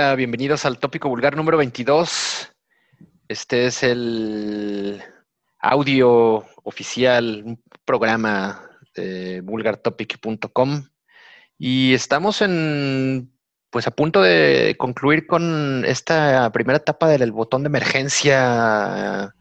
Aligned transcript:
Bienvenidos 0.00 0.64
al 0.64 0.78
tópico 0.78 1.10
vulgar 1.10 1.36
número 1.36 1.58
22. 1.58 2.50
Este 3.28 3.66
es 3.66 3.82
el 3.82 5.02
audio 5.58 6.46
oficial, 6.64 7.42
un 7.44 7.62
programa 7.84 8.66
de 8.94 9.42
vulgartopic.com 9.42 10.88
y 11.58 11.92
estamos 11.92 12.40
en 12.40 13.30
pues 13.68 13.86
a 13.86 13.90
punto 13.90 14.22
de 14.22 14.74
concluir 14.78 15.26
con 15.26 15.84
esta 15.84 16.50
primera 16.50 16.78
etapa 16.78 17.06
del 17.08 17.30
botón 17.30 17.62
de 17.62 17.68
emergencia 17.68 19.34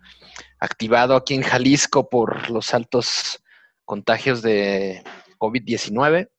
activado 0.60 1.16
aquí 1.16 1.35
en 1.35 1.41
Jalisco 1.41 2.10
por 2.10 2.49
los 2.49 2.73
altos 2.73 3.41
contagios 3.85 4.41
de 4.41 5.04
COVID-19. 5.38 6.30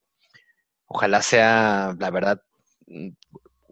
Ojalá 0.84 1.22
sea, 1.22 1.96
la 1.98 2.10
verdad, 2.10 2.42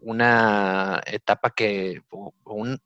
una 0.01 1.01
etapa 1.05 1.51
que, 1.51 2.01
un, 2.43 2.81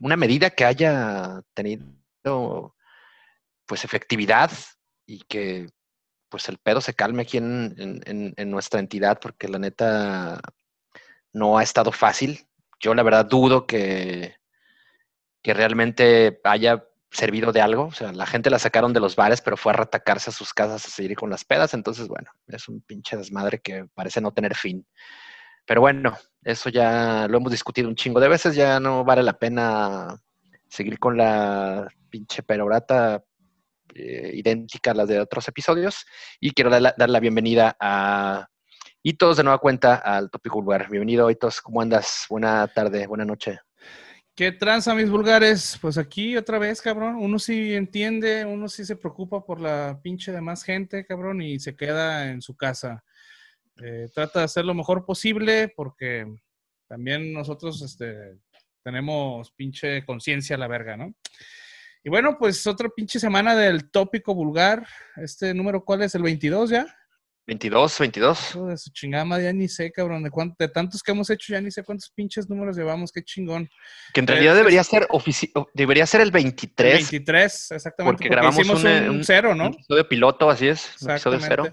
una 0.00 0.16
medida 0.16 0.50
que 0.50 0.64
haya 0.64 1.42
tenido 1.54 2.74
pues 3.66 3.84
efectividad 3.84 4.50
y 5.06 5.20
que 5.20 5.68
pues 6.28 6.48
el 6.48 6.58
pedo 6.58 6.80
se 6.80 6.94
calme 6.94 7.22
aquí 7.22 7.38
en, 7.38 8.02
en, 8.06 8.50
nuestra 8.50 8.80
entidad 8.80 9.20
porque 9.20 9.48
la 9.48 9.58
neta 9.58 10.40
no 11.32 11.58
ha 11.58 11.62
estado 11.62 11.92
fácil. 11.92 12.46
Yo 12.80 12.94
la 12.94 13.02
verdad 13.02 13.26
dudo 13.26 13.66
que, 13.66 14.36
que 15.42 15.54
realmente 15.54 16.40
haya 16.44 16.84
servido 17.14 17.52
de 17.52 17.62
algo. 17.62 17.84
O 17.84 17.92
sea, 17.92 18.12
la 18.12 18.26
gente 18.26 18.50
la 18.50 18.58
sacaron 18.58 18.92
de 18.92 19.00
los 19.00 19.16
bares, 19.16 19.40
pero 19.40 19.56
fue 19.56 19.72
a 19.72 19.76
retacarse 19.76 20.30
a 20.30 20.32
sus 20.32 20.52
casas 20.52 20.84
a 20.84 20.90
seguir 20.90 21.16
con 21.16 21.30
las 21.30 21.44
pedas. 21.44 21.72
Entonces, 21.72 22.08
bueno, 22.08 22.30
es 22.48 22.68
un 22.68 22.80
pinche 22.82 23.16
desmadre 23.16 23.60
que 23.60 23.86
parece 23.94 24.20
no 24.20 24.32
tener 24.32 24.54
fin. 24.54 24.86
Pero 25.66 25.80
bueno, 25.80 26.16
eso 26.42 26.68
ya 26.68 27.26
lo 27.28 27.38
hemos 27.38 27.50
discutido 27.50 27.88
un 27.88 27.94
chingo 27.94 28.20
de 28.20 28.28
veces, 28.28 28.54
ya 28.54 28.80
no 28.80 29.04
vale 29.04 29.22
la 29.22 29.38
pena 29.38 30.20
seguir 30.68 30.98
con 30.98 31.16
la 31.16 31.88
pinche 32.10 32.42
perorata 32.42 33.22
eh, 33.94 34.32
idéntica 34.34 34.90
a 34.90 34.94
las 34.94 35.08
de 35.08 35.20
otros 35.20 35.48
episodios. 35.48 36.04
Y 36.40 36.50
quiero 36.50 36.68
dar 36.70 36.94
la, 36.96 37.20
bienvenida 37.20 37.76
a 37.80 38.48
Hitos 39.02 39.36
de 39.36 39.44
nueva 39.44 39.58
cuenta 39.58 39.96
al 39.96 40.30
Tópico 40.30 40.60
Vulgar. 40.60 40.90
Bienvenido, 40.90 41.30
Hitos, 41.30 41.60
¿cómo 41.60 41.80
andas? 41.80 42.26
Buena 42.28 42.66
tarde, 42.68 43.06
buena 43.06 43.24
noche. 43.24 43.60
¿Qué 44.36 44.50
tranza, 44.50 44.96
mis 44.96 45.08
vulgares? 45.08 45.78
Pues 45.80 45.96
aquí 45.96 46.36
otra 46.36 46.58
vez, 46.58 46.82
cabrón. 46.82 47.14
Uno 47.20 47.38
sí 47.38 47.72
entiende, 47.72 48.44
uno 48.44 48.68
sí 48.68 48.84
se 48.84 48.96
preocupa 48.96 49.44
por 49.44 49.60
la 49.60 50.00
pinche 50.02 50.32
de 50.32 50.40
más 50.40 50.64
gente, 50.64 51.06
cabrón, 51.06 51.40
y 51.40 51.60
se 51.60 51.76
queda 51.76 52.28
en 52.32 52.42
su 52.42 52.56
casa. 52.56 53.04
Eh, 53.80 54.08
trata 54.12 54.40
de 54.40 54.46
hacer 54.46 54.64
lo 54.64 54.74
mejor 54.74 55.06
posible 55.06 55.72
porque 55.76 56.26
también 56.88 57.32
nosotros 57.32 57.80
este, 57.82 58.40
tenemos 58.82 59.52
pinche 59.52 60.04
conciencia 60.04 60.56
a 60.56 60.58
la 60.58 60.66
verga, 60.66 60.96
¿no? 60.96 61.14
Y 62.02 62.10
bueno, 62.10 62.36
pues 62.36 62.66
otra 62.66 62.88
pinche 62.88 63.20
semana 63.20 63.54
del 63.54 63.88
tópico 63.88 64.34
vulgar. 64.34 64.84
Este 65.14 65.54
número, 65.54 65.84
¿cuál 65.84 66.02
es? 66.02 66.12
¿El 66.16 66.24
22 66.24 66.70
ya? 66.70 66.86
22, 67.46 67.98
22. 67.98 68.58
de 68.68 68.76
su 68.78 68.90
chingada, 68.90 69.40
ya 69.40 69.52
ni 69.52 69.68
sé, 69.68 69.92
cabrón, 69.92 70.22
de, 70.22 70.30
cuánto, 70.30 70.56
de 70.58 70.68
tantos 70.68 71.02
que 71.02 71.12
hemos 71.12 71.28
hecho, 71.28 71.52
ya 71.52 71.60
ni 71.60 71.70
sé 71.70 71.82
cuántos 71.82 72.10
pinches 72.10 72.48
números 72.48 72.76
llevamos, 72.76 73.12
qué 73.12 73.22
chingón. 73.22 73.68
Que 74.14 74.20
en 74.20 74.26
realidad 74.26 74.54
debería 74.54 74.82
ser 74.82 75.06
debería 75.74 76.06
ser 76.06 76.22
el 76.22 76.30
23. 76.30 77.10
23, 77.10 77.70
exactamente. 77.72 78.16
Porque, 78.16 78.28
grabamos 78.28 78.68
un, 78.68 79.24
cero, 79.24 79.54
¿no? 79.54 79.66
Un 79.66 79.74
episodio 79.74 80.08
piloto, 80.08 80.48
así 80.48 80.68
es, 80.68 80.96
un 81.02 81.10
episodio 81.10 81.40
cero. 81.40 81.72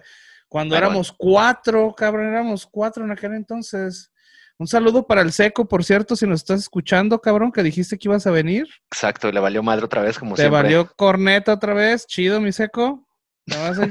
Cuando 0.50 0.76
éramos 0.76 1.14
cuatro, 1.18 1.94
cabrón, 1.96 2.28
éramos 2.28 2.68
cuatro 2.70 3.06
en 3.06 3.12
aquel 3.12 3.34
entonces. 3.36 4.12
Un 4.58 4.68
saludo 4.68 5.08
para 5.08 5.22
el 5.22 5.32
seco, 5.32 5.68
por 5.68 5.84
cierto, 5.86 6.16
si 6.16 6.28
nos 6.28 6.42
estás 6.42 6.60
escuchando, 6.60 7.20
cabrón, 7.20 7.52
que 7.52 7.64
dijiste 7.64 7.98
que 7.98 8.10
ibas 8.10 8.28
a 8.28 8.32
venir. 8.32 8.68
Exacto, 8.92 9.32
le 9.32 9.40
valió 9.40 9.64
madre 9.64 9.86
otra 9.86 10.02
vez, 10.02 10.20
como 10.20 10.36
siempre. 10.36 10.56
Te 10.56 10.64
valió 10.64 10.92
corneta 10.96 11.54
otra 11.54 11.74
vez, 11.74 12.06
chido, 12.06 12.42
mi 12.42 12.52
seco. 12.52 13.08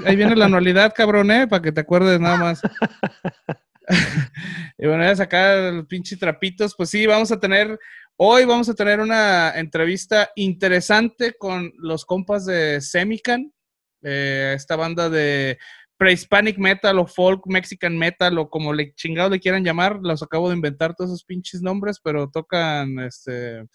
Ahí, 0.06 0.16
viene 0.16 0.36
la 0.36 0.46
anualidad, 0.46 0.92
cabrón, 0.94 1.30
¿eh? 1.30 1.46
Para 1.46 1.62
que 1.62 1.72
te 1.72 1.80
acuerdes 1.80 2.20
nada 2.20 2.36
más. 2.36 2.62
y 4.78 4.86
bueno, 4.86 5.04
a 5.04 5.16
sacar 5.16 5.72
los 5.72 5.86
pinches 5.86 6.18
trapitos. 6.18 6.74
Pues 6.76 6.90
sí, 6.90 7.06
vamos 7.06 7.32
a 7.32 7.40
tener, 7.40 7.78
hoy 8.16 8.44
vamos 8.44 8.68
a 8.68 8.74
tener 8.74 9.00
una 9.00 9.58
entrevista 9.58 10.30
interesante 10.36 11.34
con 11.38 11.72
los 11.78 12.04
compas 12.04 12.46
de 12.46 12.80
Semican, 12.80 13.52
eh, 14.02 14.54
esta 14.56 14.76
banda 14.76 15.10
de 15.10 15.58
pre-Hispanic 15.96 16.56
metal 16.56 16.98
o 16.98 17.06
folk 17.06 17.42
Mexican 17.46 17.98
metal 17.98 18.38
o 18.38 18.48
como 18.48 18.72
le 18.72 18.94
chingado 18.94 19.28
le 19.28 19.40
quieran 19.40 19.64
llamar, 19.64 19.98
los 20.02 20.22
acabo 20.22 20.48
de 20.48 20.56
inventar 20.56 20.94
todos 20.94 21.10
esos 21.10 21.24
pinches 21.24 21.60
nombres, 21.60 22.00
pero 22.02 22.30
tocan 22.30 22.98
este 23.00 23.66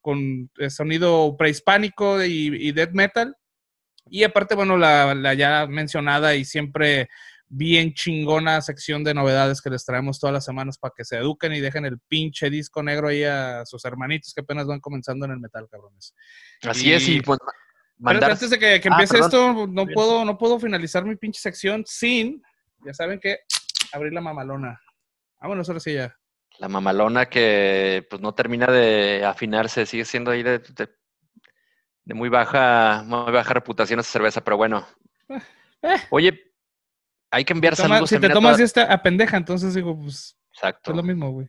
con 0.00 0.50
sonido 0.68 1.36
prehispánico 1.36 2.24
y, 2.24 2.68
y 2.68 2.72
death 2.72 2.92
metal. 2.92 3.34
Y 4.10 4.24
aparte, 4.24 4.54
bueno, 4.54 4.76
la, 4.76 5.14
la, 5.14 5.34
ya 5.34 5.66
mencionada 5.66 6.34
y 6.34 6.44
siempre 6.44 7.08
bien 7.48 7.94
chingona 7.94 8.60
sección 8.60 9.02
de 9.02 9.14
novedades 9.14 9.60
que 9.60 9.70
les 9.70 9.84
traemos 9.84 10.20
todas 10.20 10.34
las 10.34 10.44
semanas 10.44 10.78
para 10.78 10.94
que 10.96 11.04
se 11.04 11.16
eduquen 11.16 11.52
y 11.52 11.60
dejen 11.60 11.84
el 11.84 11.98
pinche 11.98 12.48
disco 12.48 12.82
negro 12.82 13.08
ahí 13.08 13.24
a 13.24 13.64
sus 13.66 13.84
hermanitos 13.84 14.32
que 14.34 14.42
apenas 14.42 14.66
van 14.66 14.80
comenzando 14.80 15.26
en 15.26 15.32
el 15.32 15.40
metal, 15.40 15.66
cabrones. 15.70 16.14
Así 16.62 16.92
es, 16.92 17.08
y 17.08 17.20
pues 17.20 17.38
pero 18.02 18.26
antes 18.26 18.50
de 18.50 18.58
que, 18.58 18.66
ah, 18.66 18.80
empiece 18.82 19.18
esto, 19.18 19.66
no 19.66 19.86
puedo, 19.86 20.24
no 20.24 20.38
puedo 20.38 20.58
finalizar 20.58 21.04
mi 21.04 21.16
pinche 21.16 21.40
sección 21.40 21.84
sin, 21.86 22.42
ya 22.84 22.94
saben 22.94 23.20
que, 23.20 23.40
abrir 23.92 24.12
la 24.12 24.20
mamalona. 24.20 24.80
Vámonos, 25.40 25.68
ahora 25.68 25.80
sí 25.80 25.94
ya. 25.94 26.16
La 26.58 26.68
mamalona 26.68 27.26
que 27.26 28.06
pues 28.08 28.22
no 28.22 28.34
termina 28.34 28.66
de 28.66 29.24
afinarse, 29.24 29.86
sigue 29.86 30.04
siendo 30.04 30.30
ahí 30.30 30.42
de, 30.42 30.58
de, 30.60 30.88
muy 32.14 32.28
baja, 32.28 33.02
muy 33.06 33.32
baja 33.32 33.54
reputación 33.54 34.00
esa 34.00 34.10
cerveza, 34.10 34.42
pero 34.42 34.56
bueno. 34.56 34.86
Eh. 35.82 35.96
Oye, 36.10 36.52
hay 37.30 37.42
que 37.42 37.54
enviar 37.54 37.74
saludos. 37.74 38.10
Si 38.10 38.18
te 38.18 38.28
tomas 38.28 38.60
esta 38.60 38.92
a 38.92 39.02
pendeja, 39.02 39.38
entonces 39.38 39.72
digo, 39.72 39.98
pues. 39.98 40.36
Exacto. 40.52 40.90
Es 40.90 40.96
lo 40.98 41.02
mismo, 41.02 41.30
güey. 41.30 41.48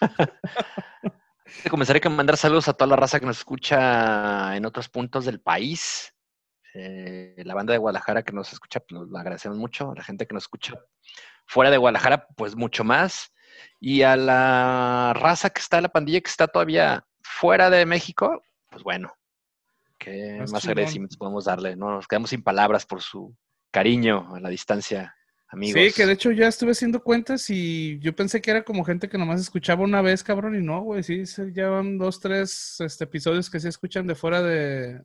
de 1.64 1.70
comenzar 1.70 1.96
hay 1.96 2.00
que 2.00 2.08
mandar 2.08 2.36
saludos 2.36 2.68
a 2.68 2.74
toda 2.74 2.88
la 2.88 2.94
raza 2.94 3.18
que 3.18 3.26
nos 3.26 3.38
escucha 3.38 4.56
en 4.56 4.66
otros 4.66 4.88
puntos 4.88 5.24
del 5.24 5.40
país. 5.40 6.14
Eh, 6.74 7.42
la 7.44 7.54
banda 7.54 7.72
de 7.72 7.78
Guadalajara 7.78 8.22
que 8.22 8.32
nos 8.32 8.52
escucha, 8.52 8.78
pues 8.80 9.02
lo 9.08 9.18
agradecemos 9.18 9.58
mucho. 9.58 9.90
A 9.90 9.96
la 9.96 10.04
gente 10.04 10.26
que 10.28 10.34
nos 10.34 10.44
escucha 10.44 10.74
fuera 11.46 11.70
de 11.70 11.78
Guadalajara, 11.78 12.28
pues 12.36 12.54
mucho 12.54 12.84
más. 12.84 13.32
Y 13.80 14.02
a 14.02 14.16
la 14.16 15.12
raza 15.14 15.50
que 15.50 15.60
está, 15.60 15.80
la 15.80 15.88
pandilla 15.88 16.20
que 16.20 16.30
está 16.30 16.46
todavía 16.46 17.04
fuera 17.22 17.68
de 17.68 17.84
México, 17.84 18.42
pues 18.70 18.82
bueno, 18.82 19.12
qué 20.02 20.44
más 20.50 20.66
agradecimientos 20.66 21.16
podemos 21.16 21.44
darle. 21.44 21.76
No 21.76 21.90
nos 21.90 22.06
quedamos 22.06 22.30
sin 22.30 22.42
palabras 22.42 22.86
por 22.86 23.00
su 23.00 23.34
cariño 23.70 24.34
a 24.34 24.40
la 24.40 24.48
distancia 24.48 25.14
Sí, 25.60 25.92
que 25.94 26.06
de 26.06 26.14
hecho 26.14 26.30
ya 26.30 26.48
estuve 26.48 26.72
haciendo 26.72 27.02
cuentas 27.02 27.50
y 27.50 27.98
yo 27.98 28.16
pensé 28.16 28.40
que 28.40 28.50
era 28.50 28.62
como 28.62 28.84
gente 28.84 29.06
que 29.06 29.18
nomás 29.18 29.38
escuchaba 29.38 29.84
una 29.84 30.00
vez, 30.00 30.24
cabrón, 30.24 30.54
y 30.56 30.62
no, 30.64 30.80
güey, 30.80 31.02
sí, 31.02 31.24
ya 31.54 31.68
van 31.68 31.98
dos, 31.98 32.20
tres 32.20 32.76
este, 32.80 33.04
episodios 33.04 33.50
que 33.50 33.60
se 33.60 33.68
escuchan 33.68 34.06
de 34.06 34.14
fuera 34.14 34.40
de, 34.40 35.02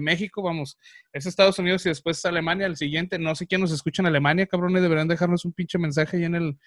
México, 0.00 0.42
vamos, 0.42 0.78
es 1.14 1.24
Estados 1.24 1.58
Unidos 1.58 1.86
y 1.86 1.88
después 1.88 2.18
es 2.18 2.26
Alemania, 2.26 2.66
el 2.66 2.76
siguiente, 2.76 3.18
no 3.18 3.34
sé 3.34 3.46
quién 3.46 3.62
nos 3.62 3.72
escucha 3.72 4.02
en 4.02 4.08
Alemania, 4.08 4.46
cabrón, 4.46 4.76
y 4.76 4.80
deberían 4.80 5.08
dejarnos 5.08 5.46
un 5.46 5.54
pinche 5.54 5.78
mensaje 5.78 6.18
ahí 6.18 6.24
en 6.24 6.34
el, 6.34 6.58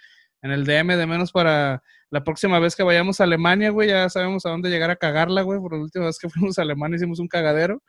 en 0.44 0.52
el 0.52 0.66
DM 0.66 0.96
de 0.98 1.08
menos 1.08 1.32
para 1.32 1.82
la 2.10 2.24
próxima 2.24 2.60
vez 2.60 2.76
que 2.76 2.84
vayamos 2.84 3.20
a 3.20 3.24
Alemania, 3.24 3.72
güey, 3.72 3.90
ya 3.90 4.08
sabemos 4.10 4.46
a 4.46 4.50
dónde 4.50 4.70
llegar 4.70 4.92
a 4.92 4.98
cagarla, 4.98 5.42
güey, 5.42 5.60
por 5.60 5.74
la 5.74 5.80
última 5.80 6.06
vez 6.06 6.20
que 6.20 6.30
fuimos 6.30 6.60
a 6.60 6.62
Alemania 6.62 6.98
hicimos 6.98 7.20
un 7.20 7.28
cagadero, 7.28 7.82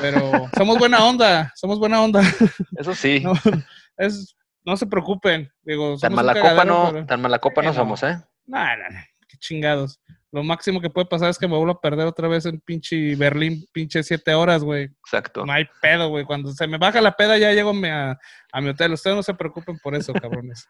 pero 0.00 0.48
somos 0.56 0.78
buena 0.78 1.04
onda, 1.04 1.52
somos 1.56 1.78
buena 1.78 2.00
onda. 2.00 2.22
Eso 2.78 2.94
sí. 2.94 3.22
es, 3.98 4.34
no 4.64 4.76
se 4.76 4.86
preocupen. 4.86 5.50
Digo, 5.62 5.98
tan 5.98 6.14
mala 6.14 6.34
copa 6.34 6.64
no, 6.64 7.04
tan 7.04 7.20
mala 7.20 7.38
copa 7.40 7.62
no, 7.62 7.74
somos, 7.74 8.02
¿eh? 8.04 8.16
No, 8.46 8.58
no, 8.58 8.88
no, 8.90 9.00
qué 9.28 9.36
chingados. 9.38 10.00
Lo 10.30 10.42
máximo 10.42 10.80
que 10.80 10.88
puede 10.88 11.08
pasar 11.08 11.28
es 11.28 11.38
que 11.38 11.46
me 11.46 11.56
vuelva 11.56 11.74
a 11.74 11.80
perder 11.80 12.06
otra 12.06 12.26
vez 12.26 12.46
en 12.46 12.58
pinche 12.60 13.16
Berlín, 13.16 13.66
pinche 13.70 14.02
siete 14.02 14.32
horas, 14.32 14.64
güey. 14.64 14.84
Exacto. 14.84 15.44
No 15.44 15.52
hay 15.52 15.66
pedo, 15.82 16.08
güey. 16.08 16.24
Cuando 16.24 16.52
se 16.52 16.66
me 16.66 16.78
baja 16.78 17.02
la 17.02 17.12
peda 17.12 17.36
ya 17.36 17.52
llego 17.52 17.72
a, 17.84 18.18
a 18.52 18.60
mi 18.62 18.70
hotel. 18.70 18.94
Ustedes 18.94 19.14
no 19.14 19.22
se 19.22 19.34
preocupen 19.34 19.78
por 19.80 19.94
eso, 19.94 20.14
cabrones. 20.14 20.66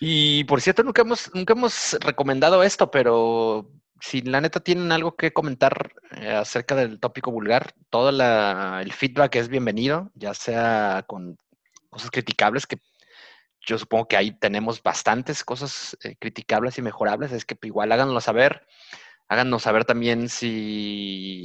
Y 0.00 0.44
por 0.44 0.60
cierto, 0.60 0.82
nunca 0.82 1.02
hemos, 1.02 1.30
nunca 1.34 1.54
hemos 1.54 1.96
recomendado 2.00 2.62
esto, 2.62 2.90
pero 2.90 3.70
si 4.00 4.20
la 4.22 4.40
neta 4.40 4.60
tienen 4.60 4.92
algo 4.92 5.16
que 5.16 5.32
comentar 5.32 5.92
eh, 6.12 6.30
acerca 6.30 6.74
del 6.74 7.00
tópico 7.00 7.30
vulgar, 7.30 7.74
todo 7.90 8.10
el 8.10 8.92
feedback 8.92 9.36
es 9.36 9.48
bienvenido, 9.48 10.10
ya 10.14 10.34
sea 10.34 11.04
con 11.06 11.38
cosas 11.88 12.10
criticables 12.10 12.66
que 12.66 12.78
yo 13.66 13.78
supongo 13.78 14.06
que 14.06 14.16
ahí 14.16 14.32
tenemos 14.32 14.82
bastantes 14.82 15.42
cosas 15.44 15.96
eh, 16.04 16.16
criticables 16.18 16.78
y 16.78 16.82
mejorables, 16.82 17.32
es 17.32 17.44
que 17.44 17.56
igual 17.62 17.90
háganoslo 17.90 18.20
saber, 18.20 18.66
háganos 19.28 19.62
saber 19.62 19.84
también 19.84 20.28
si 20.28 21.44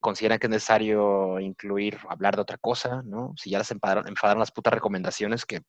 consideran 0.00 0.38
que 0.38 0.46
es 0.46 0.50
necesario 0.50 1.40
incluir, 1.40 1.98
hablar 2.08 2.36
de 2.36 2.42
otra 2.42 2.56
cosa, 2.56 3.02
¿no? 3.04 3.34
Si 3.36 3.50
ya 3.50 3.58
les 3.58 3.70
enfadaron, 3.70 4.08
enfadaron 4.08 4.40
las 4.40 4.52
putas 4.52 4.72
recomendaciones 4.72 5.44
que 5.44 5.62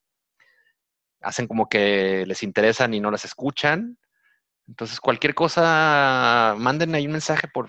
hacen 1.21 1.47
como 1.47 1.67
que 1.67 2.25
les 2.25 2.43
interesan 2.43 2.93
y 2.93 2.99
no 2.99 3.11
las 3.11 3.25
escuchan. 3.25 3.97
Entonces, 4.67 4.99
cualquier 4.99 5.33
cosa, 5.33 6.55
manden 6.57 6.93
ahí 6.95 7.05
un 7.05 7.13
mensaje 7.13 7.47
por, 7.47 7.67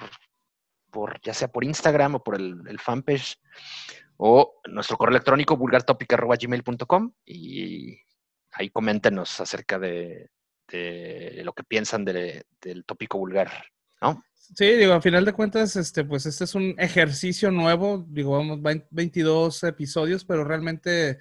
por 0.90 1.20
ya 1.22 1.34
sea 1.34 1.48
por 1.48 1.64
Instagram 1.64 2.16
o 2.16 2.22
por 2.22 2.36
el, 2.36 2.78
fanpage 2.78 3.38
o 4.16 4.60
nuestro 4.68 4.96
correo 4.96 5.12
electrónico 5.12 5.56
vulgartopic.gmail.com 5.56 7.12
y 7.24 7.98
ahí 8.52 8.68
coméntenos 8.70 9.40
acerca 9.40 9.78
de, 9.78 10.30
lo 11.42 11.52
que 11.52 11.64
piensan 11.64 12.04
del 12.04 12.84
tópico 12.86 13.18
vulgar, 13.18 13.50
¿no? 14.02 14.22
Sí, 14.54 14.66
digo, 14.72 14.94
a 14.94 15.00
final 15.00 15.24
de 15.24 15.32
cuentas, 15.32 15.76
este, 15.76 16.04
pues 16.04 16.26
este 16.26 16.42
es 16.42 16.56
un 16.56 16.74
ejercicio 16.78 17.52
nuevo, 17.52 18.04
digo, 18.08 18.32
vamos, 18.32 18.58
22 18.90 19.62
episodios, 19.62 20.24
pero 20.24 20.42
realmente, 20.42 21.18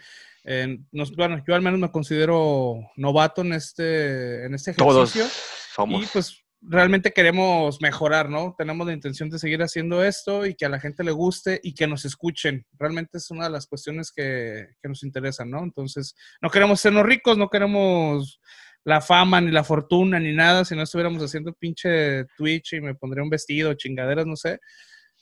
bueno, 1.15 1.43
yo 1.47 1.55
al 1.55 1.61
menos 1.61 1.79
me 1.79 1.91
considero 1.91 2.79
novato 2.95 3.41
en 3.41 3.53
este, 3.53 4.45
en 4.45 4.53
este 4.53 4.71
ejercicio. 4.71 5.23
Todos 5.23 5.33
somos. 5.75 6.03
Y 6.03 6.07
pues 6.07 6.43
realmente 6.61 7.13
queremos 7.13 7.79
mejorar, 7.81 8.29
¿no? 8.29 8.55
Tenemos 8.57 8.85
la 8.85 8.93
intención 8.93 9.29
de 9.29 9.39
seguir 9.39 9.61
haciendo 9.61 10.03
esto 10.03 10.45
y 10.45 10.55
que 10.55 10.65
a 10.65 10.69
la 10.69 10.79
gente 10.79 11.03
le 11.03 11.11
guste 11.11 11.59
y 11.63 11.73
que 11.73 11.87
nos 11.87 12.03
escuchen. 12.03 12.65
Realmente 12.77 13.17
es 13.17 13.31
una 13.31 13.45
de 13.45 13.51
las 13.51 13.67
cuestiones 13.67 14.11
que, 14.11 14.67
que 14.81 14.89
nos 14.89 15.03
interesan, 15.03 15.49
¿no? 15.49 15.63
Entonces, 15.63 16.15
no 16.41 16.49
queremos 16.49 16.81
sernos 16.81 17.05
ricos, 17.05 17.37
no 17.37 17.49
queremos 17.49 18.41
la 18.83 19.01
fama, 19.01 19.39
ni 19.39 19.51
la 19.51 19.63
fortuna, 19.63 20.19
ni 20.19 20.33
nada, 20.33 20.65
si 20.65 20.75
no 20.75 20.83
estuviéramos 20.83 21.21
haciendo 21.21 21.53
pinche 21.53 22.25
Twitch 22.37 22.73
y 22.73 22.81
me 22.81 22.95
pondría 22.95 23.23
un 23.23 23.29
vestido, 23.29 23.73
chingaderas, 23.75 24.25
no 24.25 24.35
sé. 24.35 24.59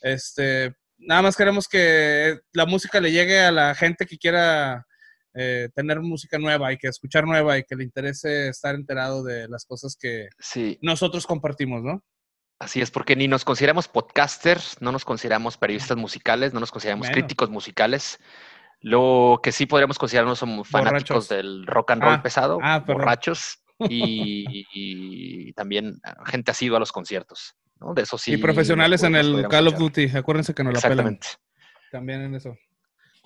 Este, 0.02 0.74
nada 0.98 1.22
más 1.22 1.36
queremos 1.36 1.68
que 1.68 2.40
la 2.54 2.66
música 2.66 3.00
le 3.00 3.12
llegue 3.12 3.42
a 3.42 3.52
la 3.52 3.76
gente 3.76 4.06
que 4.06 4.18
quiera 4.18 4.87
eh, 5.40 5.70
tener 5.76 6.00
música 6.02 6.40
nueva 6.40 6.74
y 6.74 6.78
que 6.78 6.88
escuchar 6.88 7.26
nueva 7.26 7.58
y 7.58 7.64
que 7.64 7.76
le 7.76 7.84
interese 7.84 8.50
estar 8.50 8.74
enterado 8.74 9.24
de 9.24 9.48
las 9.48 9.66
cosas 9.66 9.96
que 9.96 10.30
nosotros 10.82 11.28
compartimos, 11.28 11.84
¿no? 11.84 12.04
Así 12.60 12.82
es, 12.82 12.90
porque 12.90 13.16
ni 13.16 13.28
nos 13.28 13.46
consideramos 13.46 13.88
podcasters, 13.88 14.82
no 14.82 14.92
nos 14.92 15.06
consideramos 15.06 15.58
periodistas 15.58 15.96
musicales, 15.96 16.54
no 16.54 16.60
nos 16.60 16.72
consideramos 16.72 17.08
críticos 17.10 17.52
musicales. 17.52 18.20
Lo 18.80 19.40
que 19.44 19.52
sí 19.52 19.68
podríamos 19.68 20.00
considerarnos 20.00 20.40
somos 20.40 20.68
fanáticos 20.68 21.30
del 21.30 21.68
rock 21.68 21.92
and 21.92 22.02
roll 22.02 22.14
ah, 22.16 22.24
pesado, 22.24 22.60
ah, 22.64 22.80
borrachos 22.80 23.64
y, 23.90 25.54
también 25.54 26.00
gente 26.26 26.50
asidua 26.50 26.78
a 26.78 26.80
los 26.80 26.92
conciertos. 26.92 27.56
¿no? 27.80 27.94
De 27.94 28.02
eso 28.02 28.18
sí. 28.18 28.34
Y 28.34 28.38
profesionales 28.38 29.04
en 29.04 29.16
el 29.16 29.48
Call 29.48 29.68
of 29.68 29.78
Duty, 29.78 30.18
acuérdense 30.18 30.56
que 30.56 30.64
no 30.64 30.72
la 30.72 30.82
pelan. 30.82 31.20
También 31.92 32.22
en 32.22 32.34
eso. 32.34 32.58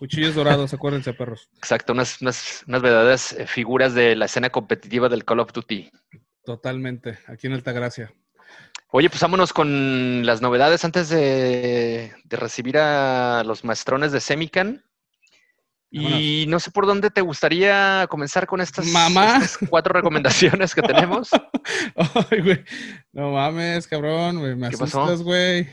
Cuchillos 0.01 0.33
dorados, 0.33 0.73
acuérdense, 0.73 1.13
perros. 1.13 1.47
Exacto, 1.57 1.93
unas, 1.93 2.23
unas, 2.23 2.63
unas 2.67 2.81
verdaderas 2.81 3.33
eh, 3.33 3.45
figuras 3.45 3.93
de 3.93 4.15
la 4.15 4.25
escena 4.25 4.49
competitiva 4.49 5.09
del 5.09 5.23
Call 5.23 5.41
of 5.41 5.53
Duty. 5.53 5.91
Totalmente, 6.43 7.19
aquí 7.27 7.45
en 7.45 7.53
Altagracia. 7.53 8.11
Oye, 8.87 9.11
pues 9.11 9.21
vámonos 9.21 9.53
con 9.53 10.25
las 10.25 10.41
novedades 10.41 10.83
antes 10.85 11.09
de, 11.09 12.11
de 12.23 12.35
recibir 12.35 12.79
a 12.79 13.43
los 13.43 13.63
maestrones 13.63 14.11
de 14.11 14.21
Semican. 14.21 14.83
Y 15.91 16.45
no 16.47 16.59
sé 16.59 16.71
por 16.71 16.87
dónde 16.87 17.11
te 17.11 17.21
gustaría 17.21 18.07
comenzar 18.09 18.47
con 18.47 18.59
estas, 18.59 18.87
cuatro 19.69 19.93
recomendaciones 19.93 20.73
que 20.73 20.81
tenemos. 20.81 21.29
Ay, 22.31 22.41
güey. 22.41 22.65
No 23.11 23.33
mames, 23.33 23.85
cabrón, 23.85 24.39
güey. 24.39 24.55
Me 24.55 24.65
asustas, 24.65 25.21
güey. 25.21 25.69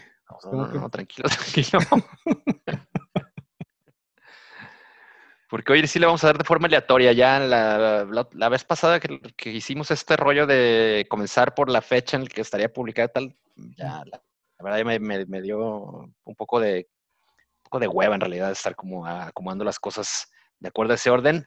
No, 0.53 0.67
no, 0.67 0.91
tranquilo, 0.91 1.29
tranquilo. 1.53 1.79
Porque 5.49 5.73
hoy 5.73 5.87
sí 5.87 5.99
le 5.99 6.07
vamos 6.07 6.23
a 6.25 6.29
dar 6.29 6.39
de 6.39 6.45
forma 6.45 6.67
aleatoria. 6.67 7.13
Ya 7.13 7.39
la, 7.41 8.07
la, 8.33 8.49
vez 8.49 8.65
pasada 8.65 9.01
que, 9.01 9.51
hicimos 9.51 9.91
este 9.91 10.17
rollo 10.17 10.47
de 10.47 11.07
comenzar 11.09 11.55
por 11.55 11.71
la 11.71 11.81
fecha 11.81 12.17
en 12.17 12.25
la 12.25 12.29
que 12.29 12.43
estaría 12.43 12.73
publicada 12.73 13.09
tal, 13.09 13.35
ya 13.77 14.03
la, 14.05 14.23
verdad 14.61 14.85
me, 14.85 15.25
me, 15.27 15.43
dio 15.43 15.59
un 15.59 16.35
poco 16.37 16.61
de 16.61 16.89
poco 17.63 17.79
de 17.79 17.89
hueva 17.89 18.15
en 18.15 18.21
realidad 18.21 18.51
estar 18.51 18.75
como 18.75 19.07
acomodando 19.07 19.65
las 19.65 19.79
cosas 19.79 20.31
de 20.59 20.69
acuerdo 20.69 20.93
a 20.93 20.97
ese 20.97 21.11
orden. 21.11 21.47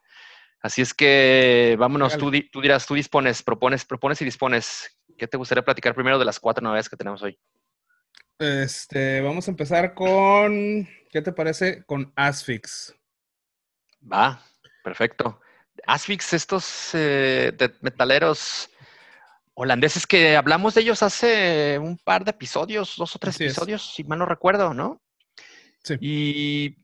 Así 0.62 0.81
es 0.81 0.94
que 0.94 1.75
vámonos, 1.80 2.18
tú, 2.18 2.31
tú, 2.51 2.62
dirás, 2.62 2.86
tú 2.86 2.94
dispones, 2.94 3.42
propones, 3.42 3.83
propones 3.86 4.21
y 4.21 4.25
dispones. 4.25 4.95
¿Qué 5.18 5.27
te 5.27 5.38
gustaría 5.38 5.65
platicar 5.65 5.95
primero 5.95 6.19
de 6.19 6.25
las 6.25 6.39
cuatro 6.39 6.63
novedades 6.63 6.89
que 6.89 6.98
tenemos 6.98 7.21
hoy? 7.24 7.38
Este, 8.38 9.21
vamos 9.21 9.48
a 9.48 9.51
empezar 9.51 9.94
con, 9.94 10.88
¿qué 11.12 11.21
te 11.21 11.31
parece? 11.31 11.83
Con 11.86 12.12
Asfix. 12.15 12.95
Va, 14.01 14.42
perfecto. 14.83 15.39
Asfix, 15.88 16.33
estos 16.33 16.92
eh, 16.94 17.56
metaleros 17.81 18.69
holandeses 19.53 20.07
que 20.07 20.36
hablamos 20.36 20.74
de 20.74 20.81
ellos 20.81 21.03
hace 21.03 21.77
un 21.80 21.98
par 21.98 22.24
de 22.24 22.31
episodios, 22.31 22.95
dos 22.98 23.15
o 23.15 23.19
tres 23.19 23.39
episodios, 23.39 23.94
si 23.94 24.03
mal 24.03 24.19
no 24.19 24.25
recuerdo, 24.25 24.74
¿no? 24.74 25.01
Y 26.00 26.77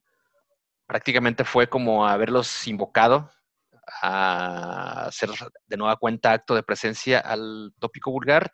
prácticamente 0.86 1.44
fue 1.44 1.68
como 1.68 2.08
haberlos 2.08 2.68
invocado 2.68 3.32
a 4.02 5.06
hacer 5.06 5.30
de 5.66 5.78
nueva 5.78 5.96
cuenta 5.98 6.34
acto 6.34 6.56
de 6.56 6.64
presencia 6.64 7.20
al 7.20 7.74
tópico 7.80 8.12
vulgar. 8.12 8.52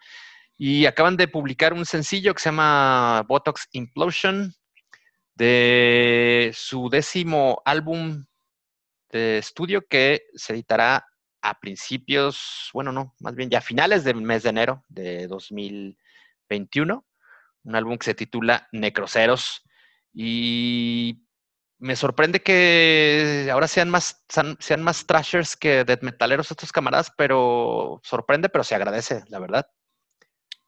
Y 0.57 0.85
acaban 0.85 1.17
de 1.17 1.27
publicar 1.27 1.73
un 1.73 1.85
sencillo 1.85 2.33
que 2.33 2.41
se 2.41 2.49
llama 2.49 3.25
Botox 3.27 3.67
Implosion 3.71 4.53
de 5.35 6.51
su 6.53 6.89
décimo 6.89 7.61
álbum 7.65 8.25
de 9.19 9.37
estudio 9.37 9.85
que 9.87 10.23
se 10.35 10.53
editará 10.53 11.05
a 11.41 11.59
principios, 11.59 12.69
bueno, 12.73 12.91
no, 12.91 13.15
más 13.19 13.35
bien 13.35 13.49
ya 13.49 13.59
a 13.59 13.61
finales 13.61 14.03
del 14.03 14.21
mes 14.21 14.43
de 14.43 14.49
enero 14.49 14.83
de 14.89 15.27
2021. 15.27 17.05
Un 17.63 17.75
álbum 17.75 17.97
que 17.97 18.05
se 18.05 18.15
titula 18.15 18.67
Necroceros. 18.71 19.61
Y 20.13 21.25
me 21.79 21.95
sorprende 21.95 22.41
que 22.41 23.49
ahora 23.51 23.67
sean 23.67 23.89
más, 23.89 24.23
sean 24.59 24.83
más 24.83 25.05
trashers 25.05 25.55
que 25.55 25.83
death 25.83 26.01
metaleros 26.01 26.49
estos 26.49 26.71
camaradas, 26.71 27.11
pero 27.17 27.99
sorprende, 28.03 28.49
pero 28.49 28.63
se 28.63 28.75
agradece, 28.75 29.23
la 29.27 29.39
verdad. 29.39 29.67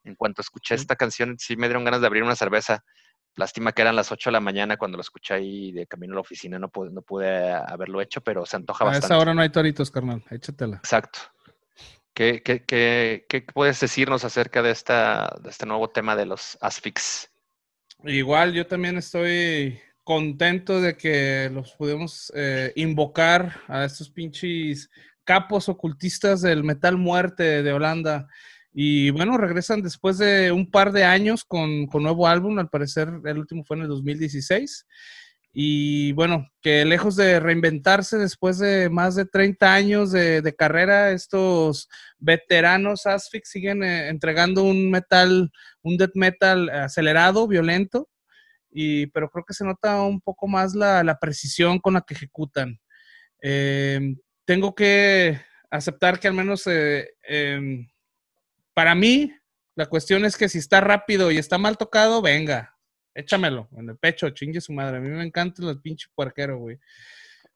En 0.03 0.15
cuanto 0.15 0.41
escuché 0.41 0.75
esta 0.75 0.95
canción, 0.95 1.37
sí 1.39 1.55
me 1.55 1.67
dieron 1.67 1.85
ganas 1.85 2.01
de 2.01 2.07
abrir 2.07 2.23
una 2.23 2.35
cerveza. 2.35 2.83
Lástima 3.35 3.73
que 3.73 3.81
eran 3.81 3.95
las 3.95 4.11
8 4.11 4.29
de 4.29 4.31
la 4.31 4.39
mañana 4.39 4.77
cuando 4.77 4.97
lo 4.97 5.01
escuché 5.01 5.33
ahí 5.33 5.71
de 5.71 5.87
camino 5.87 6.13
a 6.13 6.15
la 6.15 6.21
oficina. 6.21 6.57
No 6.57 6.69
pude, 6.69 6.91
no 6.91 7.01
pude 7.01 7.51
haberlo 7.51 8.01
hecho, 8.01 8.21
pero 8.21 8.45
se 8.45 8.55
antoja 8.55 8.85
bastante. 8.85 9.05
A 9.05 9.07
esa 9.07 9.17
hora 9.19 9.33
no 9.33 9.41
hay 9.41 9.49
toritos, 9.49 9.91
carnal. 9.91 10.23
Échatela. 10.29 10.77
Exacto. 10.77 11.19
¿Qué, 12.13 12.41
qué, 12.43 12.63
qué, 12.63 13.25
qué 13.27 13.41
puedes 13.41 13.79
decirnos 13.81 14.23
acerca 14.23 14.61
de, 14.61 14.71
esta, 14.71 15.35
de 15.41 15.49
este 15.49 15.65
nuevo 15.65 15.89
tema 15.89 16.15
de 16.15 16.25
los 16.25 16.57
Asphyx? 16.61 17.29
Igual 18.05 18.53
yo 18.53 18.65
también 18.65 18.97
estoy 18.97 19.79
contento 20.05 20.79
de 20.79 20.95
que 20.95 21.49
los 21.51 21.73
pudimos 21.73 22.31
eh, 22.35 22.71
invocar 22.75 23.61
a 23.67 23.83
estos 23.83 24.09
pinches 24.09 24.89
capos 25.25 25.67
ocultistas 25.67 26.41
del 26.41 26.63
metal 26.63 26.95
muerte 26.97 27.63
de 27.63 27.73
Holanda. 27.73 28.27
Y 28.77 29.09
bueno, 29.11 29.37
regresan 29.37 29.81
después 29.81 30.17
de 30.17 30.51
un 30.51 30.69
par 30.69 30.91
de 30.91 31.05
años 31.05 31.45
con, 31.45 31.87
con 31.87 32.03
nuevo 32.03 32.27
álbum, 32.27 32.59
al 32.59 32.67
parecer 32.67 33.09
el 33.23 33.37
último 33.37 33.63
fue 33.63 33.77
en 33.77 33.83
el 33.83 33.87
2016. 33.87 34.85
Y 35.53 36.11
bueno, 36.11 36.49
que 36.61 36.83
lejos 36.83 37.15
de 37.15 37.39
reinventarse 37.39 38.17
después 38.17 38.57
de 38.57 38.89
más 38.89 39.15
de 39.15 39.25
30 39.25 39.73
años 39.73 40.11
de, 40.11 40.55
carrera, 40.57 41.11
estos 41.11 41.87
veteranos 42.17 43.05
Asphyx 43.05 43.49
siguen 43.49 43.81
eh, 43.81 44.09
entregando 44.09 44.63
un 44.63 44.91
metal, 44.91 45.49
un 45.81 45.95
death 45.95 46.15
metal 46.15 46.69
acelerado, 46.69 47.47
violento, 47.47 48.09
y, 48.69 49.07
pero 49.07 49.29
creo 49.29 49.45
que 49.45 49.53
se 49.53 49.63
nota 49.63 50.01
un 50.01 50.19
poco 50.19 50.49
más 50.49 50.75
la, 50.75 51.17
precisión 51.21 51.79
con 51.79 51.93
la 51.93 52.01
que 52.01 52.15
ejecutan. 52.15 52.77
Em, 53.39 54.17
tengo 54.43 54.75
que 54.75 55.39
aceptar 55.71 56.19
que 56.19 56.27
al 56.27 56.33
menos 56.33 56.67
eh, 56.67 57.11
em, 57.23 57.87
para 58.75 58.93
mí, 58.93 59.33
la 59.75 59.87
cuestión 59.87 60.25
es 60.25 60.37
que 60.37 60.49
si 60.49 60.59
está 60.59 60.81
rápido 60.81 61.31
y 61.31 61.37
está 61.37 61.57
mal 61.57 61.77
tocado, 61.77 62.21
venga, 62.21 62.77
échamelo 63.15 63.69
en 63.75 63.89
el 63.89 63.97
pecho, 63.97 64.29
chingue 64.29 64.61
su 64.61 64.73
madre. 64.73 64.97
A 64.97 64.99
mí 64.99 65.09
me 65.09 65.23
encanta 65.23 65.67
el 65.67 65.81
pinche 65.81 66.07
puerquero, 66.13 66.59
güey. 66.59 66.77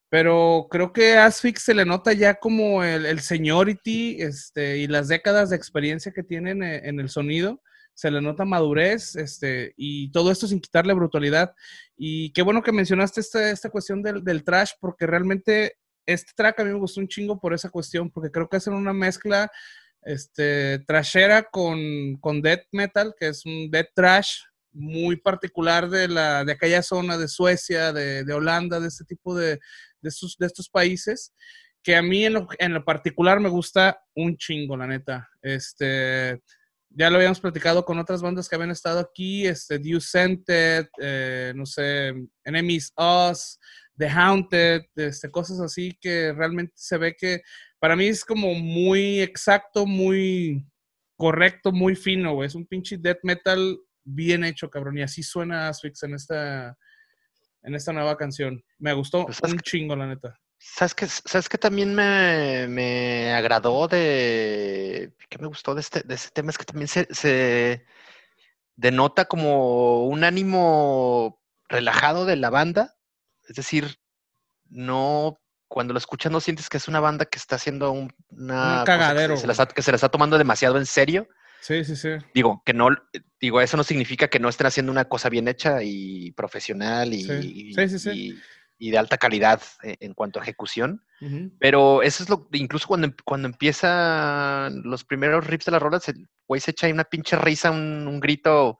Pero 0.07 0.67
creo 0.71 0.91
que 0.91 1.17
Asfix 1.17 1.61
se 1.61 1.75
le 1.75 1.85
nota 1.85 2.13
ya 2.13 2.35
como 2.35 2.83
el, 2.83 3.05
el 3.05 3.19
seniority 3.19 4.21
este, 4.21 4.77
y 4.77 4.87
las 4.87 5.07
décadas 5.09 5.49
de 5.51 5.57
experiencia 5.57 6.11
que 6.11 6.23
tienen 6.23 6.63
eh, 6.63 6.81
en, 6.85 6.99
el 6.99 7.09
sonido. 7.09 7.61
Se 7.93 8.09
le 8.09 8.21
nota 8.21 8.45
madurez 8.45 9.15
este, 9.17 9.73
y 9.75 10.09
todo 10.11 10.31
esto 10.31 10.47
sin 10.47 10.61
quitarle 10.61 10.93
brutalidad. 10.93 11.53
Y 11.97 12.31
qué 12.31 12.41
bueno 12.41 12.63
que 12.63 12.71
mencionaste 12.71 13.19
esta, 13.19 13.51
esta 13.51 13.69
cuestión 13.69 14.01
del, 14.01 14.23
del 14.23 14.43
trash, 14.45 14.71
porque 14.79 15.05
realmente 15.05 15.75
este 16.05 16.31
track 16.33 16.61
a 16.61 16.63
mí 16.63 16.71
me 16.71 16.79
gustó 16.79 17.01
un 17.01 17.07
chingo 17.09 17.39
por 17.39 17.53
esa 17.53 17.69
cuestión, 17.69 18.09
porque 18.09 18.31
creo 18.31 18.49
que 18.49 18.57
hacen 18.57 18.73
una 18.73 18.93
mezcla 18.93 19.51
este, 20.01 20.79
trashera 20.87 21.43
con, 21.43 22.15
con 22.19 22.41
death 22.41 22.65
metal, 22.71 23.13
que 23.19 23.27
es 23.27 23.45
un 23.45 23.69
death 23.69 23.89
trash 23.93 24.37
muy 24.71 25.17
particular 25.17 25.89
de, 25.89 26.07
la, 26.07 26.43
de 26.43 26.51
aquella 26.51 26.81
zona 26.81 27.17
de 27.17 27.27
Suecia, 27.27 27.91
de, 27.91 28.31
Holanda, 28.33 28.79
de 28.79 28.87
este 28.87 29.05
tipo 29.05 29.35
de, 29.35 29.59
de, 30.01 30.09
estos, 30.09 30.37
de 30.37 30.45
estos 30.47 30.69
países. 30.69 31.33
que 31.83 31.95
a 31.95 32.01
mí 32.01 32.25
en 32.25 32.33
lo, 32.33 32.47
en 32.59 32.73
lo 32.73 32.85
particular 32.85 33.39
me 33.39 33.49
gusta 33.49 34.01
un 34.15 34.37
chingo, 34.37 34.77
la 34.77 34.87
neta. 34.87 35.27
Este, 35.41 36.41
ya 36.89 37.09
lo 37.09 37.17
habíamos 37.17 37.39
platicado 37.39 37.85
con 37.85 37.99
otras 37.99 38.21
bandas 38.21 38.49
que 38.49 38.55
habían 38.55 38.71
estado 38.71 38.99
aquí, 38.99 39.47
este, 39.47 39.79
Dew 39.79 39.99
Scented, 39.99 40.87
eh, 40.99 41.53
no 41.55 41.65
sé, 41.65 42.13
Enemies 42.43 42.93
Us, 42.97 43.59
The 43.97 44.09
Haunted, 44.09 44.81
este, 44.95 45.29
cosas 45.29 45.59
así 45.59 45.97
que 45.99 46.33
realmente 46.33 46.73
se 46.75 46.97
ve 46.97 47.15
que 47.15 47.41
para 47.79 47.95
mí 47.95 48.07
es 48.07 48.23
como 48.25 48.53
muy 48.53 49.21
exacto, 49.21 49.85
muy 49.85 50.65
correcto, 51.15 51.71
muy 51.71 51.95
fino, 51.95 52.33
güey. 52.33 52.47
Es 52.47 52.55
un 52.55 52.65
pinche 52.65 52.97
death 52.97 53.19
metal 53.23 53.77
bien 54.03 54.43
hecho, 54.43 54.69
cabrón. 54.69 54.97
Y 54.97 55.01
así 55.01 55.23
suena 55.23 55.67
Asphyx 55.69 56.03
en 56.03 56.13
esta, 56.15 56.77
en 57.63 57.75
esta 57.75 57.93
nueva 57.93 58.17
canción. 58.17 58.63
Me 58.77 58.93
gustó 58.93 59.25
Pues, 59.25 59.39
un 59.41 59.49
¿sabes 59.49 59.63
chingo, 59.63 59.95
la 59.95 60.07
neta. 60.07 60.39
¿Sabes 60.57 60.93
qué, 60.93 61.07
¿Sabes 61.07 61.47
qué 61.47 61.57
también 61.57 61.95
me, 61.95 62.67
me 62.67 63.31
agradó 63.33 63.87
de... 63.87 65.13
¿Qué 65.29 65.37
me 65.37 65.47
gustó 65.47 65.73
de 65.73 65.81
este, 65.81 66.01
de 66.01 66.15
este 66.15 66.31
tema? 66.31 66.51
Es 66.51 66.57
que 66.57 66.65
también 66.65 66.89
se, 66.89 67.07
se 67.13 67.85
denota 68.75 69.25
como 69.25 70.05
un 70.07 70.25
ánimo 70.25 71.41
relajado 71.69 72.25
de 72.25 72.35
la 72.35 72.49
banda. 72.49 72.97
Es 73.47 73.55
decir, 73.55 73.99
no... 74.69 75.39
Cuando 75.69 75.93
lo 75.93 75.99
escuchas 75.99 76.31
no 76.31 76.41
sientes 76.41 76.67
que 76.67 76.77
es 76.77 76.87
una 76.89 76.99
banda 76.99 77.23
que 77.25 77.37
está 77.37 77.55
haciendo 77.55 77.91
un, 77.91 78.11
una 78.31 78.79
que 78.79 78.85
cagadero, 78.85 79.35
se, 79.37 79.41
se 79.43 79.51
está, 79.51 79.67
que 79.67 79.81
se 79.81 79.91
la 79.91 79.95
está 79.95 80.09
tomando 80.09 80.37
demasiado 80.37 80.77
en 80.77 80.85
serio. 80.85 81.27
Sí, 81.61 81.85
sí, 81.85 81.95
sí. 81.95 82.09
Digo, 82.33 82.63
que 82.65 82.73
no, 82.73 82.89
digo, 83.39 83.61
eso 83.61 83.77
no 83.77 83.83
significa 83.83 84.27
que 84.29 84.39
no 84.39 84.49
estén 84.49 84.67
haciendo 84.67 84.91
una 84.91 85.05
cosa 85.05 85.29
bien 85.29 85.47
hecha 85.47 85.81
y 85.83 86.31
profesional 86.31 87.13
y, 87.13 87.23
Sí. 87.23 87.41
Sí, 87.75 87.89
sí, 87.89 87.97
y- 88.13 88.39
y 88.81 88.91
de 88.91 88.97
alta 88.97 89.17
calidad 89.17 89.61
en, 89.83 89.95
en 89.99 90.13
cuanto 90.13 90.39
a 90.39 90.43
ejecución. 90.43 91.03
Pero 91.59 92.01
eso 92.01 92.23
es 92.23 92.29
lo, 92.29 92.47
incluso 92.53 92.87
cuando, 92.87 93.09
cuando 93.25 93.49
empiezan 93.49 94.81
los 94.83 95.03
primeros 95.03 95.45
riffs 95.45 95.65
de 95.65 95.71
las 95.73 95.81
rolas, 95.81 96.07
el 96.09 96.27
güey 96.47 96.61
se 96.61 96.71
echa 96.71 96.87
ahí 96.87 96.93
una 96.93 97.03
pinche 97.03 97.35
risa, 97.35 97.71
un, 97.71 98.07
un 98.07 98.19
grito 98.19 98.79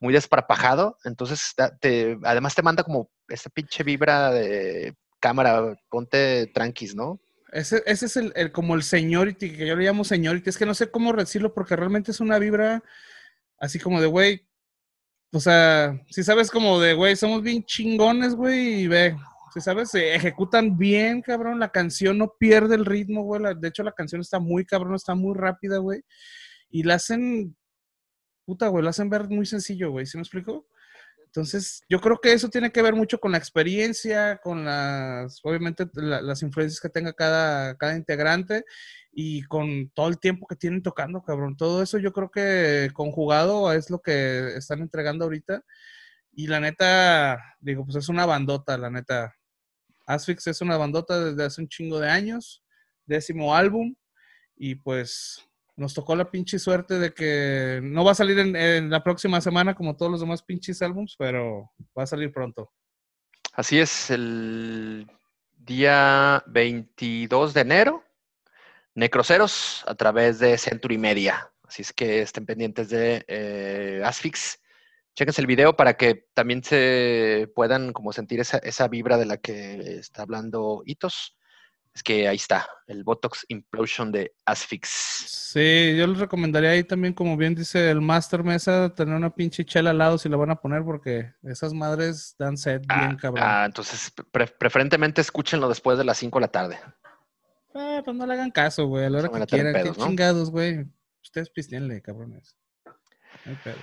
muy 0.00 0.12
desparpajado. 0.12 0.98
Entonces, 1.04 1.54
te, 1.80 2.18
además 2.24 2.54
te 2.54 2.62
manda 2.62 2.82
como 2.82 3.10
esa 3.28 3.48
pinche 3.50 3.82
vibra 3.84 4.30
de 4.30 4.94
cámara, 5.20 5.78
ponte 5.90 6.46
tranquis, 6.48 6.94
¿no? 6.94 7.20
Ese, 7.52 7.82
ese 7.86 8.06
es 8.06 8.16
el, 8.16 8.32
el- 8.36 8.52
como 8.52 8.74
el 8.74 8.82
seniority, 8.82 9.52
que 9.56 9.66
yo 9.66 9.76
le 9.76 9.84
llamo 9.84 10.04
seniority. 10.04 10.50
Es 10.50 10.58
que 10.58 10.66
no 10.66 10.74
sé 10.74 10.90
cómo 10.90 11.12
decirlo 11.12 11.54
porque 11.54 11.76
realmente 11.76 12.10
es 12.10 12.20
una 12.20 12.38
vibra 12.38 12.82
así 13.58 13.78
como 13.78 14.00
de, 14.00 14.06
güey, 14.06 14.46
o 15.32 15.40
sea, 15.40 16.00
si 16.10 16.22
sabes 16.22 16.50
como 16.50 16.80
de, 16.80 16.94
güey, 16.94 17.16
somos 17.16 17.42
bien 17.42 17.64
chingones, 17.64 18.34
güey, 18.34 18.82
y 18.82 18.86
ve, 18.88 19.16
si 19.54 19.60
sabes, 19.60 19.90
se 19.90 20.14
ejecutan 20.14 20.76
bien, 20.78 21.22
cabrón, 21.22 21.58
la 21.58 21.70
canción 21.70 22.18
no 22.18 22.34
pierde 22.38 22.74
el 22.74 22.84
ritmo, 22.84 23.22
güey. 23.24 23.42
de 23.58 23.68
hecho, 23.68 23.82
la 23.82 23.92
canción 23.92 24.20
está 24.20 24.38
muy 24.38 24.64
cabrón, 24.64 24.94
está 24.94 25.14
muy 25.14 25.34
rápida, 25.34 25.78
güey. 25.78 26.02
Y 26.70 26.82
la 26.84 26.94
hacen, 26.94 27.56
puta, 28.44 28.68
güey, 28.68 28.84
la 28.84 28.90
hacen 28.90 29.08
ver 29.10 29.28
muy 29.28 29.46
sencillo, 29.46 29.90
güey, 29.90 30.06
¿sí 30.06 30.16
me 30.18 30.22
explico? 30.22 30.66
Entonces, 31.36 31.82
yo 31.86 32.00
creo 32.00 32.18
que 32.18 32.32
eso 32.32 32.48
tiene 32.48 32.72
que 32.72 32.80
ver 32.80 32.94
mucho 32.94 33.20
con 33.20 33.32
la 33.32 33.36
experiencia, 33.36 34.38
con 34.38 34.64
las, 34.64 35.38
obviamente, 35.42 35.84
la- 35.92 36.22
las 36.22 36.40
influencias 36.40 36.80
que 36.80 36.88
tenga 36.88 37.12
cada, 37.12 37.76
cada 37.76 37.94
integrante 37.94 38.64
y 39.12 39.42
con 39.42 39.90
todo 39.90 40.08
el 40.08 40.18
tiempo 40.18 40.46
que 40.46 40.56
tienen 40.56 40.82
tocando, 40.82 41.22
cabrón. 41.22 41.54
Todo 41.54 41.82
eso 41.82 41.98
yo 41.98 42.10
creo 42.14 42.30
que 42.30 42.88
conjugado 42.94 43.70
es 43.74 43.90
lo 43.90 43.98
que 44.00 44.56
están 44.56 44.80
entregando 44.80 45.26
ahorita. 45.26 45.62
Y 46.32 46.46
la 46.46 46.58
neta, 46.60 47.38
digo, 47.60 47.84
pues 47.84 47.96
es 47.96 48.08
una 48.08 48.24
bandota, 48.24 48.78
la 48.78 48.88
neta. 48.88 49.34
Asphyx 50.06 50.46
es 50.46 50.62
una 50.62 50.78
bandota 50.78 51.22
desde 51.22 51.44
hace 51.44 51.60
un 51.60 51.68
chingo 51.68 52.00
de 52.00 52.08
años, 52.08 52.64
décimo 53.04 53.54
álbum, 53.54 53.94
y 54.56 54.76
pues 54.76 55.45
nos 55.76 55.92
tocó 55.92 56.16
la 56.16 56.30
pinche 56.30 56.58
suerte 56.58 56.98
de 56.98 57.12
que 57.12 57.80
no 57.82 58.04
va 58.04 58.12
a 58.12 58.16
salir 58.16 58.38
en, 58.38 58.90
la 58.90 59.04
próxima 59.04 59.40
semana 59.40 59.74
como 59.74 59.96
todos 59.96 60.10
los 60.10 60.20
demás 60.20 60.42
pinches 60.42 60.80
álbums, 60.82 61.14
pero 61.18 61.70
va 61.96 62.02
a 62.02 62.06
salir 62.06 62.32
pronto. 62.32 62.72
Así 63.52 63.78
es, 63.78 64.10
el 64.10 65.06
día 65.56 66.42
22 66.46 67.54
de 67.54 67.60
enero, 67.60 68.04
Necroceros 68.94 69.84
a 69.86 69.94
través 69.94 70.38
de 70.38 70.56
Century 70.56 70.96
Media. 70.96 71.52
Así 71.64 71.82
es 71.82 71.92
que 71.92 72.22
estén 72.22 72.46
pendientes 72.46 72.88
de 72.88 73.24
eh, 73.28 74.00
Asphyx. 74.04 74.58
Chéquense 75.14 75.40
el 75.40 75.46
video 75.46 75.76
para 75.76 75.94
que 75.96 76.26
también 76.34 76.62
se 76.62 77.50
puedan 77.54 77.92
como 77.92 78.12
sentir 78.12 78.40
esa, 78.40 78.58
esa 78.58 78.88
vibra 78.88 79.18
de 79.18 79.26
la 79.26 79.36
que 79.36 79.96
está 79.98 80.22
hablando 80.22 80.82
Hitos. 80.86 81.36
Es 81.96 82.02
que 82.02 82.28
ahí 82.28 82.36
está, 82.36 82.68
el 82.88 83.04
Botox 83.04 83.46
Implosion 83.48 84.12
de 84.12 84.34
Asphyx. 84.44 84.86
Sí, 84.86 85.96
yo 85.96 86.06
les 86.06 86.18
recomendaría 86.18 86.68
ahí 86.68 86.84
también, 86.84 87.14
como 87.14 87.38
bien 87.38 87.54
dice 87.54 87.90
el 87.90 88.02
Master 88.02 88.44
Mesa, 88.44 88.94
tener 88.94 89.14
una 89.14 89.34
pinche 89.34 89.64
chela 89.64 89.90
al 89.90 89.96
lado 89.98 90.18
si 90.18 90.28
la 90.28 90.36
van 90.36 90.50
a 90.50 90.60
poner, 90.60 90.84
porque 90.84 91.32
esas 91.42 91.72
madres 91.72 92.34
dan 92.38 92.58
sed 92.58 92.80
bien 92.80 92.90
Ah, 92.90 93.16
cabrón. 93.18 93.42
ah, 93.46 93.64
entonces, 93.64 94.12
pre- 94.30 94.46
preferentemente 94.46 95.22
escúchenlo 95.22 95.70
después 95.70 95.96
de 95.96 96.04
las 96.04 96.18
5 96.18 96.38
de 96.38 96.40
la 96.42 96.48
tarde. 96.48 96.78
Eh, 97.74 98.02
pues 98.04 98.14
no 98.14 98.26
le 98.26 98.34
hagan 98.34 98.50
caso, 98.50 98.84
güey, 98.86 99.06
a 99.06 99.08
la 99.10 99.18
hora 99.20 99.28
que 99.30 99.46
quieran. 99.46 99.72
Qué 99.82 99.92
chingados, 99.94 100.50
güey. 100.50 100.84
Ustedes 101.22 101.48
pistenle, 101.48 102.02
cabrones. 102.02 102.58
No 102.84 102.92
hay 103.52 103.56
pedos. 103.64 103.80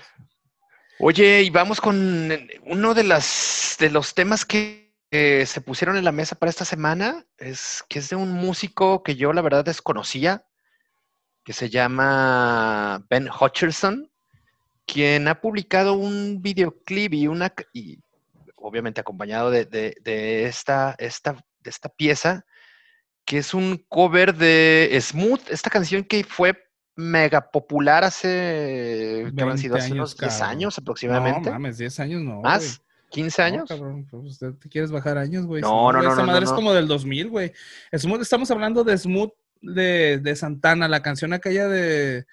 Oye, 1.00 1.42
y 1.42 1.50
vamos 1.50 1.82
con 1.82 2.32
uno 2.66 2.94
de 2.94 3.04
las 3.04 3.76
de 3.80 3.90
los 3.90 4.14
temas 4.14 4.46
que 4.46 4.83
eh, 5.16 5.46
se 5.46 5.62
pusieron 5.62 5.96
en 5.96 6.04
la 6.06 6.12
mesa 6.12 6.36
para 6.36 6.50
esta 6.50 6.66
semana, 6.66 7.24
es 7.38 7.84
que 7.88 8.00
es 8.00 8.10
de 8.10 8.16
un 8.16 8.32
músico 8.32 9.04
que 9.04 9.16
yo 9.16 9.32
la 9.32 9.44
verdad 9.44 9.64
desconocía, 9.64 10.46
que 11.44 11.54
se 11.54 11.70
llama 11.70 13.06
Ben 13.12 13.30
Hutcherson, 13.30 14.10
quien 14.88 15.28
ha 15.28 15.40
publicado 15.40 15.94
un 15.94 16.42
videoclip 16.42 17.14
y 17.14 17.28
una 17.28 17.54
y 17.74 18.00
obviamente 18.56 19.02
acompañado 19.02 19.52
de, 19.52 19.66
de- 19.66 19.96
de 20.02 20.46
esta, 20.46 20.96
esta, 20.98 21.34
de 21.60 21.70
esta 21.70 21.90
pieza, 21.90 22.46
que 23.24 23.38
es 23.38 23.54
un 23.54 23.86
cover 23.90 24.36
de 24.36 24.98
Smooth, 25.00 25.50
esta 25.52 25.70
canción 25.70 26.04
que 26.04 26.24
fue 26.24 26.58
mega 26.96 27.52
popular 27.52 28.04
hace, 28.04 29.32
¿qué 29.36 29.42
habrán 29.42 29.58
20 29.58 29.62
sido? 29.62 29.76
Hace 29.76 29.92
unos 29.94 30.18
10 30.18 30.32
cabrón. 30.34 30.50
años 30.50 30.78
aproximadamente. 30.80 31.50
No 31.50 31.54
mames, 31.54 31.78
10 31.78 32.00
años 32.00 32.22
no. 32.24 32.42
¿Más? 32.42 32.82
¿15 33.14 33.38
No, 33.38 33.44
años? 33.46 33.70
cabrón, 33.70 34.08
pues 34.10 34.24
usted 34.24 34.54
te 34.56 34.70
quieres 34.70 34.92
bajar 34.92 35.18
años, 35.18 35.46
güey. 35.46 35.62
No, 35.62 35.92
no, 35.92 36.02
no, 36.02 36.10
Esta 36.10 36.22
no, 36.22 36.28
madre 36.28 36.42
no, 36.42 36.46
es 36.46 36.52
no. 36.52 36.56
como 36.56 36.74
del 36.74 36.88
2000, 36.88 37.30
güey. 37.30 37.54
Estamos 37.92 38.52
hablando 38.52 38.84
de 38.84 38.98
Smooth 38.98 39.32
de, 39.62 40.20
de 40.20 40.36
Santana, 40.36 40.88
la 40.88 41.02
canción 41.02 41.32
aquella 41.34 41.68
de. 41.68 42.26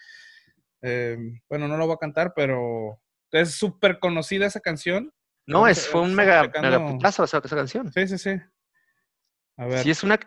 eh, 0.82 1.16
bueno, 1.48 1.68
no 1.68 1.76
lo 1.76 1.86
voy 1.86 1.94
a 1.94 1.98
cantar, 1.98 2.32
pero 2.34 3.00
es 3.30 3.52
súper 3.52 3.98
conocida 4.00 4.46
esa 4.46 4.60
canción. 4.60 5.12
No, 5.46 5.66
es, 5.68 5.86
fue 5.88 6.00
un 6.00 6.14
mega, 6.14 6.50
mega 6.60 6.86
putazo 6.86 7.24
esa, 7.24 7.38
esa 7.44 7.56
canción. 7.56 7.92
Sí, 7.92 8.06
sí, 8.08 8.18
sí. 8.18 8.30
A 9.56 9.66
ver. 9.66 9.82
Sí, 9.82 9.90
es 9.90 10.02
una, 10.02 10.18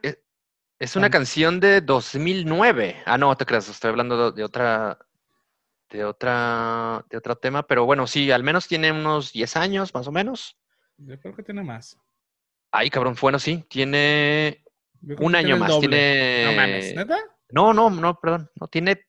es 0.79 0.95
una 0.95 1.07
Ah. 1.07 1.09
canción 1.11 1.59
de 1.59 1.81
2009. 1.81 3.03
Ah, 3.05 3.17
no, 3.17 3.35
te 3.37 3.45
creas, 3.45 3.67
estoy 3.69 3.89
hablando 3.89 4.31
de, 4.31 4.37
de 4.37 4.43
otra, 4.43 4.97
de 5.93 6.03
otra, 6.03 7.05
de 7.09 7.17
otro 7.17 7.37
tema, 7.37 7.65
pero 7.67 7.85
bueno, 7.85 8.07
sí, 8.07 8.31
al 8.31 8.43
menos 8.43 8.67
tiene 8.67 8.91
unos 8.91 9.31
10 9.31 9.55
años, 9.57 9.93
más 9.93 10.07
o 10.07 10.11
menos. 10.11 10.57
Yo 10.97 11.19
creo 11.19 11.35
que 11.35 11.43
tiene 11.43 11.61
más. 11.63 11.97
Ay, 12.71 12.89
cabrón, 12.89 13.15
bueno, 13.21 13.37
sí, 13.37 13.63
tiene 13.69 14.63
un 15.19 15.35
año 15.35 15.49
tiene 15.49 15.59
más. 15.59 15.69
doble. 15.69 15.87
Tiene, 15.89 16.45
No 16.45 16.61
mames, 16.61 16.95
¿neta? 16.95 17.17
no, 17.51 17.73
no, 17.73 17.89
no, 17.91 18.19
perdón, 18.19 18.49
no, 18.59 18.67
tiene, 18.67 19.05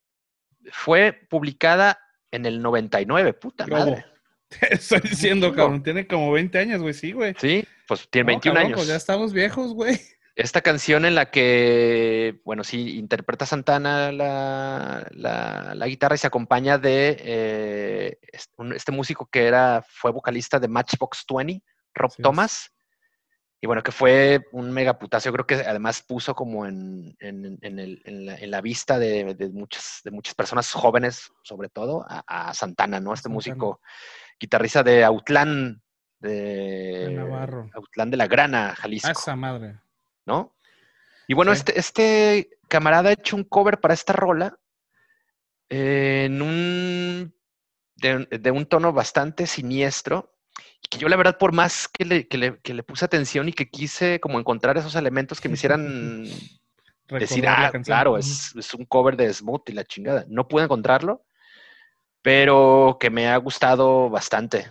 fue 0.71 1.27
publicada 1.31 1.99
en 2.31 2.45
el 2.45 2.61
99, 2.61 3.33
puta 3.33 3.65
¿Qué 3.65 3.71
madre. 3.71 4.05
Te 4.61 4.75
estoy 4.75 5.01
diciendo, 5.01 5.55
cabrón. 5.55 5.83
Tiene 5.83 6.07
como 6.07 6.31
20 6.33 6.59
años, 6.59 6.83
güey. 6.83 6.93
Sí, 6.93 7.13
güey. 7.13 7.35
Sí, 7.39 7.67
pues 7.89 8.07
tiene 8.11 8.25
No, 8.25 8.29
21 8.35 8.55
cabrón, 8.55 8.67
años. 8.67 8.77
Pues 8.79 8.89
ya 8.89 8.97
estamos 8.97 9.33
viejos, 9.33 9.73
güey. 9.73 9.99
Esta 10.37 10.63
canción 10.63 11.05
en 11.05 11.15
la 11.15 11.31
que, 11.31 12.41
bueno, 12.45 12.65
sí, 12.65 12.99
interpreta 12.99 13.47
Santana 13.47 14.11
la, 14.11 15.07
la- 15.13 15.75
la 15.77 15.87
guitarra 15.87 16.17
y 16.17 16.19
se 16.19 16.27
acompaña 16.27 16.77
de 16.77 17.17
eh, 17.21 18.19
este 18.75 18.91
músico 18.91 19.27
que 19.27 19.47
era, 19.47 19.85
fue 19.89 20.11
vocalista 20.11 20.59
de 20.59 20.67
Matchbox 20.67 21.25
20, 21.33 21.63
Rob. 21.95 22.13
Thomas. 22.21 22.73
Y 23.61 23.67
bueno, 23.69 23.83
que 23.83 23.93
fue 23.93 24.45
un 24.53 24.73
mega 24.73 24.99
putazo. 24.99 25.29
Yo 25.29 25.33
creo 25.33 25.47
que 25.47 25.55
además 25.55 26.03
puso 26.03 26.35
como 26.35 26.67
en, 26.67 27.17
en- 27.21 27.57
en 27.63 27.79
el- 27.79 28.03
en 28.05 28.27
la, 28.27 28.35
en 28.37 28.51
la 28.51 28.61
vista 28.61 28.99
de, 28.99 29.35
de 29.35 29.49
muchas, 29.51 30.01
de 30.05 30.11
muchas 30.11 30.35
personas 30.35 30.71
jóvenes, 30.73 31.31
sobre 31.45 31.69
todo, 31.69 32.05
a, 32.09 32.25
a 32.49 32.53
Santana, 32.55 32.99
¿no? 32.99 33.15
Este 33.15 33.29
Santana. 33.29 33.35
músico 33.35 33.81
guitarrista 34.41 34.83
de 34.83 35.05
Autlán, 35.05 35.81
de, 36.19 36.31
De 37.09 37.11
Navarro. 37.15 37.71
Autlán 37.73 38.11
de 38.11 38.17
la 38.17 38.27
Grana, 38.27 38.75
Jalisco. 38.77 39.09
A 39.09 39.13
esa 39.13 39.37
madre. 39.37 39.79
¿No? 40.27 40.57
Y 41.27 41.35
bueno, 41.35 41.55
Sí. 41.55 41.59
este, 41.59 41.79
este 41.79 42.51
camarada 42.69 43.11
ha 43.11 43.13
hecho 43.13 43.37
un 43.37 43.45
cover 43.45 43.81
para 43.81 43.95
esta 43.95 44.13
rola 44.13 44.59
eh, 45.71 46.25
en 46.27 46.43
un 46.43 47.35
de, 47.97 48.27
de 48.27 48.51
un 48.51 48.67
tono 48.67 48.93
bastante 48.93 49.47
siniestro. 49.47 50.31
Que 50.91 50.99
yo, 50.99 51.09
la 51.09 51.17
verdad, 51.17 51.39
por 51.39 51.53
más 51.53 51.89
que 51.89 52.05
le, 52.05 52.29
que 52.29 52.37
le- 52.39 52.61
que 52.61 52.75
le 52.75 52.83
puse 52.83 53.05
atención 53.05 53.49
y 53.49 53.53
que 53.53 53.71
quise 53.71 54.21
como 54.21 54.39
encontrar 54.39 54.77
esos 54.77 54.95
elementos 54.97 55.41
que 55.41 55.49
me 55.49 55.55
hicieran 55.55 56.25
decir, 57.09 57.47
ah, 57.49 57.73
claro, 57.85 58.19
es, 58.19 58.55
es, 58.57 58.75
un 58.75 58.85
cover 58.85 59.17
de 59.17 59.33
Smooth 59.33 59.69
y 59.71 59.73
la 59.73 59.85
chingada. 59.85 60.25
No 60.29 60.47
pude 60.47 60.65
encontrarlo, 60.65 61.25
pero 62.23 62.99
que 63.01 63.11
me 63.11 63.29
ha 63.29 63.37
gustado 63.39 64.11
bastante. 64.11 64.71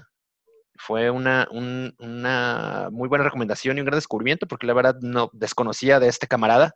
Fue 0.85 1.09
una, 1.09 1.47
una 1.49 2.89
muy 2.91 3.07
buena 3.07 3.23
recomendación 3.23 3.77
y 3.77 3.79
un 3.79 3.85
gran 3.85 3.97
descubrimiento, 3.97 4.47
porque 4.47 4.67
la 4.67 4.73
verdad 4.73 4.97
no 5.01 5.29
desconocía 5.31 5.99
de 5.99 6.09
este 6.09 6.27
camarada, 6.27 6.75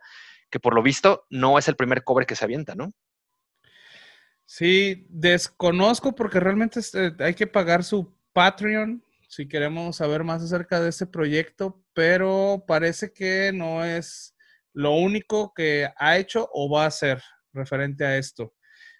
que 0.49 0.61
por 0.61 0.73
lo 0.73 0.81
visto 0.81 1.25
no 1.29 1.59
es 1.59 1.67
el 1.67 1.75
primer 1.75 2.05
cover 2.05 2.25
que 2.25 2.35
se 2.35 2.45
avienta, 2.45 2.73
¿no? 2.73 2.93
Sí, 4.45 5.05
desconozco 5.09 6.15
porque 6.15 6.39
realmente 6.39 6.79
este, 6.79 7.13
hay 7.19 7.33
que 7.33 7.47
pagar 7.47 7.83
su 7.83 8.15
Patreon 8.31 9.03
si 9.27 9.45
queremos 9.45 9.97
saber 9.97 10.23
más 10.23 10.41
acerca 10.41 10.79
de 10.79 10.87
este 10.87 11.05
proyecto, 11.05 11.83
pero 11.93 12.63
parece 12.65 13.11
que 13.11 13.51
no 13.53 13.83
es 13.83 14.33
lo 14.71 14.93
único 14.93 15.53
que 15.53 15.89
ha 15.97 16.17
hecho 16.17 16.49
o 16.53 16.69
va 16.69 16.85
a 16.85 16.87
hacer 16.87 17.21
referente 17.51 18.05
a 18.05 18.17
esto. 18.17 18.53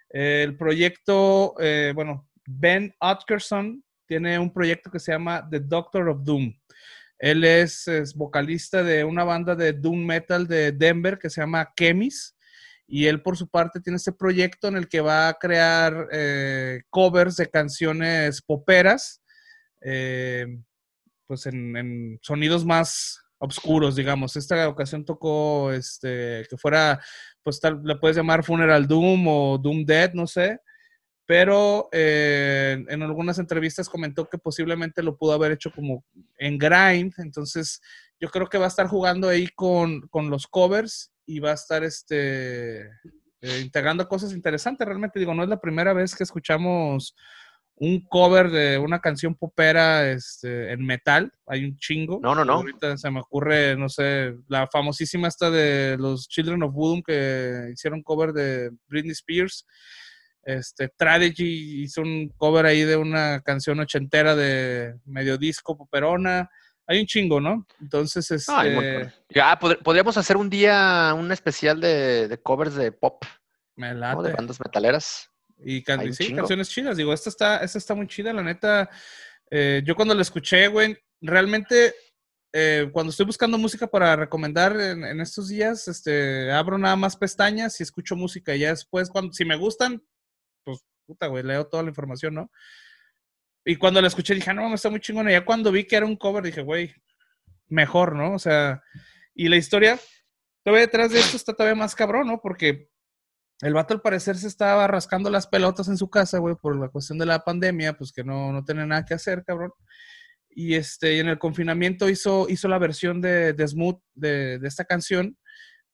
El 0.10 0.58
proyecto, 0.58 1.56
eh, 1.62 1.94
bueno, 1.96 2.30
Ben 2.46 2.94
Atkerson 3.00 3.86
tiene 4.08 4.40
un 4.40 4.52
proyecto 4.52 4.90
que 4.90 5.00
se 5.00 5.12
llama 5.12 5.48
The 5.50 5.60
Doctor 5.60 6.10
of 6.10 6.24
Doom. 6.24 6.54
Él 7.20 7.44
es, 7.44 7.86
vocalista 8.16 8.84
de 8.84 9.04
una 9.04 9.24
banda 9.24 9.56
de 9.56 9.74
doom 9.74 10.06
metal 10.06 10.48
de 10.48 10.72
Denver 10.72 11.18
que 11.18 11.30
se 11.30 11.42
llama 11.42 11.74
Chemis 11.76 12.36
y 12.88 13.08
él 13.08 13.22
por 13.22 13.36
su 13.36 13.50
parte 13.50 13.82
tiene 13.82 13.98
este 13.98 14.12
proyecto 14.12 14.68
en 14.68 14.78
el 14.78 14.88
que 14.88 15.02
va 15.02 15.28
a 15.28 15.34
crear 15.34 16.08
eh, 16.12 16.84
covers 16.90 17.36
de 17.36 17.50
canciones 17.50 18.42
poperas, 18.42 19.22
eh, 19.82 20.46
pues 21.26 21.46
en, 21.48 22.18
sonidos 22.22 22.66
más 22.66 23.20
oscuros, 23.40 23.96
digamos. 23.96 24.38
Esta 24.38 24.70
ocasión 24.70 25.04
tocó 25.04 25.74
este, 25.74 26.46
que 26.50 26.58
fuera, 26.58 27.02
pues 27.44 27.60
tal, 27.60 27.82
le 27.84 27.98
puedes 27.98 28.16
llamar 28.16 28.46
Funeral 28.46 28.88
Doom 28.88 29.28
o 29.28 29.58
Doom 29.58 29.84
Dead, 29.84 30.14
no 30.14 30.26
sé. 30.26 30.60
Pero 31.28 31.90
eh, 31.92 32.84
en 32.88 33.04
algunas 33.04 33.38
entrevistas 33.38 33.90
comentó 33.90 34.28
que 34.28 34.40
posiblemente 34.40 35.04
lo 35.04 35.18
pudo 35.18 35.34
haber 35.34 35.52
hecho 35.52 35.72
como 35.72 36.04
en 36.40 36.58
grind. 36.58 37.14
Entonces, 37.18 37.82
yo 38.20 38.30
creo 38.30 38.48
que 38.48 38.58
va 38.58 38.66
a 38.66 38.70
estar 38.70 38.88
jugando 38.88 39.30
ahí 39.30 39.48
con, 39.50 40.08
con 40.08 40.30
los 40.30 40.48
covers 40.48 41.12
y 41.26 41.40
va 41.40 41.52
a 41.52 41.56
estar 41.56 41.84
este, 41.84 42.84
eh, 43.42 43.60
integrando 43.62 44.08
cosas 44.08 44.32
interesantes. 44.32 44.88
Realmente 44.88 45.20
digo, 45.20 45.34
no 45.36 45.44
es 45.44 45.50
la 45.50 45.60
primera 45.60 45.94
vez 45.94 46.16
que 46.16 46.24
escuchamos 46.24 47.14
un 47.80 48.02
cover 48.08 48.50
de 48.50 48.80
una 48.80 49.00
canción 49.00 49.36
popera 49.36 50.10
este, 50.10 50.72
en 50.72 50.84
metal. 50.84 51.32
Hay 51.46 51.64
un 51.64 51.78
chingo. 51.78 52.20
No, 52.22 52.34
no, 52.34 52.44
no. 52.44 52.54
Ahorita 52.54 52.98
se 52.98 53.12
me 53.12 53.20
ocurre, 53.20 53.76
no 53.76 53.88
sé, 53.88 54.36
la 54.48 54.68
famosísima 54.68 55.28
esta 55.28 55.52
de 55.52 55.96
los 56.00 56.28
Children 56.28 56.64
of 56.64 56.74
Boom 56.74 57.04
que 57.04 57.70
hicieron 57.72 58.02
cover 58.02 58.34
de 58.34 58.72
Britney 58.88 59.12
Spears. 59.12 59.66
Este, 60.48 60.88
Strategy 60.88 61.84
hizo 61.84 62.01
un 62.01 62.30
cover 62.38 62.66
ahí 62.66 62.84
de 62.84 62.96
una 62.96 63.42
canción 63.42 63.80
ochentera 63.80 64.36
de 64.36 64.96
medio 65.06 65.38
disco 65.38 65.77
poperona 65.77 66.50
hay 66.88 67.01
un 67.01 67.06
chingo, 67.06 67.42
¿no? 67.42 67.68
Entonces, 67.82 68.32
este... 68.32 69.13
ya, 69.30 69.60
podríamos 69.60 70.15
hacer 70.17 70.38
un 70.38 70.50
día 70.50 71.13
un 71.17 71.32
especial 71.34 71.82
de, 71.82 72.39
covers 72.41 72.76
de 72.76 72.93
pop. 72.93 73.24
Me 73.76 73.93
late. 73.93 74.30
De 74.30 74.34
bandas 74.34 74.60
metaleras. 74.60 75.30
Y 75.60 75.84
sí, 76.13 76.34
canciones 76.34 76.69
chidas. 76.69 76.95
Digo, 76.95 77.12
esta 77.12 77.30
está, 77.30 77.58
esta 77.58 77.78
está 77.78 77.93
muy 77.93 78.08
chida, 78.08 78.32
la 78.32 78.41
neta. 78.41 78.89
Eh, 79.52 79.82
yo 79.86 79.95
cuando 79.95 80.15
la 80.15 80.22
escuché, 80.22 80.67
güey, 80.69 80.98
realmente 81.19 81.93
eh, 82.54 82.89
cuando 82.93 83.10
estoy 83.10 83.26
buscando 83.26 83.58
música 83.58 83.88
para 83.88 84.15
recomendar 84.15 84.80
en, 84.80 85.19
estos 85.19 85.50
días, 85.50 85.89
este, 85.89 86.52
abro 86.54 86.78
nada 86.78 86.95
más 86.95 87.17
pestañas 87.17 87.80
y 87.80 87.84
escucho 87.84 88.15
música. 88.15 88.56
Y 88.56 88.60
ya 88.60 88.69
después, 88.69 89.10
cuando, 89.10 89.34
si 89.34 89.43
me 89.43 89.58
gustan, 89.58 90.02
puta, 91.08 91.28
güey, 91.28 91.43
leo 91.43 91.65
toda 91.65 91.84
la 91.84 91.89
información, 91.89 92.36
¿no? 92.36 92.52
Y 93.65 93.78
cuando 93.78 94.02
la 94.02 94.08
escuché 94.08 94.36
dije, 94.36 94.52
ah, 94.52 94.54
no, 94.54 94.74
está 94.74 94.89
muy 94.89 95.00
chingona. 95.00 95.32
Ya 95.32 95.43
cuando 95.43 95.72
vi 95.72 95.86
que 95.86 95.96
era 95.96 96.06
un 96.06 96.15
cover 96.15 96.43
dije, 96.43 96.62
güey, 96.62 96.93
mejor, 97.67 98.15
¿no? 98.15 98.34
O 98.34 98.39
sea, 98.39 98.82
y 99.34 99.50
la 99.50 99.58
historia, 99.58 100.00
todavía 100.63 100.86
detrás 100.86 101.12
de 101.12 101.20
esto 101.20 101.36
está 101.36 101.54
todavía 101.54 101.76
más 101.76 101.96
cabrón, 101.96 102.28
¿no? 102.28 102.39
Porque 102.41 102.89
el 103.62 103.74
vato 103.74 103.93
al 103.93 104.02
parecer 104.02 104.38
se 104.38 104.48
estaba 104.48 104.88
rascando 104.88 105.30
las 105.30 105.48
pelotas 105.48 105.88
en 105.88 105.98
su 105.98 106.10
casa, 106.10 106.38
güey, 106.38 106.56
por 106.56 106.80
la 106.80 106.89
cuestión 106.89 107.17
de 107.17 107.26
la 107.26 107.43
pandemia, 107.43 107.93
pues 107.98 108.12
que 108.12 108.24
no, 108.24 108.52
no 108.54 108.63
tenía 108.63 108.86
nada 108.86 109.04
que 109.04 109.15
hacer, 109.15 109.43
cabrón. 109.43 109.72
Y 110.50 110.76
este, 110.76 111.20
en 111.20 111.28
el 111.28 111.39
confinamiento 111.39 112.08
hizo, 112.10 112.48
hizo 112.50 112.67
la 112.67 112.80
versión 112.80 113.20
de, 113.22 113.54
de 113.54 113.67
Smooth 113.67 114.00
de, 114.13 114.60
de 114.60 114.67
esta 114.67 114.86
canción, 114.86 115.38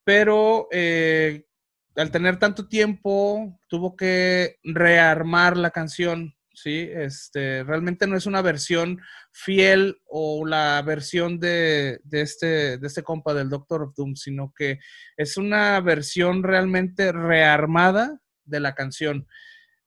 pero 0.04 0.68
eh, 0.72 1.46
al 1.96 2.12
tener 2.12 2.38
tanto 2.40 2.68
tiempo, 2.68 3.60
tuvo 3.68 3.96
que 3.96 4.58
rearmar 4.64 5.58
la 5.58 5.72
canción 5.72 6.36
¿sí? 6.54 6.90
Este, 6.94 7.64
realmente 7.64 8.08
no 8.08 8.16
es 8.16 8.26
una 8.26 8.42
versión 8.42 9.02
fiel 9.32 10.02
o 10.06 10.46
la 10.46 10.82
versión 10.84 11.40
de, 11.40 12.00
este, 12.12 12.78
de 12.78 12.88
este 12.88 13.04
compa 13.04 13.34
del 13.34 13.50
Doctor 13.50 13.84
of 13.84 13.96
Doom, 13.96 14.16
sino 14.16 14.54
que 14.56 14.80
es 15.18 15.38
una 15.38 15.80
versión 15.82 16.44
realmente 16.44 17.12
rearmada 17.12 18.20
de 18.46 18.60
la 18.60 18.76
canción. 18.76 19.28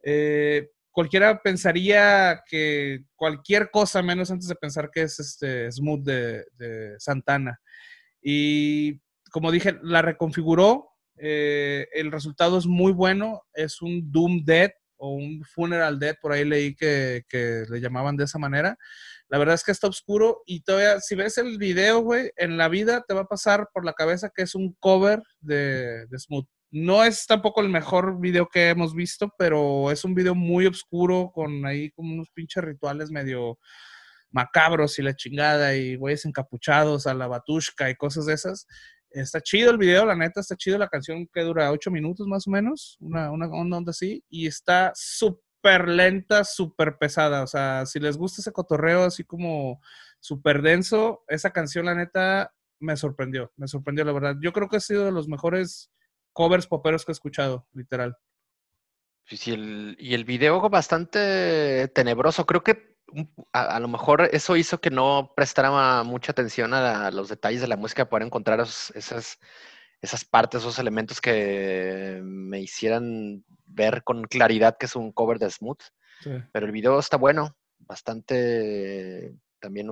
Eh, 0.02 0.70
cualquiera 0.90 1.40
pensaría 1.42 2.42
que 2.46 3.04
cualquier 3.14 3.70
cosa 3.70 4.02
menos 4.02 4.30
antes 4.30 4.48
de 4.48 4.54
pensar 4.56 4.90
que 4.90 5.02
es 5.02 5.18
este 5.20 5.70
Smooth 5.70 6.04
de, 6.04 6.94
Santana. 6.98 7.60
Y 8.20 9.00
como 9.30 9.52
dije, 9.52 9.78
la 9.82 10.02
reconfiguró. 10.02 10.90
Eh, 11.18 11.86
el 11.92 12.12
resultado 12.12 12.58
es 12.58 12.66
muy 12.66 12.92
bueno. 12.92 13.42
Es 13.54 13.82
un 13.82 14.10
Doom 14.10 14.44
Dead 14.44 14.70
o 14.98 15.10
un 15.10 15.42
Funeral 15.44 15.98
Dead, 15.98 16.16
por 16.20 16.32
ahí 16.32 16.44
leí 16.44 16.74
que, 16.74 17.24
le 17.68 17.80
llamaban 17.80 18.16
de 18.16 18.24
esa 18.24 18.38
manera. 18.38 18.76
La 19.28 19.38
verdad 19.38 19.54
es 19.54 19.64
que 19.64 19.72
está 19.72 19.88
oscuro 19.88 20.42
y 20.46 20.60
todavía, 20.60 21.00
si 21.00 21.14
ves 21.14 21.38
el 21.38 21.58
video, 21.58 22.00
güey, 22.00 22.30
en 22.36 22.56
la 22.56 22.68
vida 22.68 23.04
te 23.06 23.14
va 23.14 23.22
a 23.22 23.26
pasar 23.26 23.68
por 23.72 23.84
la 23.84 23.92
cabeza 23.92 24.30
que 24.34 24.42
es 24.42 24.54
un 24.54 24.74
cover 24.80 25.22
de, 25.40 26.06
Smooth. 26.16 26.46
No 26.70 27.04
es 27.04 27.26
tampoco 27.26 27.60
el 27.60 27.68
mejor 27.68 28.20
video 28.20 28.48
que 28.48 28.70
hemos 28.70 28.94
visto, 28.94 29.32
pero 29.38 29.90
es 29.90 30.04
un 30.04 30.14
video 30.14 30.34
muy 30.34 30.66
oscuro 30.66 31.30
con 31.32 31.64
ahí 31.64 31.90
como 31.90 32.12
unos 32.12 32.30
pinches 32.30 32.64
rituales 32.64 33.10
medio 33.10 33.58
macabros 34.30 34.98
y 34.98 35.02
la 35.02 35.14
chingada 35.14 35.74
y 35.76 35.96
güeyes 35.96 36.26
encapuchados 36.26 37.06
a 37.06 37.14
la 37.14 37.28
batushka 37.28 37.88
y 37.88 37.94
cosas 37.94 38.26
de 38.26 38.34
esas. 38.34 38.66
Está 39.16 39.40
chido 39.40 39.70
el 39.70 39.78
video, 39.78 40.04
la 40.04 40.14
neta, 40.14 40.40
está 40.40 40.56
chido 40.56 40.76
la 40.76 40.88
canción 40.88 41.26
que 41.32 41.40
dura 41.40 41.72
ocho 41.72 41.90
minutos 41.90 42.26
más 42.26 42.46
o 42.46 42.50
menos, 42.50 42.98
una, 43.00 43.30
onda 43.30 43.90
así, 43.90 44.22
y 44.28 44.46
está 44.46 44.92
súper 44.94 45.88
lenta, 45.88 46.44
súper 46.44 46.98
pesada. 46.98 47.42
O 47.42 47.46
sea, 47.46 47.86
si 47.86 47.98
les 47.98 48.18
gusta 48.18 48.42
ese 48.42 48.52
cotorreo 48.52 49.04
así 49.04 49.24
como 49.24 49.80
súper 50.20 50.60
denso, 50.60 51.24
esa 51.28 51.50
canción, 51.50 51.86
la 51.86 51.94
neta, 51.94 52.52
me 52.78 52.94
sorprendió, 52.98 53.50
me 53.56 53.68
sorprendió, 53.68 54.04
la 54.04 54.12
verdad. 54.12 54.36
Yo 54.42 54.52
creo 54.52 54.68
que 54.68 54.76
ha 54.76 54.80
sido 54.80 55.06
de 55.06 55.12
los 55.12 55.28
mejores 55.28 55.90
covers 56.34 56.66
poperos 56.66 57.06
que 57.06 57.12
he 57.12 57.14
escuchado, 57.14 57.66
literal. 57.72 58.18
y 59.30 59.50
el, 59.50 59.96
y 59.98 60.12
el 60.12 60.26
video 60.26 60.60
bastante 60.68 61.88
tenebroso. 61.94 62.44
Creo 62.44 62.62
que 62.62 62.95
a, 63.52 63.80
lo 63.80 63.88
mejor 63.88 64.28
eso 64.32 64.56
hizo 64.56 64.80
que 64.80 64.90
no 64.90 65.32
prestara 65.34 66.02
mucha 66.02 66.32
atención 66.32 66.74
a, 66.74 67.10
los 67.10 67.28
detalles 67.28 67.60
de 67.60 67.68
la 67.68 67.76
música, 67.76 68.08
para 68.08 68.24
encontrar 68.24 68.60
esas, 68.60 69.38
esas 70.00 70.24
partes, 70.24 70.60
esos 70.60 70.78
elementos 70.78 71.20
que 71.20 72.20
me 72.22 72.60
hicieran 72.60 73.44
ver 73.66 74.02
con 74.04 74.24
claridad 74.24 74.76
que 74.78 74.86
es 74.86 74.96
un 74.96 75.12
cover 75.12 75.38
de 75.38 75.50
Smooth. 75.50 75.80
Pero 76.52 76.66
el 76.66 76.72
video 76.72 76.98
está 76.98 77.16
bueno, 77.16 77.54
bastante 77.78 79.34
también 79.60 79.90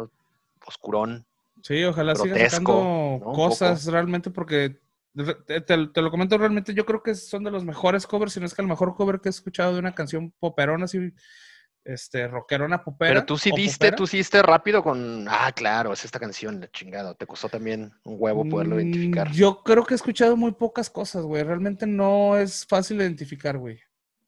oscurón. 0.67 1.27
Sí, 1.63 1.85
ojalá 1.85 2.15
siga 2.15 2.51
sacando 2.51 3.21
cosas 3.35 3.87
realmente 3.87 4.31
porque 4.31 4.81
te, 5.15 5.77
lo 5.77 6.11
comento 6.11 6.37
realmente, 6.37 6.75
yo 6.75 6.85
creo 6.85 7.03
que 7.03 7.15
son 7.15 7.45
de 7.45 7.51
los 7.51 7.65
mejores 7.65 8.07
covers, 8.07 8.33
si 8.33 8.41
no 8.41 8.47
es 8.47 8.55
que 8.55 8.63
el 8.63 8.69
mejor 8.69 8.97
cover 8.97 9.21
que 9.21 9.29
he 9.29 9.31
escuchado 9.31 9.75
de 9.75 9.79
una 9.79 9.95
canción 9.95 10.33
poperona 10.41 10.87
así 10.87 11.13
este, 11.85 12.27
rockerona 12.27 12.83
popera. 12.83 13.11
Pero 13.11 13.27
tú 13.27 13.37
sí 13.37 13.51
diste, 13.55 13.93
tú 13.93 14.07
sí 14.07 14.17
diste 14.17 14.43
rápido 14.43 14.83
con, 14.83 15.27
ah, 15.29 15.53
claro, 15.55 15.93
es 15.93 16.05
esta 16.05 16.19
canción, 16.19 16.61
la 16.61 16.69
chingada. 16.71 17.15
Te 17.15 17.27
costó 17.27 17.49
también 17.49 17.93
un 18.05 18.17
huevo 18.19 18.49
poderlo 18.49 18.81
identificar. 18.81 19.29
Mm, 19.29 19.33
yo 19.33 19.63
creo 19.63 19.85
que 19.85 19.95
he 19.95 19.97
escuchado 19.97 20.37
muy 20.37 20.53
pocas 20.53 20.89
cosas, 20.91 21.25
güey. 21.25 21.43
Realmente 21.43 21.87
no 21.87 22.37
es 22.37 22.67
fácil 22.67 22.99
identificar, 22.99 23.59
güey. 23.59 23.79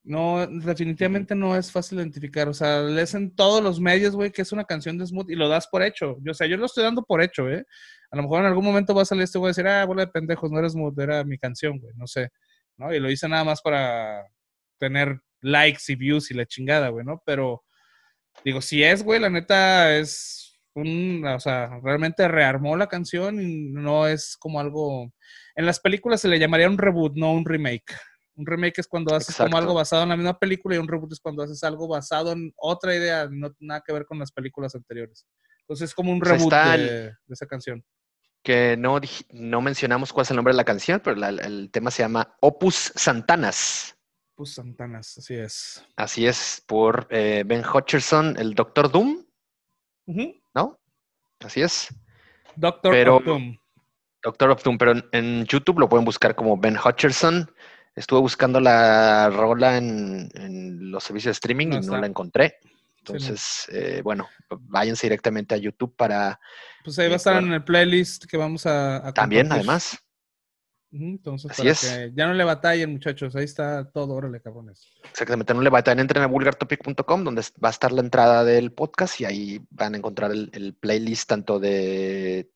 No, 0.05 0.47
definitivamente 0.47 1.35
no 1.35 1.57
es 1.57 1.73
fácil 1.73 1.99
identificar. 1.99 2.49
O 2.49 2.55
sea, 2.55 2.81
lees 2.83 3.15
en 3.15 3.35
todos 3.35 3.63
los 3.63 3.81
medios, 3.81 4.15
güey, 4.15 4.31
que 4.31 4.43
es 4.43 4.53
una 4.53 4.65
canción 4.65 4.99
de 4.99 5.07
Smooth 5.07 5.31
y 5.31 5.35
lo 5.35 5.49
das 5.49 5.67
por 5.67 5.83
hecho. 5.83 6.17
Yo, 6.23 6.31
o 6.31 6.35
sea, 6.35 6.47
yo 6.47 6.57
lo 6.57 6.67
estoy 6.67 6.85
dando 6.85 7.03
por 7.03 7.23
hecho, 7.23 7.49
¿eh? 7.49 7.67
A 8.11 8.17
lo 8.17 8.23
mejor 8.23 8.41
en 8.41 8.47
algún 8.47 8.65
momento 8.65 8.95
va 8.95 9.03
a 9.03 9.05
salir 9.05 9.25
este 9.25 9.39
güey 9.39 9.49
a 9.49 9.51
decir, 9.51 9.67
ah, 9.67 9.85
bola 9.85 10.05
de 10.05 10.13
pendejos, 10.13 10.51
no 10.51 10.61
eres 10.61 10.73
Smooth, 10.73 10.99
era 11.01 11.25
mi 11.25 11.39
canción, 11.39 11.81
güey, 11.81 11.93
no 11.97 12.07
sé. 12.07 12.31
¿No? 12.77 12.95
Y 12.95 13.01
lo 13.01 13.11
hice 13.11 13.29
nada 13.29 13.43
más 13.43 13.63
para 13.63 14.25
tener 14.79 15.21
likes 15.41 15.83
y 15.89 15.97
views 15.97 16.31
y 16.31 16.35
la 16.35 16.47
chingada, 16.47 16.89
güey, 16.89 17.05
¿no? 17.05 17.23
Pero 17.25 17.65
digo, 18.45 18.61
si 18.61 18.83
es, 18.83 19.03
güey, 19.03 19.21
la 19.21 19.31
neta 19.31 19.97
es 19.97 20.59
un, 20.75 21.25
o 21.27 21.41
sea, 21.41 21.81
realmente 21.83 22.29
rearmó 22.29 22.77
la 22.77 22.87
canción 22.87 23.41
y 23.41 23.71
no 23.71 24.07
es 24.07 24.37
como 24.37 24.61
algo... 24.61 25.11
En 25.55 25.67
las 25.67 25.81
películas 25.81 26.21
se 26.21 26.29
le 26.29 26.39
llamaría 26.39 26.69
un 26.69 26.79
reboot, 26.79 27.15
no 27.17 27.33
un 27.33 27.45
remake. 27.45 27.95
Un 28.35 28.45
remake 28.45 28.81
es 28.81 28.87
cuando 28.87 29.15
haces 29.15 29.35
como 29.35 29.57
algo 29.57 29.73
basado 29.73 30.03
en 30.03 30.11
la 30.11 30.17
misma 30.17 30.39
película 30.39 30.77
y 30.77 30.79
un 30.79 30.89
reboot 30.89 31.13
es 31.13 31.21
cuando 31.21 31.43
haces 31.43 31.65
algo 31.65 31.89
basado 31.89 32.33
en 32.33 32.53
otra 32.57 32.95
idea, 32.95 33.27
no 33.31 33.55
nada 33.61 33.83
que 33.85 33.95
ver 33.95 34.05
con 34.05 34.19
las 34.19 34.31
películas 34.31 34.75
anteriores. 34.75 35.27
Entonces 35.61 35.91
es 35.91 35.95
como 35.95 36.13
un 36.13 36.21
pues 36.21 36.33
reboot 36.33 36.53
de, 36.53 37.13
esa 37.29 37.47
canción. 37.47 37.83
Que 38.43 38.77
no, 38.77 39.01
no 39.31 39.61
mencionamos 39.63 40.13
cuál 40.13 40.25
es 40.25 40.31
el 40.31 40.37
nombre 40.37 40.53
de 40.53 40.59
la 40.59 40.65
canción, 40.65 41.01
pero 41.03 41.17
el 41.27 41.71
tema 41.73 41.91
se 41.91 42.03
llama 42.03 42.37
Opus 42.41 42.93
Santanas. 42.95 43.96
Opus 44.37 44.53
Santanas, 44.53 45.17
así 45.17 45.35
es. 45.35 45.83
Así 45.97 46.27
es, 46.27 46.63
por 46.67 47.07
eh, 47.09 47.43
Ben 47.47 47.63
Hutcherson, 47.65 48.37
el 48.39 48.53
Doctor 48.53 48.93
Doom. 48.93 49.25
¿No? 50.55 50.79
Así 51.41 51.63
es. 51.63 51.89
Doctor 52.55 53.09
of 53.09 53.25
Doom. 53.25 53.57
Doctor 54.23 54.51
of 54.51 54.63
Doom, 54.63 54.77
pero 54.77 54.93
en, 55.13 55.47
YouTube 55.47 55.79
lo 55.79 55.89
pueden 55.89 56.05
buscar 56.05 56.35
como 56.35 56.59
Ben 56.59 56.77
Hutcherson. 56.77 57.51
Estuve 57.95 58.21
buscando 58.21 58.61
la 58.61 59.31
rola 59.31 59.79
en, 59.79 60.29
los 60.91 61.03
servicios 61.03 61.31
de 61.31 61.37
streaming 61.39 61.69
y 61.69 61.87
no 61.87 61.97
la 61.97 62.07
encontré. 62.07 62.59
Entonces, 62.99 63.67
eh, 63.73 64.03
bueno, 64.05 64.29
váyanse 64.51 65.07
directamente 65.07 65.55
a 65.55 65.59
YouTube 65.59 65.97
para... 65.97 66.39
Pues 66.85 66.99
ahí 66.99 67.09
va 67.09 67.15
a 67.15 67.17
estar 67.17 67.43
en 67.43 67.55
el 67.55 67.65
playlist 67.65 68.27
que 68.27 68.37
vamos 68.37 68.67
a... 68.67 69.15
También, 69.15 69.51
además. 69.51 69.99
Entonces, 71.01 71.51
Así 71.51 71.69
es. 71.69 72.13
ya 72.15 72.27
no 72.27 72.35
le 72.35 72.45
batallen, 72.45 72.93
muchachos. 72.93 73.35
Ahí 73.37 73.45
está 73.45 73.91
todo, 73.91 74.15
órale, 74.15 74.41
cabrones. 74.41 74.93
Exactamente, 75.11 75.55
no 75.55 75.61
le 75.61 75.71
batallen. 75.71 76.01
Entren 76.01 76.23
a 76.23 76.27
vulgartopic.com, 76.27 77.25
donde 77.25 77.43
va 77.63 77.69
a 77.69 77.71
estar 77.71 77.93
la 77.93 78.01
entrada 78.01 78.45
del 78.45 78.73
podcast 78.73 79.21
y 79.21 79.25
ahí 79.25 79.61
van 79.71 79.95
a 79.95 79.99
encontrar 79.99 80.33
el, 80.33 80.77
playlist 80.79 81.29
tanto 81.29 81.59
de, 81.59 82.51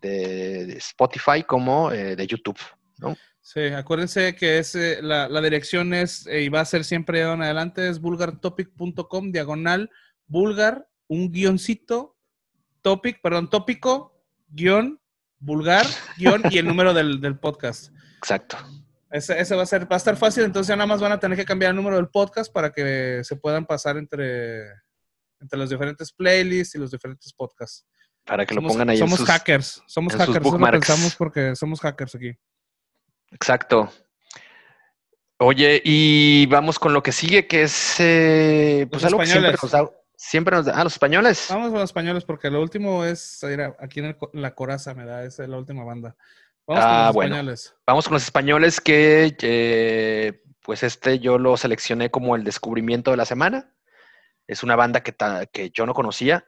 de, 0.00 0.76
Spotify 0.78 1.42
como 1.46 1.92
eh, 1.92 2.16
de 2.16 2.26
YouTube, 2.26 2.58
¿no? 2.98 3.16
Sí, 3.44 3.60
acuérdense 3.60 4.34
que 4.34 4.58
es, 4.58 4.74
eh, 4.74 5.00
la, 5.02 5.28
dirección 5.42 5.92
es, 5.92 6.26
eh, 6.26 6.44
y 6.44 6.48
va 6.48 6.60
a 6.60 6.64
ser 6.64 6.82
siempre 6.82 7.20
en 7.20 7.42
adelante, 7.42 7.90
es 7.90 8.00
vulgartopic.com, 8.00 9.32
diagonal, 9.32 9.90
vulgar, 10.26 10.88
un 11.08 11.30
guioncito, 11.30 12.16
topic, 12.80 13.20
perdón, 13.20 13.50
tópico, 13.50 14.18
guion, 14.48 14.98
vulgar, 15.38 15.86
guion 16.16 16.42
y 16.50 16.58
el 16.58 16.66
número 16.66 16.94
del, 16.94 17.38
podcast. 17.38 17.92
Exacto. 18.18 18.56
Ese, 19.10 19.54
va 19.54 19.62
a 19.62 19.66
ser, 19.66 19.82
va 19.82 19.94
a 19.94 19.96
estar 19.96 20.16
fácil, 20.16 20.44
entonces 20.44 20.68
ya 20.68 20.76
nada 20.76 20.86
más 20.86 21.00
van 21.00 21.12
a 21.12 21.20
tener 21.20 21.38
que 21.38 21.44
cambiar 21.44 21.70
el 21.70 21.76
número 21.76 21.96
del 21.96 22.08
podcast 22.08 22.52
para 22.52 22.72
que 22.72 23.20
se 23.22 23.36
puedan 23.36 23.64
pasar 23.64 23.96
entre, 23.96 24.64
entre 25.40 25.58
los 25.58 25.70
diferentes 25.70 26.12
playlists 26.12 26.74
y 26.74 26.78
los 26.78 26.90
diferentes 26.90 27.32
podcasts. 27.32 27.86
Para 28.24 28.44
que 28.46 28.54
lo 28.54 28.62
pongan 28.62 28.90
ahí. 28.90 28.98
Somos 28.98 29.22
hackers, 29.24 29.82
somos 29.86 30.14
hackers, 30.14 30.44
eso 30.44 30.58
lo 30.58 30.70
pensamos 30.70 31.14
porque 31.14 31.54
somos 31.54 31.80
hackers 31.80 32.14
aquí. 32.14 32.32
Exacto. 33.30 33.90
Oye, 35.38 35.82
y 35.84 36.46
vamos 36.46 36.78
con 36.78 36.92
lo 36.92 37.02
que 37.02 37.12
sigue, 37.12 37.46
que 37.46 37.64
es 37.64 37.96
eh, 37.98 38.86
pues 38.90 39.04
algo 39.04 39.18
que 39.18 39.26
siempre 39.26 39.54
nos 39.60 39.70
da, 39.70 39.90
siempre 40.16 40.56
nos 40.56 40.66
da. 40.66 40.74
Ah, 40.76 40.84
los 40.84 40.94
españoles. 40.94 41.46
Vamos 41.50 41.70
con 41.70 41.80
los 41.80 41.90
españoles, 41.90 42.24
porque 42.24 42.50
lo 42.50 42.60
último 42.60 43.04
es 43.04 43.44
aquí 43.78 44.00
en, 44.00 44.16
la 44.32 44.54
coraza, 44.54 44.94
me 44.94 45.04
da, 45.04 45.24
es 45.24 45.38
la 45.38 45.58
última 45.58 45.84
banda. 45.84 46.16
Vamos 46.66 46.84
con 46.84 46.92
ah, 46.92 47.06
los 47.06 47.24
españoles. 47.24 47.76
Vamos 47.86 48.04
con 48.04 48.14
los 48.14 48.24
españoles 48.24 48.80
que 48.80 49.36
eh, 49.40 50.42
pues 50.62 50.82
este 50.82 51.18
yo 51.18 51.38
lo 51.38 51.56
seleccioné 51.56 52.10
como 52.10 52.36
el 52.36 52.44
descubrimiento 52.44 53.10
de 53.10 53.16
la 53.16 53.24
semana. 53.24 53.74
Es 54.46 54.62
una 54.62 54.76
banda 54.76 55.02
que, 55.02 55.14
que 55.52 55.70
yo 55.70 55.86
no 55.86 55.94
conocía 55.94 56.46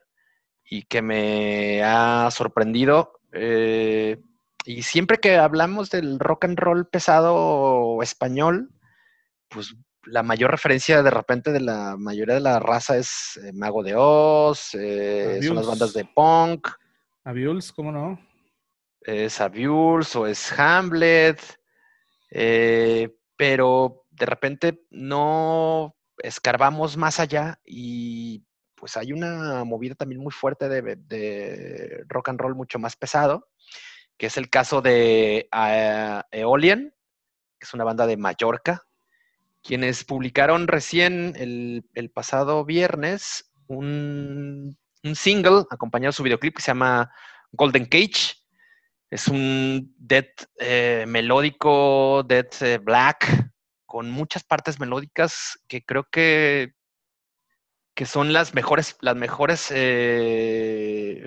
y 0.65 0.83
que 0.83 1.03
me 1.03 1.83
ha 1.83 2.31
sorprendido. 2.31 3.21
Eh, 3.33 4.21
y 4.65 4.83
siempre 4.83 5.19
que 5.19 5.37
hablamos 5.37 5.91
del 5.91 6.19
rock 6.19 6.45
and 6.45 6.59
roll 6.59 6.89
pesado 6.89 8.03
español, 8.03 8.71
pues 9.49 9.77
la 10.07 10.23
mayor 10.23 10.51
referencia 10.51 11.03
de 11.03 11.11
repente 11.11 11.53
de 11.53 11.61
la 11.61 11.97
mayoría 11.97 12.35
de 12.35 12.41
la 12.41 12.59
raza 12.59 12.97
es 12.97 13.39
eh, 13.43 13.53
Mago 13.53 13.83
de 13.83 13.95
Oz, 13.97 14.75
eh, 14.75 15.41
son 15.43 15.57
las 15.57 15.67
bandas 15.67 15.93
de 15.93 16.05
punk. 16.05 16.69
Aviuls, 17.25 17.73
¿cómo 17.73 17.93
no? 17.93 18.21
Es 19.01 19.41
Aviuls 19.41 20.17
o 20.17 20.27
es 20.27 20.59
Hamlet, 20.59 21.41
eh, 22.31 23.17
pero 23.37 24.05
de 24.11 24.27
repente 24.27 24.87
no 24.91 25.97
escarbamos 26.19 26.97
más 26.97 27.21
allá 27.21 27.61
y 27.65 28.45
pues 28.75 28.97
hay 28.97 29.13
una 29.13 29.65
movida 29.65 29.95
también 29.95 30.21
muy 30.21 30.33
fuerte 30.33 30.69
de 30.69 32.05
rock 32.09 32.31
and 32.31 32.41
roll 32.41 32.55
mucho 32.55 32.79
más 32.79 32.97
pesado 32.97 33.49
que 34.17 34.27
es 34.27 34.37
el 34.37 34.49
caso 34.49 34.81
de 34.81 35.49
uh, 35.53 36.21
Eolian, 36.31 36.95
que 37.59 37.65
es 37.65 37.75
una 37.75 37.85
banda 37.85 38.07
de 38.07 38.17
Mallorca, 38.17 38.86
quienes 39.67 40.05
publicaron 40.05 40.69
recién 40.69 41.35
el, 41.37 42.11
pasado 42.15 42.65
viernes 42.65 43.51
un, 43.67 44.79
single 45.15 45.65
acompañado 45.71 46.11
de 46.11 46.17
su 46.17 46.23
videoclip 46.23 46.57
que 46.57 46.63
se 46.63 46.69
llama 46.69 47.11
Golden 47.53 47.87
Cage. 47.87 48.37
Es 49.11 49.29
un 49.29 49.95
death 49.99 50.45
eh, 50.59 51.05
melódico, 51.07 52.25
death 52.27 52.63
eh, 52.63 52.79
black, 52.79 53.51
con 53.87 54.11
muchas 54.11 54.43
partes 54.43 54.81
melódicas 54.81 55.61
que 55.69 55.85
creo 55.85 56.09
que, 56.11 56.75
que 57.95 58.07
son 58.07 58.33
las 58.33 58.55
mejores, 58.55 58.97
las 59.01 59.17
mejores, 59.17 59.71
eh, 59.71 61.23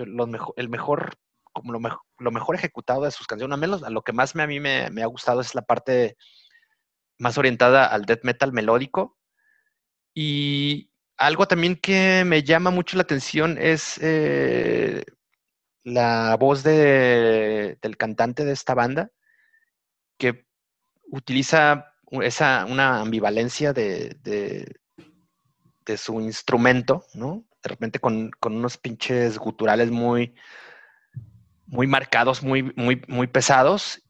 el 0.56 0.68
mejor 0.68 1.16
como 1.52 1.72
lo, 1.72 2.30
mejor 2.30 2.54
ejecutado 2.54 3.04
de 3.04 3.10
sus 3.10 3.26
canciones, 3.26 3.54
al 3.54 3.60
menos 3.60 3.82
a 3.82 3.90
lo 3.90 4.02
que 4.02 4.12
más 4.12 4.34
me, 4.34 4.42
a 4.42 4.46
mí 4.46 4.60
me, 4.60 5.02
ha 5.02 5.06
gustado 5.06 5.40
es 5.40 5.54
la 5.54 5.62
parte 5.62 6.16
más 7.20 7.38
orientada 7.38 7.86
al 7.86 8.06
death 8.06 8.24
metal 8.24 8.52
melódico. 8.52 9.18
Y 10.14 10.90
algo 11.16 11.46
también 11.46 11.76
que 11.76 12.24
me 12.26 12.42
llama 12.42 12.70
mucho 12.70 12.96
la 12.96 13.02
atención 13.02 13.58
es 13.60 13.98
eh, 14.02 15.04
la 15.84 16.36
voz 16.36 16.62
de, 16.62 17.78
del 17.80 17.96
cantante 17.96 18.44
de 18.44 18.52
esta 18.52 18.74
banda, 18.74 19.10
que 20.18 20.46
utiliza 21.10 21.94
esa, 22.22 22.64
una 22.66 23.00
ambivalencia 23.00 23.72
de, 23.72 24.16
de, 24.22 24.76
su 25.96 26.20
instrumento, 26.20 27.04
¿no? 27.14 27.44
De 27.64 27.68
repente 27.68 27.98
con, 27.98 28.30
con 28.30 28.54
unos 28.54 28.78
pinches 28.78 29.38
guturales 29.38 29.90
muy, 29.90 30.36
muy 31.66 31.88
marcados, 31.88 32.44
muy, 32.44 32.62
muy, 32.76 33.02
muy 33.08 33.26
pesados 33.26 34.00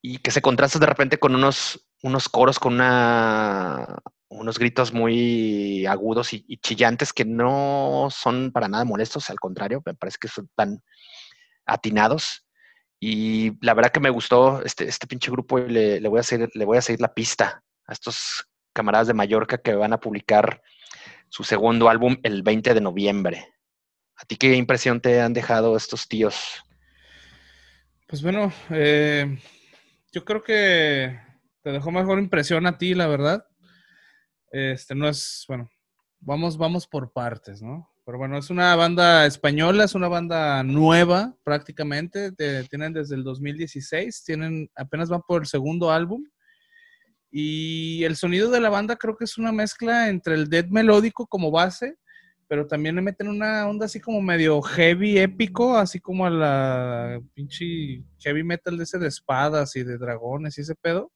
y 0.00 0.18
que 0.18 0.30
se 0.30 0.40
contrastan 0.40 0.80
de 0.80 0.86
repente 0.86 1.18
con 1.18 1.34
unos, 1.34 1.85
unos 2.06 2.28
coros, 2.28 2.58
con 2.58 2.74
una, 2.74 3.98
unos 4.28 4.58
gritos 4.58 4.92
muy 4.92 5.84
agudos 5.86 6.32
y, 6.32 6.44
chillantes 6.58 7.12
que 7.12 7.24
no 7.24 8.08
son 8.10 8.52
para 8.52 8.68
nada 8.68 8.84
molestos, 8.84 9.28
al 9.28 9.40
contrario, 9.40 9.82
me 9.84 9.94
parece 9.94 10.18
que 10.20 10.28
son 10.28 10.48
tan 10.54 10.82
atinados. 11.66 12.46
Y 13.00 13.52
la 13.64 13.74
verdad 13.74 13.90
que 13.90 14.00
me 14.00 14.10
gustó 14.10 14.62
este, 14.62 14.88
este 14.88 15.06
pinche 15.06 15.30
grupo 15.30 15.58
y 15.58 15.68
le, 15.68 16.00
le, 16.00 16.08
voy 16.08 16.20
a 16.20 16.22
seguir, 16.22 16.48
le 16.54 16.64
voy 16.64 16.78
a 16.78 16.82
seguir 16.82 17.00
la 17.00 17.12
pista 17.12 17.62
a 17.86 17.92
estos 17.92 18.46
camaradas 18.72 19.08
de 19.08 19.14
Mallorca 19.14 19.58
que 19.58 19.74
van 19.74 19.92
a 19.92 20.00
publicar 20.00 20.62
su 21.28 21.42
segundo 21.42 21.88
álbum 21.88 22.16
el 22.22 22.42
20 22.42 22.72
de 22.72 22.80
noviembre. 22.80 23.52
¿A 24.16 24.24
ti 24.24 24.36
qué 24.36 24.54
impresión 24.54 25.00
te 25.00 25.20
han 25.20 25.32
dejado 25.32 25.76
estos 25.76 26.08
tíos? 26.08 26.62
Pues 28.06 28.22
bueno, 28.22 28.52
eh, 28.70 29.38
yo 30.12 30.24
creo 30.24 30.42
que 30.42 31.25
te 31.66 31.72
dejó 31.72 31.90
mejor 31.90 32.20
impresión 32.20 32.64
a 32.64 32.78
ti, 32.78 32.94
la 32.94 33.08
verdad. 33.08 33.44
Este 34.52 34.94
no 34.94 35.08
es, 35.08 35.44
bueno, 35.48 35.68
vamos, 36.20 36.56
vamos 36.56 36.86
por 36.86 37.12
partes, 37.12 37.60
¿no? 37.60 37.90
Pero 38.04 38.18
bueno, 38.18 38.38
es 38.38 38.50
una 38.50 38.76
banda 38.76 39.26
española, 39.26 39.82
es 39.82 39.96
una 39.96 40.06
banda 40.06 40.62
nueva 40.62 41.36
prácticamente. 41.42 42.30
tienen 42.70 42.92
desde 42.92 43.16
el 43.16 43.24
2016, 43.24 44.22
tienen, 44.22 44.70
apenas 44.76 45.08
van 45.08 45.22
por 45.26 45.42
el 45.42 45.48
segundo 45.48 45.90
álbum. 45.90 46.24
Y 47.32 48.04
el 48.04 48.14
sonido 48.14 48.48
de 48.48 48.60
la 48.60 48.70
banda 48.70 48.94
creo 48.94 49.16
que 49.16 49.24
es 49.24 49.36
una 49.36 49.50
mezcla 49.50 50.08
entre 50.08 50.36
el 50.36 50.48
death 50.48 50.68
melódico 50.68 51.26
como 51.26 51.50
base 51.50 51.96
pero 52.48 52.68
también 52.68 52.94
le 52.94 53.02
meten 53.02 53.26
una 53.26 53.66
onda 53.68 53.86
así 53.86 53.98
como 53.98 54.22
medio 54.22 54.62
heavy 54.62 55.18
épico, 55.18 55.76
así 55.76 55.98
como 55.98 56.26
a 56.26 56.30
la 56.30 57.20
pinche 57.34 58.04
heavy 58.20 58.44
metal 58.44 58.78
de 58.78 58.84
ese 58.84 59.00
de 59.00 59.08
espadas 59.08 59.74
y 59.74 59.82
de 59.82 59.98
dragones 59.98 60.56
y 60.56 60.60
ese 60.60 60.76
pedo. 60.76 61.10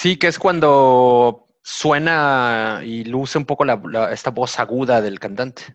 Sí, 0.00 0.16
que 0.16 0.28
es 0.28 0.38
cuando 0.38 1.48
suena 1.60 2.82
y 2.84 3.02
luce 3.02 3.36
un 3.36 3.44
poco 3.44 3.64
esta 4.12 4.30
voz 4.30 4.56
aguda 4.60 5.02
del 5.02 5.18
cantante. 5.18 5.74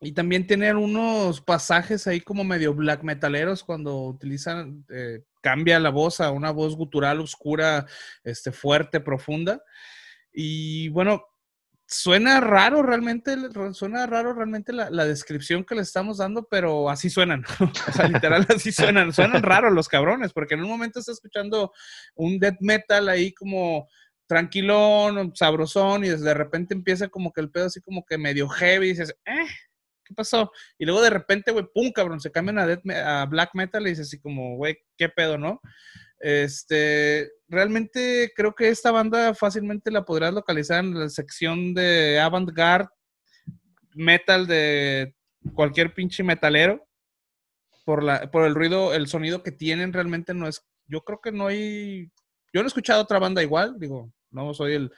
Y 0.00 0.12
también 0.12 0.46
tienen 0.46 0.76
unos 0.76 1.40
pasajes 1.40 2.06
ahí 2.06 2.20
como 2.20 2.44
medio 2.44 2.74
black 2.74 3.02
metaleros 3.02 3.64
cuando 3.64 4.02
utilizan, 4.02 4.86
eh, 4.88 5.24
cambia 5.42 5.80
la 5.80 5.90
voz 5.90 6.20
a 6.20 6.30
una 6.30 6.52
voz 6.52 6.76
gutural 6.76 7.18
oscura, 7.18 7.86
este, 8.22 8.52
fuerte, 8.52 9.00
profunda. 9.00 9.60
Y 10.32 10.88
bueno, 10.90 11.24
suena 11.86 12.40
raro 12.40 12.82
realmente, 12.82 13.36
suena 13.72 14.06
raro 14.06 14.32
realmente 14.32 14.72
la, 14.72 15.06
descripción 15.06 15.64
que 15.64 15.76
le 15.76 15.82
estamos 15.82 16.18
dando, 16.18 16.46
pero 16.48 16.90
así 16.90 17.08
suenan. 17.08 17.44
literal 18.12 18.46
así 18.54 18.72
suenan. 18.72 19.12
Suenan 19.12 19.42
raros 19.42 19.72
los 19.72 19.88
cabrones, 19.88 20.32
porque 20.32 20.54
en 20.54 20.62
un 20.62 20.68
momento 20.68 20.98
está 20.98 21.12
escuchando 21.12 21.72
un 22.14 22.38
death 22.38 22.58
metal 22.60 23.08
ahí 23.08 23.32
como 23.32 23.88
tranquilón, 24.26 25.32
sabrosón, 25.36 26.04
y 26.04 26.08
de 26.08 26.34
repente 26.34 26.74
empieza 26.74 27.08
como 27.08 27.32
que 27.32 27.40
el 27.40 27.50
pedo 27.50 27.66
así 27.66 27.80
como 27.80 28.04
que 28.04 28.18
medio 28.18 28.48
heavy, 28.48 28.86
y 28.86 28.90
dices, 28.90 29.16
eh, 29.24 29.46
¿qué 30.04 30.14
pasó? 30.14 30.50
Y 30.78 30.84
luego 30.84 31.00
de 31.00 31.10
repente, 31.10 31.52
güey, 31.52 31.66
pum, 31.72 31.92
cabrón, 31.92 32.20
se 32.20 32.32
cambian 32.32 32.58
a, 32.58 33.22
a 33.22 33.26
black 33.26 33.50
metal 33.54 33.86
y 33.86 33.90
dices 33.90 34.08
así 34.08 34.18
como, 34.18 34.56
güey, 34.56 34.78
¿qué 34.96 35.08
pedo, 35.08 35.38
no? 35.38 35.60
Este, 36.18 37.30
realmente 37.48 38.32
creo 38.34 38.54
que 38.54 38.68
esta 38.68 38.90
banda 38.90 39.34
fácilmente 39.34 39.90
la 39.90 40.04
podrás 40.04 40.32
localizar 40.32 40.84
en 40.84 40.98
la 40.98 41.08
sección 41.08 41.74
de 41.74 42.18
avant-garde 42.20 42.88
metal 43.94 44.46
de 44.46 45.14
cualquier 45.54 45.94
pinche 45.94 46.22
metalero. 46.22 46.86
Por, 47.84 48.02
la, 48.02 48.30
por 48.30 48.44
el 48.44 48.54
ruido, 48.54 48.94
el 48.94 49.06
sonido 49.06 49.44
que 49.44 49.52
tienen 49.52 49.92
realmente 49.92 50.34
no 50.34 50.48
es, 50.48 50.66
yo 50.88 51.02
creo 51.02 51.20
que 51.20 51.30
no 51.30 51.46
hay, 51.46 52.10
yo 52.52 52.60
no 52.60 52.64
he 52.64 52.66
escuchado 52.66 53.00
otra 53.00 53.20
banda 53.20 53.44
igual, 53.44 53.78
digo, 53.78 54.12
no 54.30 54.52
soy 54.54 54.74
el, 54.74 54.92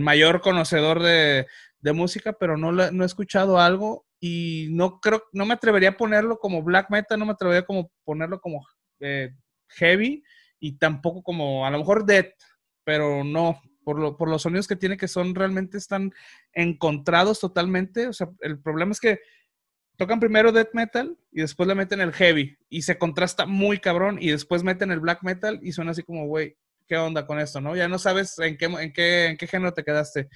mayor 0.00 0.40
conocedor 0.40 1.00
de, 1.00 1.46
música, 1.92 2.32
pero 2.32 2.56
no, 2.56 2.72
no 2.72 3.02
he 3.04 3.06
escuchado 3.06 3.60
algo 3.60 4.04
y 4.18 4.68
no 4.72 5.00
creo, 5.00 5.22
no 5.32 5.46
me 5.46 5.54
atrevería 5.54 5.90
a 5.90 5.96
ponerlo 5.96 6.38
como 6.38 6.62
black 6.62 6.90
metal, 6.90 7.18
no 7.18 7.26
me 7.26 7.32
atrevería 7.32 7.64
como 7.64 7.92
ponerlo 8.04 8.40
como 8.40 8.66
eh, 9.00 9.30
heavy, 9.68 10.24
y 10.64 10.78
tampoco 10.78 11.22
como, 11.22 11.66
a 11.66 11.70
lo 11.70 11.76
mejor 11.76 12.06
Dead, 12.06 12.24
pero 12.84 13.22
no, 13.22 13.60
por, 13.84 13.98
lo, 13.98 14.16
por 14.16 14.30
los 14.30 14.40
sonidos 14.40 14.66
que 14.66 14.76
tiene 14.76 14.96
que 14.96 15.08
son 15.08 15.34
realmente 15.34 15.76
están 15.76 16.10
encontrados 16.54 17.38
totalmente. 17.38 18.06
O 18.06 18.14
sea, 18.14 18.30
el 18.40 18.58
problema 18.58 18.92
es 18.92 19.00
que 19.00 19.20
tocan 19.98 20.20
primero 20.20 20.52
death 20.52 20.70
metal 20.72 21.18
y 21.30 21.42
después 21.42 21.68
le 21.68 21.74
meten 21.74 22.00
el 22.00 22.14
heavy 22.14 22.56
y 22.70 22.80
se 22.80 22.96
contrasta 22.96 23.44
muy 23.44 23.78
cabrón 23.78 24.16
y 24.18 24.30
después 24.30 24.62
meten 24.62 24.90
el 24.90 25.00
black 25.00 25.22
metal 25.22 25.60
y 25.62 25.72
suena 25.72 25.90
así 25.90 26.02
como, 26.02 26.26
güey, 26.26 26.56
¿qué 26.88 26.96
onda 26.96 27.26
con 27.26 27.38
esto? 27.38 27.60
¿No? 27.60 27.76
Ya 27.76 27.86
no 27.86 27.98
sabes 27.98 28.38
en 28.38 28.56
qué, 28.56 28.64
en 28.64 28.92
qué, 28.94 29.26
en 29.26 29.36
qué 29.36 29.46
género 29.46 29.74
te 29.74 29.84
quedaste. 29.84 30.30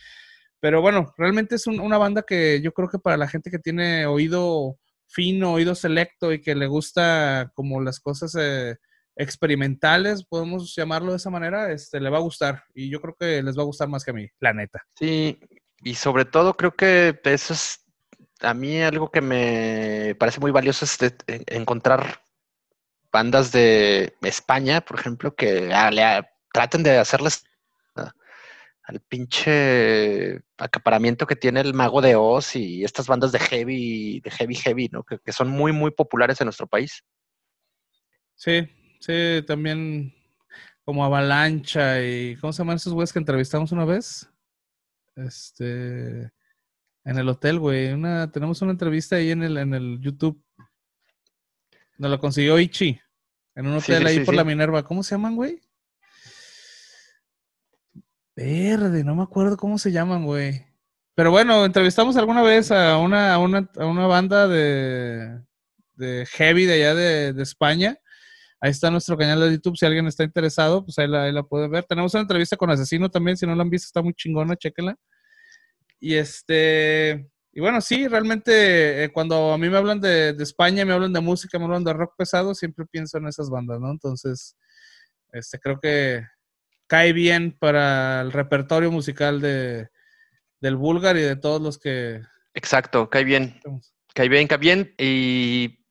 Pero 0.60 0.82
bueno, 0.82 1.14
realmente 1.16 1.54
es 1.54 1.66
una 1.66 1.96
banda 1.96 2.22
que 2.22 2.60
yo 2.60 2.72
creo 2.74 2.90
que 2.90 2.98
para 2.98 3.16
la 3.16 3.28
gente 3.28 3.50
que 3.50 3.58
tiene 3.58 4.04
oído 4.04 4.78
fino, 5.06 5.54
oído 5.54 5.74
selecto 5.74 6.34
y 6.34 6.42
que 6.42 6.54
le 6.54 6.66
gusta 6.66 7.50
como 7.54 7.80
las 7.80 7.98
cosas 7.98 8.36
eh, 8.38 8.76
experimentales, 9.18 10.24
podemos 10.24 10.74
llamarlo 10.74 11.10
de 11.10 11.16
esa 11.16 11.28
manera, 11.28 11.72
este, 11.72 12.00
le 12.00 12.08
va 12.08 12.18
a 12.18 12.22
gustar. 12.22 12.62
Y 12.72 12.88
yo 12.88 13.00
creo 13.00 13.16
que 13.18 13.42
les 13.42 13.58
va 13.58 13.62
a 13.62 13.66
gustar 13.66 13.88
más 13.88 14.04
que 14.04 14.12
a 14.12 14.14
mí, 14.14 14.28
la 14.38 14.54
neta. 14.54 14.82
Sí, 14.94 15.38
y 15.82 15.94
sobre 15.94 16.24
todo 16.24 16.56
creo 16.56 16.74
que 16.74 17.20
eso 17.24 17.52
es 17.52 17.84
a 18.40 18.54
mí 18.54 18.80
algo 18.80 19.10
que 19.10 19.20
me 19.20 20.14
parece 20.18 20.40
muy 20.40 20.52
valioso 20.52 20.84
es 20.84 20.96
encontrar 21.46 22.22
bandas 23.10 23.50
de 23.50 24.14
España, 24.22 24.80
por 24.80 25.00
ejemplo, 25.00 25.34
que 25.34 25.70
ah, 25.72 26.22
traten 26.52 26.82
de 26.82 26.98
hacerles 26.98 27.44
al 28.84 29.00
pinche 29.00 30.40
acaparamiento 30.56 31.26
que 31.26 31.36
tiene 31.36 31.60
el 31.60 31.74
mago 31.74 32.00
de 32.00 32.16
Oz 32.16 32.56
y 32.56 32.84
estas 32.84 33.06
bandas 33.06 33.32
de 33.32 33.38
heavy, 33.38 34.20
de 34.20 34.30
heavy, 34.30 34.54
heavy, 34.54 34.88
¿no? 34.90 35.02
Que, 35.04 35.18
que 35.18 35.32
son 35.32 35.50
muy, 35.50 35.72
muy 35.72 35.90
populares 35.90 36.40
en 36.40 36.46
nuestro 36.46 36.66
país. 36.66 37.04
Sí, 38.34 38.66
Sí, 38.98 39.42
también 39.46 40.14
como 40.84 41.04
Avalancha 41.04 42.02
y 42.02 42.36
¿cómo 42.36 42.52
se 42.52 42.58
llaman 42.58 42.76
esos 42.76 42.94
güeyes 42.94 43.12
que 43.12 43.18
entrevistamos 43.18 43.72
una 43.72 43.84
vez? 43.84 44.28
Este 45.16 46.32
en 47.04 47.18
el 47.18 47.28
hotel, 47.28 47.58
güey. 47.58 47.92
Una, 47.92 48.30
tenemos 48.30 48.60
una 48.62 48.72
entrevista 48.72 49.16
ahí 49.16 49.30
en 49.30 49.42
el, 49.42 49.56
en 49.56 49.74
el 49.74 49.98
YouTube. 50.00 50.42
Nos 51.96 52.10
lo 52.10 52.18
consiguió 52.18 52.58
Ichi. 52.58 53.00
En 53.54 53.66
un 53.66 53.76
hotel 53.76 54.06
ahí 54.06 54.20
por 54.20 54.34
la 54.34 54.44
Minerva. 54.44 54.82
¿Cómo 54.82 55.02
se 55.02 55.14
llaman, 55.14 55.34
güey? 55.34 55.60
Verde, 58.36 59.02
no 59.04 59.16
me 59.16 59.22
acuerdo 59.22 59.56
cómo 59.56 59.78
se 59.78 59.90
llaman, 59.90 60.24
güey. 60.24 60.64
Pero 61.14 61.30
bueno, 61.30 61.64
entrevistamos 61.64 62.16
alguna 62.16 62.42
vez 62.42 62.70
a 62.70 62.98
una, 62.98 63.34
a 63.34 63.38
una, 63.38 63.68
a 63.76 63.86
una 63.86 64.06
banda 64.06 64.46
de, 64.46 65.40
de 65.96 66.26
heavy 66.26 66.66
de 66.66 66.74
allá 66.74 66.94
de, 66.94 67.32
de 67.32 67.42
España 67.42 67.98
Ahí 68.60 68.70
está 68.70 68.90
nuestro 68.90 69.16
canal 69.16 69.40
de 69.40 69.52
YouTube. 69.52 69.76
Si 69.76 69.86
alguien 69.86 70.06
está 70.06 70.24
interesado, 70.24 70.84
pues 70.84 70.98
ahí 70.98 71.06
la, 71.06 71.42
puede 71.44 71.68
ver. 71.68 71.84
Tenemos 71.84 72.12
una 72.14 72.22
entrevista 72.22 72.56
con 72.56 72.70
Asesino 72.70 73.08
también. 73.08 73.36
Si 73.36 73.46
no 73.46 73.54
la 73.54 73.62
han 73.62 73.70
visto, 73.70 73.86
está 73.86 74.02
muy 74.02 74.14
chingona, 74.14 74.56
chéquenla. 74.56 74.96
Y 76.00 76.14
este. 76.14 77.30
Y 77.52 77.60
bueno, 77.60 77.80
sí, 77.80 78.06
realmente 78.06 79.04
eh, 79.04 79.12
cuando 79.12 79.52
a 79.52 79.58
mí 79.58 79.68
me 79.68 79.76
hablan 79.76 80.00
de, 80.00 80.36
España, 80.40 80.84
me 80.84 80.92
hablan 80.92 81.12
de 81.12 81.20
música, 81.20 81.58
me 81.58 81.64
hablan 81.64 81.82
de 81.82 81.92
rock 81.92 82.14
pesado, 82.16 82.54
siempre 82.54 82.86
pienso 82.86 83.18
en 83.18 83.26
esas 83.26 83.50
bandas, 83.50 83.80
¿no? 83.80 83.90
Entonces, 83.90 84.56
este, 85.32 85.58
creo 85.58 85.80
que 85.80 86.24
cae 86.86 87.12
bien 87.12 87.56
para 87.58 88.20
el 88.20 88.32
repertorio 88.32 88.92
musical 88.92 89.40
de, 89.40 89.88
del 90.60 90.76
Bulgar 90.76 91.16
y 91.16 91.22
de 91.22 91.36
todos 91.36 91.60
los 91.60 91.78
que... 91.78 92.22
Exacto, 92.54 93.08
cae 93.10 93.24
bien. 93.24 93.60
Cae 94.14 94.28
bien, 94.28 94.46
cae 94.46 94.58
bien. 94.58 94.94
Y 94.98 95.84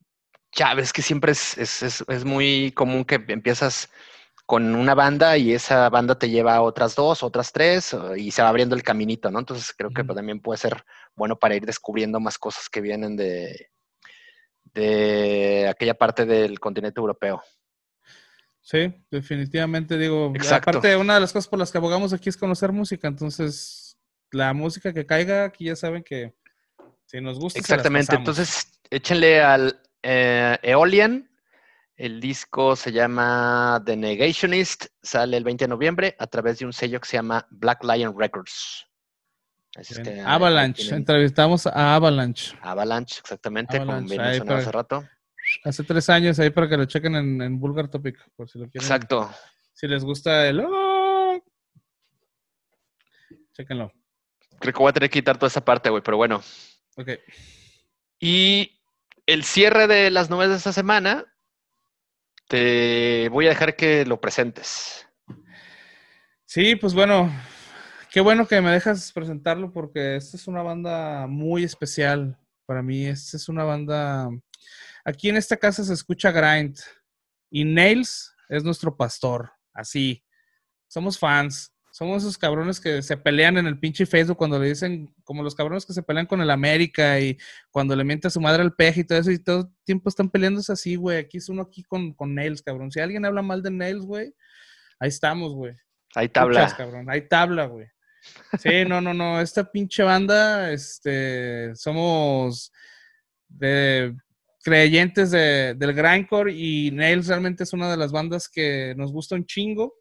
ya 0.58 0.74
ves 0.74 0.91
que 0.91 1.02
siempre 1.04 1.32
es, 1.32 1.58
es, 1.58 2.04
es, 2.08 2.26
muy 2.26 2.72
común 2.72 3.06
que 3.06 3.24
empiezas 3.28 3.89
con 4.46 4.76
una 4.76 4.96
banda 4.96 5.38
y 5.38 5.54
esa 5.54 5.88
banda 5.89 6.17
te 6.17 6.30
lleva 6.30 6.56
a 6.56 6.62
otras 6.62 6.96
dos, 6.96 7.22
otras 7.22 7.52
tres 7.52 7.96
y 8.17 8.32
se 8.32 8.41
va 8.41 8.50
abriendo 8.50 8.76
el 8.76 8.82
caminito, 8.82 9.30
¿no? 9.30 9.39
Entonces 9.39 9.74
creo 9.78 9.91
que 9.91 10.04
también 10.04 10.39
puede 10.39 10.58
ser 10.58 10.84
bueno 11.15 11.38
para 11.38 11.56
ir 11.56 11.65
descubriendo 11.65 12.20
más 12.20 12.39
cosas 12.39 12.70
que 12.70 12.82
vienen 12.82 13.15
de, 13.15 13.70
de 14.74 15.67
aquella 15.70 15.93
parte 15.93 16.26
del 16.26 16.60
continente 16.60 17.00
europeo. 17.00 17.43
Sí, 18.62 18.93
definitivamente 19.12 19.98
digo, 19.98 20.34
Exacto. 20.36 20.72
aparte 20.72 20.96
una 20.98 21.15
de 21.15 21.20
las 21.20 21.34
cosas 21.34 21.48
por 21.48 21.60
las 21.60 21.72
que 21.72 21.78
abogamos 21.78 22.13
aquí 22.13 22.30
es 22.30 22.36
conocer 22.36 22.72
música, 22.72 23.08
entonces 23.08 23.98
la 24.32 24.54
música 24.54 24.91
que 24.91 25.06
caiga 25.06 25.46
aquí 25.46 25.65
ya 25.65 25.76
saben 25.76 26.04
que 26.04 26.34
si 27.06 27.22
nos 27.22 27.39
gusta. 27.39 27.60
Exactamente, 27.60 28.15
entonces 28.15 28.80
échenle 28.89 29.41
al, 29.41 29.82
eh, 30.03 30.57
Eolian. 30.62 31.29
El 31.95 32.21
disco 32.21 32.75
se 32.75 32.91
llama 32.91 33.81
The 33.83 33.97
Negationist, 33.97 34.86
sale 35.01 35.36
el 35.36 35.43
20 35.43 35.65
de 35.65 35.69
noviembre 35.69 36.15
a 36.19 36.27
través 36.27 36.60
de 36.60 36.65
un 36.65 36.73
sello 36.73 37.01
que 37.01 37.07
se 37.07 37.17
llama 37.17 37.47
Black 37.49 37.83
Lion 37.83 38.13
Records. 38.15 38.86
Avalanche, 40.25 40.95
entrevistamos 40.95 41.65
a 41.67 41.95
Avalanche. 41.95 42.55
Avalanche, 42.62 43.19
exactamente, 43.19 43.79
como 43.79 43.99
bien 44.01 44.21
mencionado 44.21 44.60
hace 44.60 44.71
rato. 44.71 45.07
Hace 45.63 45.83
tres 45.83 46.10
años 46.10 46.39
ahí 46.39 46.49
para 46.49 46.67
que 46.67 46.77
lo 46.77 46.86
chequen 46.86 47.15
en, 47.15 47.41
en 47.41 47.60
Vulgar 47.60 47.88
Topic, 47.88 48.17
por 48.36 48.49
si 48.49 48.60
lo 48.60 48.69
quieren. 48.69 48.83
Exacto. 48.83 49.31
Si 49.73 49.88
les 49.88 50.03
gusta 50.03 50.47
el... 50.47 50.62
¡Oh! 50.62 51.43
Chequenlo. 53.53 53.91
Creo 54.60 54.73
que 54.73 54.79
voy 54.79 54.89
a 54.89 54.93
tener 54.93 55.10
que 55.10 55.19
quitar 55.19 55.38
toda 55.38 55.47
esa 55.47 55.63
parte, 55.63 55.89
güey, 55.89 56.03
pero 56.03 56.17
bueno. 56.17 56.41
Ok. 56.95 57.10
Y 58.19 58.77
el 59.28 59.44
cierre 59.44 59.88
de 59.88 60.10
las 60.10 60.30
novedades 60.30 60.54
de 60.54 60.58
esta 60.58 60.74
semana, 60.74 61.26
te 62.48 63.28
voy 63.30 63.46
a 63.46 63.50
dejar 63.50 63.76
que 63.76 64.06
lo 64.06 64.20
presentes. 64.22 65.08
Sí, 66.46 66.78
pues 66.78 66.94
bueno, 66.94 67.30
qué 68.10 68.22
bueno 68.22 68.48
que 68.48 68.62
me 68.62 68.72
dejas 68.72 69.12
presentarlo 69.12 69.72
porque 69.74 70.16
esta 70.16 70.38
es 70.38 70.48
una 70.48 70.62
banda 70.63 71.28
muy 71.28 71.66
especial 71.66 72.40
para 72.66 72.82
mí. 72.82 73.06
Esta 73.06 73.36
es 73.36 73.50
una 73.50 73.66
banda. 73.66 74.30
Aquí 75.04 75.28
en 75.28 75.36
esta 75.36 75.58
casa 75.58 75.84
se 75.84 75.94
escucha 75.94 76.32
Grind 76.32 76.78
y 77.50 77.66
Nails 77.66 78.34
es 78.48 78.63
nuestro 78.63 78.96
pastor. 78.96 79.52
Así. 79.74 80.24
Somos 80.88 81.20
fans. 81.20 81.74
Somos 81.97 82.21
esos 82.21 82.38
cabrones 82.38 82.79
que 82.79 83.01
se 83.01 83.17
pelean 83.17 83.57
en 83.57 83.65
el 83.65 83.79
pinche 83.79 84.05
Facebook 84.05 84.38
cuando 84.38 84.60
le 84.60 84.67
dicen, 84.67 85.12
como 85.23 85.41
los 85.41 85.55
cabrones 85.55 85.83
que 85.83 85.93
se 85.93 86.03
pelean 86.03 86.27
con 86.27 86.39
el 86.41 86.51
América 86.51 87.19
y 87.19 87.39
cuando 87.71 87.95
le 87.95 88.03
miente 88.03 88.27
a 88.27 88.29
su 88.29 88.39
madre 88.39 88.62
al 88.62 88.75
peje 88.75 89.01
y 89.01 89.03
todo 89.03 89.17
eso, 89.17 89.31
y 89.31 89.39
todo 89.39 89.62
el 89.62 89.67
tiempo 89.83 90.07
están 90.07 90.29
peleándose 90.29 90.71
así, 90.71 90.95
güey. 90.95 91.17
Aquí 91.17 91.39
es 91.39 91.49
uno 91.49 91.63
aquí 91.63 91.81
con, 91.81 92.13
con 92.13 92.36
Nails, 92.36 92.62
cabrón. 92.62 92.91
Si 92.91 92.99
alguien 92.99 93.25
habla 93.25 93.41
mal 93.41 93.63
de 93.63 93.71
Nails, 93.71 94.05
güey, 94.05 94.31
ahí 94.99 95.10
estamos, 95.10 95.55
güey. 95.55 95.73
Hay 96.13 96.29
tabla. 96.29 96.71
cabrón. 96.77 97.10
Hay 97.10 97.27
tabla, 97.27 97.65
güey. 97.65 97.88
Sí, 98.60 98.86
no, 98.88 99.01
no, 99.01 99.15
no. 99.15 99.41
Esta 99.41 99.63
pinche 99.63 100.03
banda, 100.03 100.71
este, 100.71 101.75
somos 101.75 102.71
de 103.47 104.15
creyentes 104.63 105.31
de, 105.31 105.73
del 105.73 105.93
grindcore 105.93 106.53
y 106.53 106.91
Nails 106.91 107.25
realmente 107.25 107.63
es 107.63 107.73
una 107.73 107.89
de 107.89 107.97
las 107.97 108.12
bandas 108.12 108.47
que 108.47 108.93
nos 108.95 109.12
gusta 109.12 109.33
un 109.33 109.47
chingo. 109.47 109.95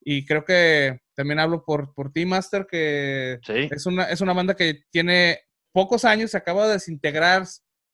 Y 0.00 0.24
creo 0.24 0.44
que 0.44 1.00
también 1.14 1.38
hablo 1.38 1.64
por, 1.64 1.94
por 1.94 2.12
ti, 2.12 2.26
Master, 2.26 2.66
que 2.68 3.38
es, 3.48 3.86
una, 3.86 4.04
es 4.04 4.20
una 4.20 4.32
banda 4.32 4.54
que 4.54 4.82
tiene 4.90 5.40
pocos 5.72 6.04
años, 6.04 6.32
se 6.32 6.36
acaba 6.36 6.66
de 6.66 6.74
desintegrar. 6.74 7.44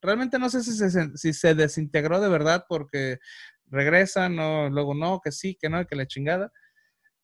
Realmente 0.03 0.39
no 0.39 0.49
sé 0.51 0.63
si 0.63 0.73
se, 0.73 1.17
si 1.17 1.33
se 1.33 1.55
desintegró 1.55 2.21
de 2.21 2.29
verdad 2.29 2.65
porque 2.69 3.19
regresan, 3.67 4.37
no, 4.37 4.69
luego 4.71 4.95
no, 4.95 5.21
que 5.23 5.33
sí, 5.33 5.57
que 5.61 5.69
no, 5.69 5.87
que 5.87 5.97
la 5.97 6.07
chingada. 6.07 6.53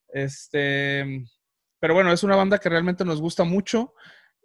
Este, 0.09 1.25
pero 1.81 1.95
bueno, 1.95 2.13
es 2.13 2.23
una 2.23 2.37
banda 2.37 2.59
que 2.59 2.69
realmente 2.69 3.05
nos 3.05 3.21
gusta 3.21 3.45
mucho. 3.45 3.95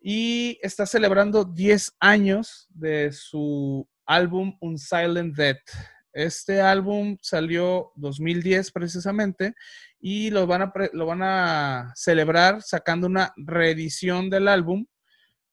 y 0.04 0.58
está 0.64 0.86
celebrando 0.86 1.46
10 1.46 1.96
años 2.00 2.68
de 2.70 3.12
su 3.12 3.88
álbum 4.06 4.58
Un 4.60 4.78
Silent 4.78 5.36
Death. 5.36 5.70
Este 6.14 6.60
álbum 6.60 7.18
salió 7.22 7.92
2010 7.96 8.72
precisamente 8.72 9.56
y 10.02 10.32
lo 10.32 10.48
van 10.48 10.64
a, 10.64 10.74
lo 10.94 11.06
van 11.06 11.22
a 11.22 11.94
celebrar 11.96 12.62
sacando 12.62 13.08
una 13.08 13.32
reedición 13.38 14.30
del 14.30 14.48
álbum 14.48 14.86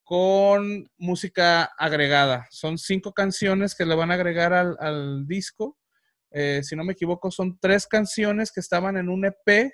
con 0.02 0.90
música 0.96 1.64
agregada. 1.78 2.46
Son 2.50 2.78
cinco 2.78 3.12
canciones 3.12 3.74
que 3.74 3.84
le 3.84 3.94
van 3.94 4.10
a 4.10 4.14
agregar 4.14 4.52
al, 4.54 5.26
disco. 5.26 5.76
Eh, 6.30 6.60
si 6.62 6.74
no 6.74 6.84
me 6.84 6.94
equivoco, 6.94 7.30
son 7.30 7.58
tres 7.60 7.86
canciones 7.86 8.50
que 8.50 8.60
estaban 8.60 8.96
en 8.96 9.08
un 9.08 9.26
EP 9.26 9.70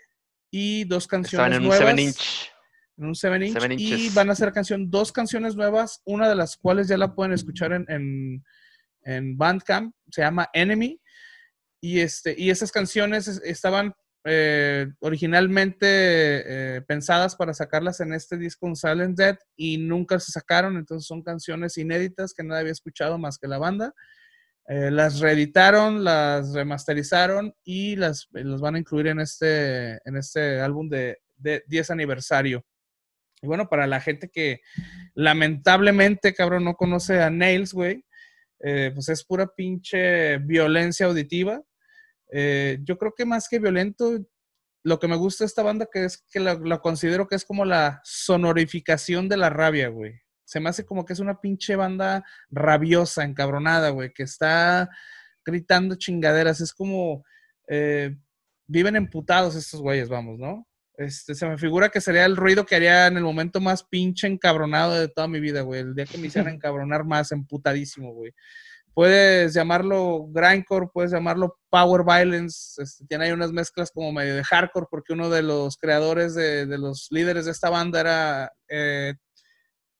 y 0.50 0.84
dos 0.84 1.06
canciones 1.06 1.56
en 1.56 1.62
nuevas. 1.62 1.80
Un 1.80 1.96
7 1.96 2.02
inch. 2.02 2.50
En 2.96 3.04
un 3.06 3.14
7 3.14 3.46
inch. 3.46 3.80
y 3.80 4.08
van 4.10 4.30
a 4.30 4.34
ser 4.34 4.52
canción, 4.52 4.90
dos 4.90 5.12
canciones 5.12 5.54
nuevas, 5.54 6.02
una 6.04 6.28
de 6.28 6.34
las 6.34 6.56
cuales 6.56 6.88
ya 6.88 6.98
la 6.98 7.14
pueden 7.14 7.32
escuchar 7.32 7.72
en 7.72 8.42
en 9.04 9.36
Bandcamp, 9.36 9.94
se 10.10 10.22
llama 10.22 10.48
Enemy. 10.52 11.00
Y, 11.80 12.00
este, 12.00 12.34
y 12.36 12.50
esas 12.50 12.72
canciones 12.72 13.28
estaban 13.44 13.94
eh, 14.26 14.86
originalmente 15.00 15.86
eh, 15.86 16.80
pensadas 16.80 17.36
para 17.36 17.52
sacarlas 17.52 18.00
en 18.00 18.14
este 18.14 18.38
disco 18.38 18.66
un 18.66 18.74
Silent 18.74 19.18
Dead 19.18 19.36
y 19.54 19.76
nunca 19.76 20.18
se 20.18 20.32
sacaron, 20.32 20.78
entonces 20.78 21.06
son 21.06 21.22
canciones 21.22 21.76
inéditas 21.76 22.32
que 22.32 22.42
nadie 22.42 22.60
había 22.60 22.72
escuchado 22.72 23.18
más 23.18 23.36
que 23.36 23.48
la 23.48 23.58
banda. 23.58 23.92
Eh, 24.66 24.90
las 24.90 25.20
reeditaron, 25.20 26.04
las 26.04 26.54
remasterizaron 26.54 27.54
y 27.64 27.96
las, 27.96 28.30
van 28.32 28.76
a 28.76 28.78
incluir 28.78 29.08
en 29.08 29.20
este, 29.20 30.00
en 30.08 30.16
este 30.16 30.58
álbum 30.58 30.88
de, 30.88 31.18
de 31.36 31.62
10 31.66 31.90
aniversario. 31.90 32.64
Y 33.42 33.46
bueno, 33.46 33.68
para 33.68 33.86
la 33.86 34.00
gente 34.00 34.30
que 34.30 34.62
lamentablemente, 35.12 36.32
cabrón, 36.32 36.64
no 36.64 36.76
conoce 36.76 37.20
a 37.20 37.28
Nails, 37.28 37.74
güey, 37.74 38.06
pues 38.58 39.10
es 39.10 39.22
pura 39.22 39.48
pinche 39.54 40.38
violencia 40.38 41.04
auditiva. 41.04 41.62
Eh, 42.32 42.78
yo 42.82 42.98
creo 42.98 43.14
que 43.14 43.24
más 43.24 43.48
que 43.48 43.58
violento, 43.58 44.18
lo 44.82 44.98
que 44.98 45.08
me 45.08 45.16
gusta 45.16 45.44
de 45.44 45.46
esta 45.46 45.62
banda 45.62 45.88
que 45.90 46.04
es 46.04 46.24
que 46.30 46.40
la, 46.40 46.78
considero 46.80 47.26
que 47.26 47.36
es 47.36 47.44
como 47.44 47.64
la 47.64 48.00
sonorificación 48.04 49.28
de 49.28 49.36
la 49.36 49.50
rabia, 49.50 49.88
güey. 49.88 50.20
Se 50.44 50.60
me 50.60 50.68
hace 50.68 50.84
como 50.84 51.04
que 51.04 51.14
es 51.14 51.20
una 51.20 51.40
pinche 51.40 51.74
banda 51.76 52.24
rabiosa, 52.50 53.24
encabronada, 53.24 53.90
güey, 53.90 54.12
que 54.12 54.24
está 54.24 54.90
gritando 55.44 55.94
chingaderas. 55.96 56.60
Es 56.60 56.74
como 56.74 57.24
eh, 57.68 58.14
viven 58.66 58.96
emputados 58.96 59.54
estos 59.54 59.80
güeyes, 59.80 60.08
vamos, 60.08 60.38
¿no? 60.38 60.66
Este, 60.96 61.34
se 61.34 61.46
me 61.48 61.58
figura 61.58 61.88
que 61.88 62.00
sería 62.00 62.24
el 62.24 62.36
ruido 62.36 62.64
que 62.64 62.76
haría 62.76 63.08
en 63.08 63.16
el 63.16 63.24
momento 63.24 63.60
más 63.60 63.82
pinche 63.82 64.28
encabronado 64.28 64.94
de 64.94 65.08
toda 65.08 65.26
mi 65.26 65.40
vida, 65.40 65.62
güey. 65.62 65.80
El 65.80 65.94
día 65.94 66.06
que 66.06 66.18
me 66.18 66.28
hicieran 66.28 66.54
encabronar 66.54 67.04
más, 67.04 67.32
emputadísimo, 67.32 68.12
güey. 68.12 68.32
Puedes 68.94 69.52
llamarlo 69.52 70.26
grindcore, 70.28 70.86
puedes 70.92 71.10
llamarlo 71.10 71.58
power 71.68 72.04
violence. 72.04 72.80
Este, 72.80 73.04
tiene 73.06 73.24
ahí 73.24 73.32
unas 73.32 73.52
mezclas 73.52 73.90
como 73.90 74.12
medio 74.12 74.36
de 74.36 74.44
hardcore, 74.44 74.86
porque 74.88 75.12
uno 75.12 75.28
de 75.28 75.42
los 75.42 75.76
creadores, 75.76 76.34
de, 76.34 76.66
los 76.78 77.08
líderes 77.10 77.46
de 77.46 77.50
esta 77.50 77.70
banda 77.70 78.00
era 78.00 78.52
eh, 78.68 79.14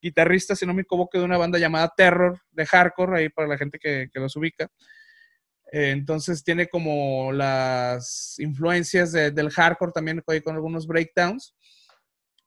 guitarrista, 0.01 0.55
si 0.55 0.65
no 0.65 0.75
me 0.75 0.83
equivoco, 0.83 1.19
de 1.19 1.25
una 1.25 1.39
banda 1.39 1.59
llamada 1.59 1.93
Terror, 1.97 2.41
de 2.53 2.67
hardcore, 2.67 3.19
ahí 3.19 3.29
para 3.31 3.49
la 3.49 3.59
gente 3.59 3.79
que, 3.81 4.09
los 4.15 4.37
ubica. 4.37 4.69
Eh, 5.73 5.91
entonces 5.91 6.45
tiene 6.45 6.69
como 6.69 7.33
las 7.33 8.37
influencias 8.39 9.11
del 9.11 9.51
hardcore 9.51 9.93
también 9.93 10.23
con 10.25 10.55
algunos 10.55 10.87
breakdowns. 10.87 11.53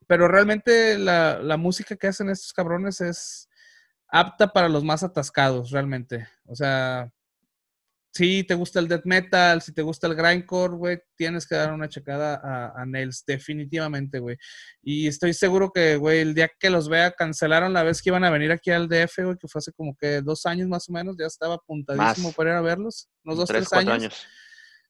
Pero 0.08 0.30
realmente 0.30 0.98
la, 0.98 1.58
música 1.58 1.98
que 1.98 2.08
hacen 2.08 2.30
estos 2.30 2.54
cabrones 2.54 3.02
es 3.02 3.47
apta 4.08 4.48
para 4.48 4.70
los 4.70 4.84
más 4.84 5.04
atascados, 5.04 5.72
realmente. 5.72 6.28
O 6.46 6.56
sea, 6.56 7.12
si 8.18 8.44
te 8.44 8.56
gusta 8.56 8.80
el 8.80 8.88
death 8.88 9.06
metal, 9.06 9.62
si 9.62 9.74
te 9.74 9.84
gusta 9.84 10.08
el 10.08 10.16
grindcore, 10.16 10.76
güey, 10.76 11.00
tienes 11.16 11.46
que 11.46 11.56
dar 11.56 11.72
una 11.72 11.88
checada 11.88 12.42
a, 12.76 12.86
Nails, 12.86 13.24
definitivamente, 13.28 14.18
güey. 14.20 14.38
Y 14.82 15.08
estoy 15.08 15.34
seguro 15.34 15.72
que, 15.72 15.98
güey, 15.98 16.20
el 16.22 16.34
día 16.34 16.50
que 16.60 16.72
los 16.72 16.90
vea, 16.90 17.12
cancelaron 17.12 17.74
la 17.74 17.84
vez 17.84 18.02
que 18.02 18.10
iban 18.10 18.24
a 18.24 18.32
venir 18.32 18.52
aquí 18.52 18.72
al 18.72 18.88
DF, 18.88 19.24
güey, 19.24 19.38
que 19.38 19.48
fue 19.48 19.60
hace 19.60 19.72
como 19.72 19.96
que 19.96 20.22
dos 20.22 20.48
años 20.48 20.68
más 20.68 20.90
o 20.90 20.94
menos, 20.94 21.16
ya 21.20 21.28
estaba 21.28 21.56
apuntadísimo 21.56 22.32
para 22.32 22.52
ir 22.52 22.56
a 22.56 22.62
verlos, 22.62 23.08
unos 23.24 23.38
dos, 23.38 23.50
tres, 23.50 23.72
años. 23.74 24.26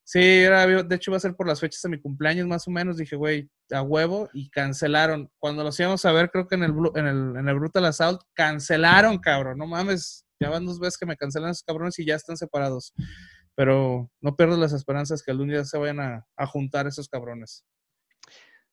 Sí, 0.09 0.21
era, 0.21 0.65
de 0.65 0.95
hecho 0.95 1.11
iba 1.11 1.17
a 1.17 1.19
ser 1.19 1.35
por 1.35 1.47
las 1.47 1.59
fechas 1.59 1.81
de 1.81 1.89
mi 1.89 1.99
cumpleaños 1.99 2.47
más 2.47 2.65
o 2.65 2.71
menos, 2.71 2.95
dije, 2.95 3.17
güey, 3.17 3.49
a 3.71 3.81
huevo, 3.81 4.29
y 4.31 4.49
cancelaron. 4.49 5.29
Cuando 5.37 5.65
los 5.65 5.77
íbamos 5.81 6.05
a 6.05 6.13
ver, 6.13 6.31
creo 6.31 6.47
que 6.47 6.55
en 6.55 6.63
el, 6.63 6.73
en 6.95 7.07
el, 7.07 7.35
en 7.35 7.49
el 7.49 7.55
Brutal 7.55 7.83
Assault, 7.83 8.21
cancelaron, 8.33 9.17
cabrón, 9.17 9.57
no 9.57 9.67
mames, 9.67 10.25
ya 10.39 10.49
van 10.49 10.65
dos 10.65 10.79
veces 10.79 10.97
que 10.97 11.05
me 11.05 11.17
cancelan 11.17 11.49
esos 11.49 11.63
cabrones 11.63 11.99
y 11.99 12.05
ya 12.05 12.15
están 12.15 12.37
separados. 12.37 12.93
Pero 13.53 14.09
no 14.21 14.37
pierdo 14.37 14.55
las 14.55 14.71
esperanzas 14.71 15.21
que 15.21 15.31
algún 15.31 15.49
día 15.49 15.65
se 15.65 15.77
vayan 15.77 15.99
a, 15.99 16.45
juntar 16.45 16.87
esos 16.87 17.09
cabrones. 17.09 17.65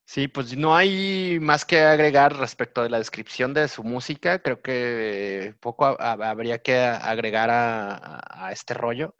Sí, 0.04 0.28
pues 0.28 0.56
no 0.56 0.76
hay 0.76 1.40
más 1.40 1.64
que 1.64 1.80
agregar 1.80 2.36
respecto 2.36 2.84
de 2.84 2.90
la 2.90 2.98
descripción 2.98 3.54
de 3.54 3.66
su 3.66 3.82
música. 3.82 4.38
Creo 4.38 4.62
que 4.62 5.56
poco 5.58 6.00
habría 6.00 6.62
que 6.62 6.78
agregar 6.78 7.50
a, 7.50 8.50
este 8.52 8.74
rollo. 8.74 9.16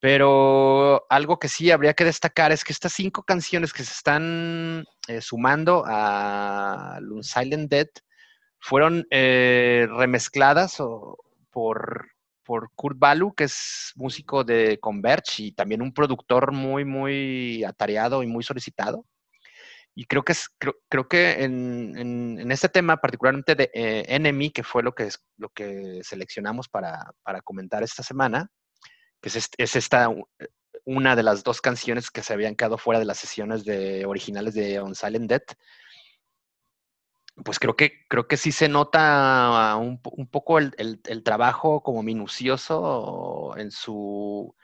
Pero 0.00 1.04
algo 1.10 1.38
que 1.38 1.48
sí 1.48 1.70
habría 1.70 1.94
que 1.94 2.04
destacar 2.04 2.52
es 2.52 2.62
que 2.62 2.72
estas 2.72 2.92
cinco 2.92 3.24
canciones 3.24 3.72
que 3.72 3.82
se 3.82 3.92
están 3.92 4.84
eh, 5.08 5.20
sumando 5.20 5.84
a 5.86 7.00
Silent 7.22 7.68
Dead 7.68 7.88
fueron 8.60 9.06
eh, 9.10 9.88
remezcladas 9.90 10.78
o, 10.78 11.18
por, 11.50 12.12
por 12.44 12.70
Kurt 12.76 12.98
Balu, 12.98 13.34
que 13.34 13.44
es 13.44 13.92
músico 13.96 14.44
de 14.44 14.78
Converge 14.80 15.42
y 15.42 15.52
también 15.52 15.82
un 15.82 15.92
productor 15.92 16.52
muy, 16.52 16.84
muy 16.84 17.64
atareado 17.64 18.22
y 18.22 18.28
muy 18.28 18.44
solicitado. 18.44 19.04
Y 19.96 20.04
creo 20.04 20.22
que, 20.22 20.30
es, 20.30 20.48
creo, 20.88 21.08
que 21.08 21.42
en, 21.42 21.98
en, 22.38 22.52
este 22.52 22.68
tema, 22.68 22.98
particularmente 22.98 23.56
de 23.56 23.68
eh, 23.74 24.04
Enemy, 24.06 24.50
que 24.50 24.62
fue 24.62 24.84
lo 24.84 24.94
que, 24.94 25.08
lo 25.38 25.48
que 25.48 26.00
seleccionamos 26.04 26.68
para, 26.68 27.10
para 27.24 27.40
comentar 27.42 27.82
esta 27.82 28.04
semana, 28.04 28.48
que 29.20 29.28
es, 29.28 29.50
es, 29.56 29.76
esta 29.76 30.08
una 30.84 31.16
de 31.16 31.22
las 31.22 31.44
dos 31.44 31.60
canciones 31.60 32.10
que 32.10 32.22
se 32.22 32.32
habían 32.32 32.56
quedado 32.56 32.78
fuera 32.78 32.98
de 32.98 33.04
las 33.04 33.18
sesiones 33.18 33.64
de, 33.64 34.06
originales 34.06 34.54
de 34.54 34.80
On 34.80 34.94
Silent 34.94 35.28
Death, 35.28 35.52
pues 37.44 37.58
creo 37.58 37.76
que, 37.76 38.06
creo 38.08 38.26
que 38.26 38.36
sí 38.36 38.52
se 38.52 38.68
nota 38.68 39.76
un, 39.76 40.00
poco 40.30 40.58
el, 40.58 41.22
trabajo 41.24 41.82
como 41.82 42.02
minucioso 42.02 43.54
en 43.56 43.70
su 43.70 44.54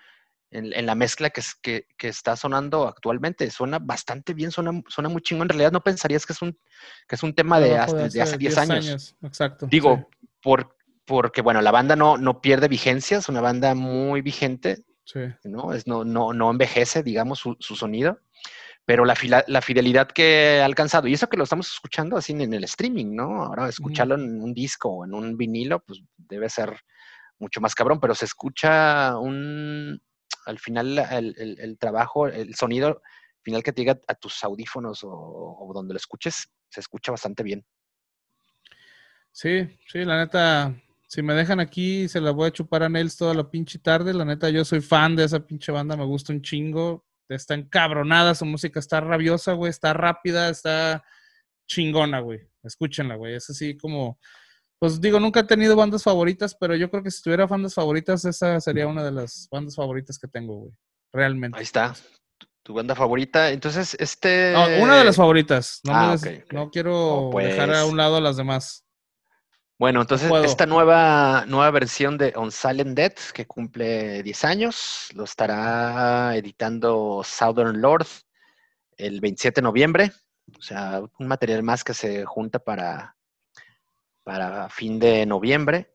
en, 0.51 0.87
la 0.87 0.95
mezcla 0.95 1.31
que, 1.31 1.43
que, 1.61 1.87
que, 1.97 2.09
está 2.09 2.37
sonando 2.37 2.87
actualmente. 2.87 3.51
Suena 3.51 3.79
bastante 3.81 4.35
bien, 4.35 4.53
suena, 4.53 4.83
suena 4.89 5.09
muy 5.09 5.21
chingo. 5.21 5.43
En 5.43 5.49
realidad 5.49 5.73
no 5.73 5.83
pensarías 5.83 6.25
que 6.25 6.33
es 6.33 6.43
un, 6.43 6.57
que 7.09 7.17
es 7.17 7.23
un 7.23 7.35
tema 7.35 7.59
de, 7.59 7.77
hace, 7.77 8.09
de 8.09 8.23
hace 8.23 8.39
10 8.39 8.59
años. 8.59 9.17
Exacto. 9.23 9.67
Digo, 9.67 10.09
por, 10.41 10.74
porque 11.05 11.43
bueno, 11.43 11.61
la 11.61 11.71
banda 11.71 11.97
no, 11.97 12.17
no 12.17 12.41
pierde 12.41 12.69
vigencia, 12.69 13.19
es 13.19 13.29
una 13.29 13.41
banda 13.41 13.75
muy 13.75 14.21
vigente. 14.21 14.85
¿no? 15.45 15.73
Es, 15.75 15.87
no, 15.87 16.05
no, 16.05 16.33
no 16.33 16.51
envejece, 16.51 17.03
digamos, 17.03 17.39
su, 17.39 17.57
su 17.61 17.77
sonido 17.77 18.21
pero 18.87 19.05
la, 19.05 19.15
la, 19.47 19.63
fidelidad 19.63 20.09
que 20.09 20.61
ha 20.61 20.67
alcanzado, 20.67 21.09
y 21.09 21.15
eso 21.15 21.29
que 21.29 21.39
lo 21.39 21.45
estamos 21.45 21.73
escuchando 21.73 22.17
así 22.17 22.33
en 22.33 22.53
el 22.53 22.65
streaming, 22.65 23.15
¿no? 23.15 23.45
Ahora 23.45 23.69
escucharlo 23.69 24.15
en 24.15 24.43
un 24.43 24.53
disco 24.53 24.91
o 24.91 25.05
en 25.07 25.15
un 25.15 25.37
vinilo, 25.39 25.81
pues 25.81 26.03
debe 26.17 26.51
ser 26.51 26.79
mucho 27.39 27.61
más 27.63 27.75
cabrón, 27.75 27.99
pero 27.99 28.15
se 28.15 28.27
escucha 28.27 29.19
un, 29.19 30.03
al 30.45 30.59
final 30.59 30.99
el, 30.99 31.57
el, 31.59 31.79
trabajo, 31.79 32.27
el 32.27 32.55
sonido 32.55 33.01
final 33.43 33.63
que 33.63 33.73
te 33.73 33.83
llega 33.83 34.01
a 34.07 34.15
tus 34.15 34.45
audífonos 34.45 35.01
o, 35.03 35.71
donde 35.75 35.95
lo 35.95 35.99
escuches, 35.99 36.51
se 36.69 36.81
escucha 36.81 37.11
bastante 37.11 37.43
bien. 37.43 37.65
Sí, 39.33 39.67
sí, 39.89 40.05
la 40.05 40.19
neta, 40.19 40.75
si 41.15 41.23
me 41.23 41.35
dejan 41.35 41.61
aquí, 41.61 42.09
se 42.09 42.21
la 42.21 42.31
voy 42.31 42.49
a 42.49 42.53
chupar 42.53 42.83
a 42.83 42.89
Nels 42.89 43.17
toda 43.17 43.35
la 43.35 43.51
pinche 43.51 43.79
tarde. 43.79 44.13
La 44.13 44.25
neta, 44.25 44.51
yo 44.51 44.65
soy 44.65 44.81
fan 44.81 45.17
de 45.17 45.25
esa 45.25 45.47
pinche 45.47 45.71
banda, 45.73 45.97
me 45.97 46.05
gusta 46.05 46.33
un 46.33 46.43
chingo 46.43 47.05
está 47.29 47.55
encabronada, 47.55 48.35
su 48.35 48.45
música 48.45 48.79
está 48.81 49.01
rabiosa, 49.01 49.53
güey, 49.53 49.71
está 49.71 49.93
rápida, 49.93 50.49
está 50.49 51.03
chingona, 51.67 52.21
güey. 52.21 52.41
Escúchenla, 52.63 53.17
güey. 53.17 53.35
Es 53.35 53.49
así 53.51 53.77
como, 53.77 54.19
pues 54.79 55.01
digo, 55.01 55.21
nunca 55.21 55.41
he 55.41 55.45
tenido 55.45 55.77
bandas 55.77 56.03
favoritas, 56.03 56.55
pero 56.55 56.77
yo 56.77 56.91
creo 56.91 57.03
que 57.03 57.11
si 57.11 57.23
tuviera 57.23 57.47
bandas 57.47 57.75
favoritas, 57.75 58.25
esa 58.25 58.61
sería 58.61 58.87
una 58.87 59.03
de 59.03 59.13
las 59.13 59.49
bandas 59.51 59.77
favoritas 59.77 60.19
que 60.19 60.29
tengo, 60.29 60.57
güey. 60.57 60.73
Realmente. 61.13 61.59
Ahí 61.59 61.65
está. 61.65 61.95
Tu 62.63 62.75
banda 62.75 62.95
favorita. 62.95 63.51
Entonces, 63.51 63.97
este. 64.01 64.53
No, 64.53 64.83
una 64.83 64.97
de 64.97 65.05
las 65.05 65.17
favoritas. 65.17 65.81
No, 65.85 65.93
ah, 65.95 66.17
no 66.51 66.71
quiero 66.71 67.31
dejar 67.35 67.71
a 67.71 67.83
pues 67.83 67.91
un 67.91 67.97
lado 67.97 68.17
a 68.17 68.21
las 68.21 68.37
demás. 68.37 68.84
Bueno, 69.77 70.03
entonces 70.03 70.31
esta 70.45 70.67
nueva, 70.67 71.45
nueva 71.47 71.71
versión 71.73 72.17
de 72.17 72.33
On 72.37 72.53
Silent 72.53 72.97
Dead, 72.97 73.15
que 73.33 73.47
cumple 73.47 74.23
10 74.23 74.45
años, 74.45 75.09
lo 75.15 75.25
estará 75.25 76.37
editando 76.37 77.23
Southern 77.25 77.81
Lord 77.81 78.07
el 78.97 79.21
27 79.21 79.61
de 79.61 79.63
noviembre. 79.63 80.13
O 80.57 80.63
sea, 80.63 81.03
un 81.19 81.27
material 81.27 81.63
más 81.65 81.83
que 81.83 81.95
se 81.95 82.25
junta 82.25 82.61
para, 82.61 83.17
para 84.23 84.69
fin 84.69 84.99
de 85.01 85.27
noviembre. 85.27 85.94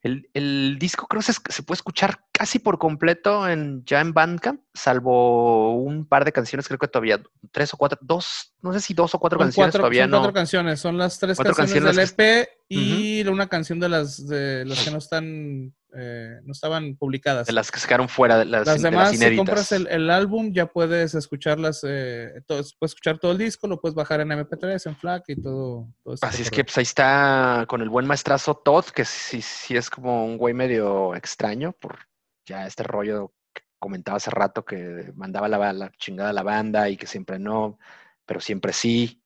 El, 0.00 0.78
disco 0.78 1.08
creo 1.08 1.20
que 1.20 1.32
se, 1.32 1.62
puede 1.62 1.76
escuchar 1.76 2.24
casi 2.30 2.60
por 2.60 2.78
completo 2.78 3.48
en, 3.48 3.84
ya 3.84 4.00
en 4.00 4.14
Bandcamp, 4.14 4.60
salvo 4.72 5.76
un 5.76 6.06
par 6.06 6.24
de 6.24 6.30
canciones, 6.30 6.68
creo 6.68 6.78
que 6.78 6.86
todavía 6.86 7.20
tres 7.50 7.74
o 7.74 7.76
cuatro, 7.76 7.98
dos, 8.00 8.54
no 8.62 8.72
sé 8.72 8.80
si 8.80 8.94
dos 8.94 9.14
o 9.14 9.18
cuatro 9.18 9.40
canciones 9.40 9.74
todavía 9.74 10.04
son 10.04 10.10
no. 10.10 10.18
Cuatro 10.18 10.34
canciones, 10.34 10.80
son 10.80 10.98
las 10.98 11.18
tres 11.18 11.36
canciones, 11.36 11.96
del 11.96 12.08
EP 12.08 12.48
y 12.68 13.26
una 13.26 13.48
canción 13.48 13.80
de 13.80 13.88
las 13.88 14.26
de 14.28 14.64
las 14.64 14.84
que 14.84 14.90
no 14.92 14.98
están 14.98 15.74
eh, 15.94 16.40
no 16.44 16.52
estaban 16.52 16.96
publicadas. 16.96 17.46
De 17.46 17.52
las 17.52 17.70
que 17.70 17.80
se 17.80 17.86
quedaron 17.86 18.08
fuera, 18.08 18.38
de 18.38 18.44
las, 18.44 18.66
las 18.66 18.82
demás, 18.82 19.16
si 19.16 19.36
compras 19.36 19.72
el, 19.72 20.10
álbum, 20.10 20.52
ya 20.52 20.66
puedes 20.66 21.14
escucharlas, 21.14 21.84
eh, 21.86 22.42
puedes 22.46 22.76
escuchar 22.80 23.18
todo 23.18 23.32
el 23.32 23.38
disco, 23.38 23.66
lo 23.66 23.80
puedes 23.80 23.94
bajar 23.94 24.20
en 24.20 24.28
MP3, 24.28 24.86
en 24.86 24.96
FLAC 24.96 25.24
y 25.28 25.42
todo. 25.42 25.88
Así 26.20 26.42
es 26.42 26.50
que 26.50 26.64
pues 26.64 26.76
ahí 26.78 26.82
está 26.82 27.64
con 27.68 27.80
el 27.80 27.88
buen 27.88 28.06
maestrazo 28.06 28.56
Todd, 28.56 28.86
que 28.86 29.04
sí, 29.04 29.40
sí 29.40 29.76
es 29.76 29.88
como 29.88 30.26
un 30.26 30.36
güey 30.36 30.54
medio 30.54 31.14
extraño 31.14 31.72
por 31.72 31.98
ya 32.44 32.66
este 32.66 32.82
rollo 32.82 33.32
que 33.52 33.62
comentaba 33.78 34.16
hace 34.16 34.30
rato 34.30 34.64
que 34.64 35.12
mandaba 35.14 35.48
la, 35.48 35.72
la 35.72 35.90
chingada 35.92 36.30
a 36.30 36.34
la 36.34 36.42
banda 36.42 36.88
y 36.88 36.96
que 36.96 37.06
siempre 37.06 37.38
no, 37.38 37.78
pero 38.26 38.40
siempre 38.40 38.72
sí. 38.72 39.22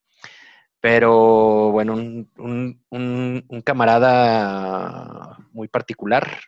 Pero 0.83 1.71
bueno, 1.71 1.95
un, 1.95 2.83
un 2.91 3.63
camarada 3.65 5.39
muy 5.53 5.69
particular, 5.69 6.41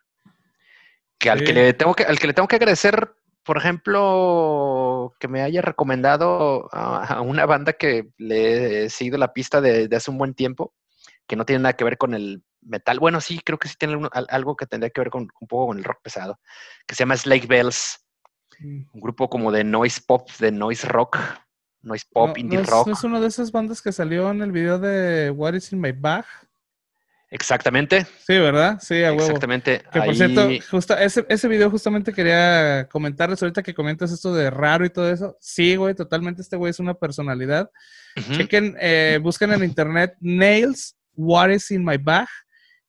que 1.18 1.30
al, 1.30 1.44
que 1.44 1.52
le 1.52 1.72
tengo 1.72 1.94
que 1.94 2.04
al 2.04 2.18
que 2.18 2.26
le 2.26 2.34
tengo 2.34 2.48
que 2.48 2.56
agradecer, 2.56 3.14
por 3.44 3.56
ejemplo, 3.56 5.14
que 5.18 5.28
me 5.28 5.42
haya 5.42 5.62
recomendado 5.62 6.68
a, 6.72 7.20
una 7.20 7.46
banda 7.46 7.74
que 7.74 8.10
le 8.18 8.84
he 8.84 8.90
seguido 8.90 9.18
la 9.18 9.32
pista 9.32 9.60
de, 9.60 9.88
hace 9.94 10.10
un 10.10 10.18
buen 10.18 10.34
tiempo, 10.34 10.74
que 11.26 11.36
no 11.36 11.44
tiene 11.44 11.62
nada 11.62 11.74
que 11.74 11.84
ver 11.84 11.96
con 11.96 12.14
el 12.14 12.42
metal. 12.60 12.98
Bueno, 12.98 13.20
sí, 13.20 13.40
creo 13.44 13.58
que 13.58 13.68
sí 13.68 13.76
tiene 13.78 14.08
algo 14.12 14.56
que 14.56 14.66
tendría 14.66 14.90
que 14.90 15.00
ver 15.00 15.10
con 15.10 15.28
un 15.40 15.48
poco 15.48 15.68
con 15.68 15.78
el 15.78 15.84
rock 15.84 16.00
pesado, 16.02 16.40
que 16.86 16.94
se 16.94 17.00
llama 17.00 17.16
Slake 17.16 17.46
Bells, 17.46 18.04
mm. 18.58 18.82
un 18.92 19.00
grupo 19.00 19.28
como 19.28 19.52
de 19.52 19.64
noise 19.64 20.00
pop, 20.06 20.28
de 20.40 20.50
noise 20.50 20.88
rock, 20.88 21.18
noise 21.84 22.06
pop, 22.10 22.36
indie 22.36 22.62
rock. 22.62 22.88
es 22.88 23.04
una 23.04 23.20
de 23.20 23.28
esas 23.28 23.52
bandas 23.52 23.80
que 23.80 23.92
salió 23.92 24.30
en 24.30 24.42
el 24.42 24.52
video 24.52 24.78
de 24.78 25.30
What 25.30 25.54
is 25.54 25.72
in 25.72 25.80
my 25.80 25.92
bag? 25.92 26.24
Exactamente. 27.30 28.06
Sí, 28.24 28.38
¿verdad? 28.38 28.78
Sí, 28.80 29.02
a 29.02 29.10
huevo. 29.10 29.24
Exactamente. 29.24 29.82
Que 29.92 30.00
por 30.02 30.14
cierto, 30.14 30.48
justo, 30.70 30.96
ese, 30.96 31.26
ese 31.28 31.48
video 31.48 31.68
justamente 31.68 32.12
quería 32.12 32.86
comentarles 32.88 33.42
ahorita 33.42 33.62
que 33.62 33.74
comentas 33.74 34.12
esto 34.12 34.32
de 34.32 34.50
raro 34.50 34.84
y 34.84 34.90
todo 34.90 35.10
eso. 35.10 35.36
Sí, 35.40 35.74
güey, 35.74 35.94
totalmente 35.94 36.42
este 36.42 36.56
güey 36.56 36.70
es 36.70 36.78
una 36.78 36.94
personalidad. 36.94 37.70
Chequen, 38.30 38.76
eh, 38.80 39.18
busquen 39.20 39.52
en 39.52 39.64
internet 39.64 40.14
Nails, 40.20 40.96
What 41.16 41.50
is 41.50 41.70
in 41.72 41.84
my 41.84 41.96
bag. 41.96 42.28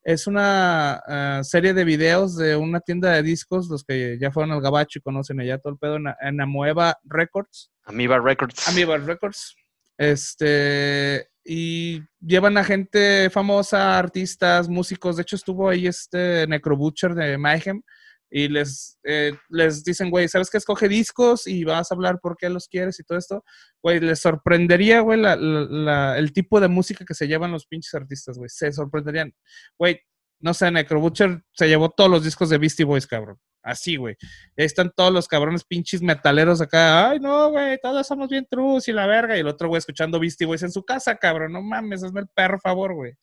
Es 0.06 0.28
una 0.28 1.02
ah, 1.08 1.44
serie 1.44 1.74
de 1.74 1.84
videos 1.84 2.38
de 2.38 2.56
una 2.56 2.80
tienda 2.80 3.12
de 3.12 3.24
discos, 3.24 3.68
los 3.70 3.84
que 3.84 4.20
ya 4.22 4.32
fueron 4.32 4.52
al 4.52 4.62
Gabacho 4.62 5.00
y 5.00 5.02
conocen 5.02 5.40
allá 5.40 5.58
todo 5.58 5.74
el 5.74 5.80
pedo, 5.80 5.96
en, 5.96 6.06
en 6.22 6.40
Amoeba 6.40 7.00
Records. 7.04 7.72
Amoeba 7.86 8.20
Records. 8.20 8.68
Amoeba 8.70 8.98
Records. 8.98 9.56
Este, 9.98 11.28
y 11.44 12.04
llevan 12.20 12.56
a 12.56 12.64
gente 12.64 13.32
famosa, 13.32 13.98
artistas, 13.98 14.70
músicos. 14.70 15.16
De 15.16 15.24
hecho, 15.24 15.38
estuvo 15.38 15.70
ahí 15.70 15.88
este 15.88 16.46
Necrobutcher 16.46 17.16
de 17.16 17.40
Mayhem 17.40 17.82
y 18.30 18.48
les, 18.50 19.00
eh, 19.04 19.34
les 19.50 19.84
dicen, 19.84 20.10
güey, 20.10 20.28
¿sabes 20.28 20.50
qué? 20.50 20.58
Escoge 20.58 20.88
discos 20.88 21.48
y 21.48 21.64
vas 21.64 21.92
a 21.92 21.96
hablar 21.96 22.20
por 22.20 22.36
qué 22.38 22.50
los 22.50 22.68
quieres 22.68 23.00
y 23.00 23.04
todo 23.04 23.18
esto. 23.18 23.44
Güey, 23.82 24.00
les 24.00 24.20
sorprendería, 24.20 25.02
güey, 25.02 25.22
el 25.24 26.34
tipo 26.34 26.60
de 26.60 26.68
música 26.68 27.06
que 27.06 27.14
se 27.14 27.28
llevan 27.28 27.52
los 27.52 27.66
pinches 27.66 27.94
artistas, 27.94 28.38
güey. 28.38 28.50
Se 28.50 28.72
sorprenderían. 28.72 29.34
Güey, 29.78 30.02
no 30.40 30.54
sé, 30.54 30.70
Necrobutcher 30.72 31.44
se 31.54 31.68
llevó 31.68 31.90
todos 31.90 32.10
los 32.10 32.24
discos 32.24 32.50
de 32.50 32.58
Beastie 32.58 32.86
Boys, 32.86 33.08
cabrón. 33.08 33.40
Así, 33.62 33.96
güey. 33.96 34.16
Ahí 34.58 34.66
están 34.66 34.92
todos 34.96 35.12
los 35.12 35.28
cabrones 35.28 35.64
pinches 35.64 36.02
metaleros 36.02 36.62
acá. 36.62 37.10
Ay, 37.10 37.20
no, 37.20 37.50
güey, 37.50 37.80
todos 37.82 38.06
somos 38.06 38.30
bien 38.30 38.46
trus 38.50 38.88
y 38.88 38.92
la 38.92 39.08
verga. 39.08 39.36
Y 39.36 39.40
el 39.40 39.48
otro, 39.48 39.70
güey, 39.70 39.80
escuchando 39.80 40.20
Beastie 40.20 40.46
Boys 40.46 40.62
en 40.62 40.72
su 40.72 40.84
casa, 40.84 41.16
cabrón. 41.16 41.54
No 41.54 41.64
mames, 41.64 42.04
hazme 42.04 42.22
el 42.22 42.28
perro 42.28 42.60
favor, 42.60 42.94
güey. 42.94 43.14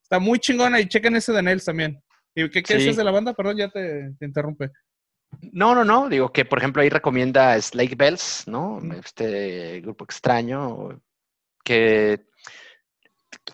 Está 0.00 0.20
muy 0.20 0.38
chingona 0.38 0.80
y 0.80 0.86
chequen 0.86 1.16
ese 1.16 1.32
de 1.32 1.42
Nels 1.42 1.64
también. 1.64 2.00
¿Y 2.34 2.48
qué, 2.50 2.62
qué 2.62 2.76
de 2.76 3.04
la 3.04 3.10
banda? 3.10 3.34
Perdón, 3.34 3.56
ya 3.56 3.68
te, 3.68 4.14
interrumpe. 4.20 4.70
No, 5.52 5.74
no, 5.74 5.84
no. 5.84 6.08
Digo 6.08 6.32
que, 6.32 6.44
por 6.44 6.58
ejemplo, 6.58 6.82
ahí 6.82 6.88
recomienda 6.88 7.60
Slake 7.60 7.96
Bells, 7.96 8.44
¿no? 8.46 8.80
Este 8.94 9.80
grupo 9.80 10.04
extraño 10.04 11.00
que 11.64 12.26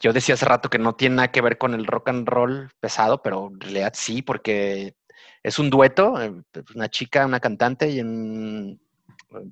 yo 0.00 0.12
decía 0.12 0.34
hace 0.34 0.46
rato 0.46 0.70
que 0.70 0.78
no 0.78 0.94
tiene 0.94 1.16
nada 1.16 1.32
que 1.32 1.40
ver 1.40 1.58
con 1.58 1.74
el 1.74 1.86
rock 1.86 2.08
and 2.08 2.28
roll 2.28 2.70
pesado, 2.80 3.22
pero 3.22 3.48
en 3.52 3.60
realidad 3.60 3.92
sí, 3.94 4.22
porque 4.22 4.94
es 5.42 5.58
un 5.58 5.70
dueto, 5.70 6.20
eh, 6.20 6.32
una 6.74 6.88
chica, 6.88 7.26
una 7.26 7.40
cantante 7.40 7.88
y 7.88 7.98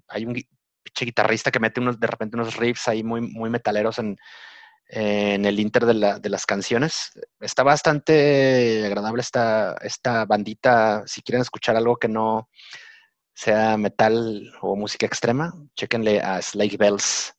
hay 0.09 0.27
un 0.27 0.35
guitarrista 0.99 1.51
que 1.51 1.61
mete 1.61 1.81
unos, 1.81 1.99
de 1.99 2.07
repente 2.07 2.37
unos 2.37 2.57
riffs 2.57 2.89
ahí 2.89 3.03
muy, 3.03 3.21
muy 3.21 3.51
metaleros 3.51 3.99
en, 3.99 4.17
el 4.95 5.59
inter 5.61 5.87
de, 5.87 6.29
las 6.29 6.47
canciones. 6.47 7.13
Está 7.41 7.63
bastante 7.63 8.85
agradable 8.87 9.23
esta, 9.23 9.77
esta 9.83 10.25
bandita. 10.25 11.03
Si 11.07 11.23
quieren 11.23 11.43
escuchar 11.43 11.77
algo 11.77 11.97
que 11.97 12.09
no 12.09 12.49
sea 13.35 13.77
metal 13.77 14.53
o 14.61 14.77
música 14.77 15.07
extrema, 15.07 15.53
chéquenle 15.75 16.21
a 16.21 16.41
Slake 16.41 16.77
Bells. 16.77 17.35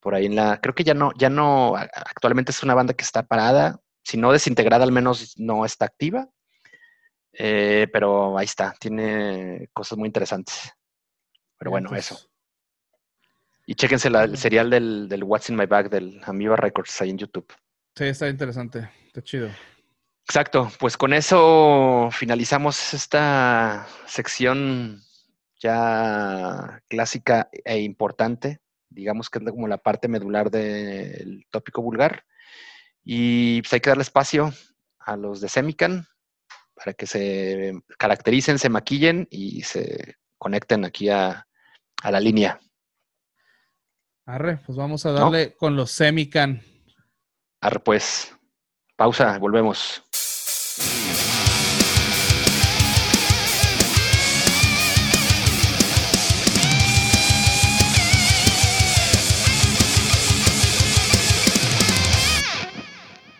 Por 0.00 0.14
ahí 0.14 0.26
en 0.26 0.36
la. 0.36 0.60
Creo 0.60 0.74
que 0.74 0.84
ya 0.84 0.94
no, 0.94 1.12
ya 1.16 1.28
no. 1.28 1.76
Actualmente 1.76 2.52
es 2.52 2.62
una 2.62 2.74
banda 2.74 2.94
que 2.94 3.04
está 3.04 3.24
parada. 3.24 3.80
Si 4.04 4.16
no 4.16 4.32
desintegrada, 4.32 4.84
al 4.84 4.92
menos 4.92 5.34
no 5.38 5.64
está 5.64 5.86
activa. 5.86 6.28
Eh, 7.32 7.88
pero 7.92 8.36
ahí 8.36 8.44
está, 8.44 8.74
tiene 8.78 9.68
cosas 9.72 9.98
muy 9.98 10.06
interesantes. 10.06 10.72
Pero 11.58 11.70
bueno, 11.70 11.94
eso. 11.94 12.31
Y 13.66 13.74
chéquense 13.74 14.08
el 14.08 14.36
serial 14.36 14.70
del, 14.70 15.08
del, 15.08 15.24
What's 15.24 15.48
in 15.48 15.56
My 15.56 15.66
Bag 15.66 15.88
del 15.88 16.20
Amoeba 16.24 16.56
Records 16.56 17.00
ahí 17.00 17.10
en 17.10 17.18
YouTube. 17.18 17.52
Sí, 17.96 18.04
está 18.04 18.28
interesante, 18.28 18.90
está 19.06 19.22
chido. 19.22 19.50
Exacto, 20.26 20.70
pues 20.78 20.96
con 20.96 21.12
eso 21.12 22.08
finalizamos 22.12 22.94
esta 22.94 23.86
sección 24.06 25.00
ya 25.60 26.80
clásica 26.88 27.48
e 27.52 27.80
importante, 27.80 28.60
digamos 28.88 29.30
que 29.30 29.38
es 29.38 29.44
como 29.50 29.68
la 29.68 29.78
parte 29.78 30.08
medular 30.08 30.50
del 30.50 31.46
tópico 31.50 31.82
vulgar. 31.82 32.24
Y 33.04 33.62
pues 33.62 33.72
hay 33.72 33.80
que 33.80 33.90
darle 33.90 34.02
espacio 34.02 34.52
a 34.98 35.16
los 35.16 35.40
de 35.40 35.48
Semican, 35.48 36.06
para 36.74 36.94
que 36.94 37.06
se 37.06 37.72
caractericen, 37.98 38.58
se 38.58 38.68
maquillen 38.68 39.28
y 39.30 39.62
se 39.62 40.16
conecten 40.38 40.84
aquí 40.84 41.08
a, 41.08 41.46
la 42.02 42.18
línea. 42.18 42.58
Arre, 44.24 44.58
pues 44.64 44.78
vamos 44.78 45.04
a 45.04 45.10
darle 45.10 45.56
con 45.56 45.74
los 45.74 45.90
Semican. 45.90 46.62
Arre, 47.60 47.80
pues. 47.80 48.32
Pausa, 48.96 49.36
volvemos. 49.38 50.02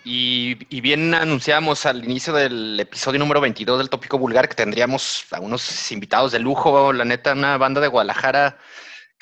Y, 0.04 0.80
bien 0.80 1.14
anunciamos 1.14 1.86
al 1.86 2.04
inicio 2.04 2.34
del 2.34 2.78
episodio 2.80 3.20
número 3.20 3.40
22 3.40 3.78
del 3.78 3.88
Tópico 3.88 4.18
Vulgar 4.18 4.48
que 4.48 4.56
tendríamos 4.56 5.24
a 5.30 5.40
unos 5.40 5.92
invitados 5.92 6.32
de 6.32 6.40
lujo, 6.40 6.92
la 6.92 7.04
neta, 7.04 7.32
una 7.32 7.56
banda 7.56 7.80
de 7.80 7.88
Guadalajara 7.88 8.58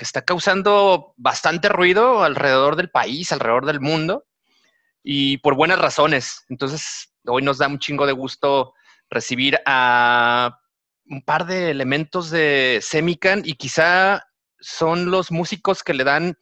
que 0.01 0.05
está 0.07 0.23
causando 0.23 1.13
bastante 1.19 1.69
ruido 1.69 2.25
alrededor 2.25 2.77
del 2.77 2.89
país, 2.89 3.33
alrededor 3.33 3.67
del 3.67 3.81
mundo, 3.81 4.25
y 5.03 5.37
por 5.37 5.55
buenas 5.55 5.79
razones. 5.79 6.43
Entonces, 6.49 7.13
hoy 7.27 7.43
nos 7.43 7.59
da 7.59 7.69
un 7.69 7.79
chingo 7.79 8.07
de 8.07 8.15
gusto 8.15 8.73
recibir 9.11 9.59
a 9.67 10.59
un 11.05 11.21
par 11.21 11.45
de 11.45 11.71
elementos 11.71 12.31
de 12.31 12.79
Semican 12.81 13.43
y 13.45 13.57
quizá 13.57 14.25
son 14.59 15.11
los 15.11 15.31
músicos 15.31 15.83
que 15.83 15.93
le 15.93 16.05
dan 16.05 16.39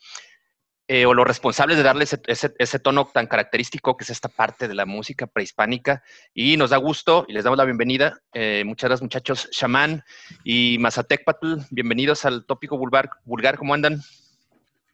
eh, 0.91 1.05
o 1.05 1.13
los 1.13 1.27
responsables 1.27 1.77
de 1.77 1.83
darle 1.83 2.07
ese, 2.07 2.79
tono 2.79 3.11
tan 3.13 3.27
característico 3.27 3.95
que 3.95 4.05
es 4.05 4.11
esta 4.11 4.31
parte 4.31 4.67
de 4.69 4.75
la 4.75 4.87
música 4.87 5.27
prehispánica. 5.27 6.03
Y 6.33 6.57
nos 6.57 6.71
da 6.71 6.79
gusto 6.79 7.27
y 7.29 7.35
les 7.35 7.45
damos 7.45 7.59
la 7.59 7.67
bienvenida. 7.67 8.23
Eh, 8.33 8.63
muchas 8.65 8.89
gracias, 8.89 9.03
muchachos. 9.03 9.49
Shaman 9.53 10.03
y 10.45 10.79
Mazatecpatl, 10.81 11.57
bienvenidos 11.71 12.25
al 12.25 12.47
tópico 12.47 12.79
vulgar. 12.79 13.11
vulgar. 13.25 13.59
¿Cómo 13.59 13.75
andan? 13.75 14.01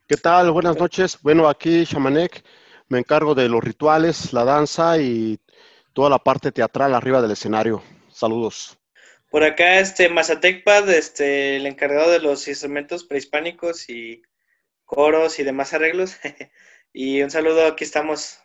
¿Qué 0.08 0.16
tal? 0.16 0.50
Buenas 0.50 0.76
noches. 0.76 1.16
Bueno, 1.22 1.48
aquí 1.48 1.84
Shamanek, 1.84 2.44
me 2.88 2.98
encargo 2.98 3.36
de 3.36 3.48
los 3.48 3.62
rituales, 3.62 4.32
la 4.32 4.44
danza 4.44 4.98
y 4.98 5.38
toda 5.92 6.10
la 6.10 6.18
parte 6.18 6.50
teatral 6.50 6.92
arriba 6.92 7.22
del 7.22 7.30
escenario. 7.30 7.84
Saludos. 8.10 8.76
Por 9.30 9.44
acá, 9.44 9.78
este 9.78 10.08
Mazatecpad, 10.08 10.90
este, 10.90 11.56
el 11.56 11.66
encargado 11.66 12.10
de 12.10 12.18
los 12.18 12.48
instrumentos 12.48 13.04
prehispánicos 13.04 13.88
y 13.88 14.22
coros 14.94 15.38
y 15.38 15.44
demás 15.44 15.72
arreglos. 15.72 16.16
y 16.92 17.22
un 17.22 17.30
saludo, 17.30 17.66
aquí 17.66 17.84
estamos. 17.84 18.38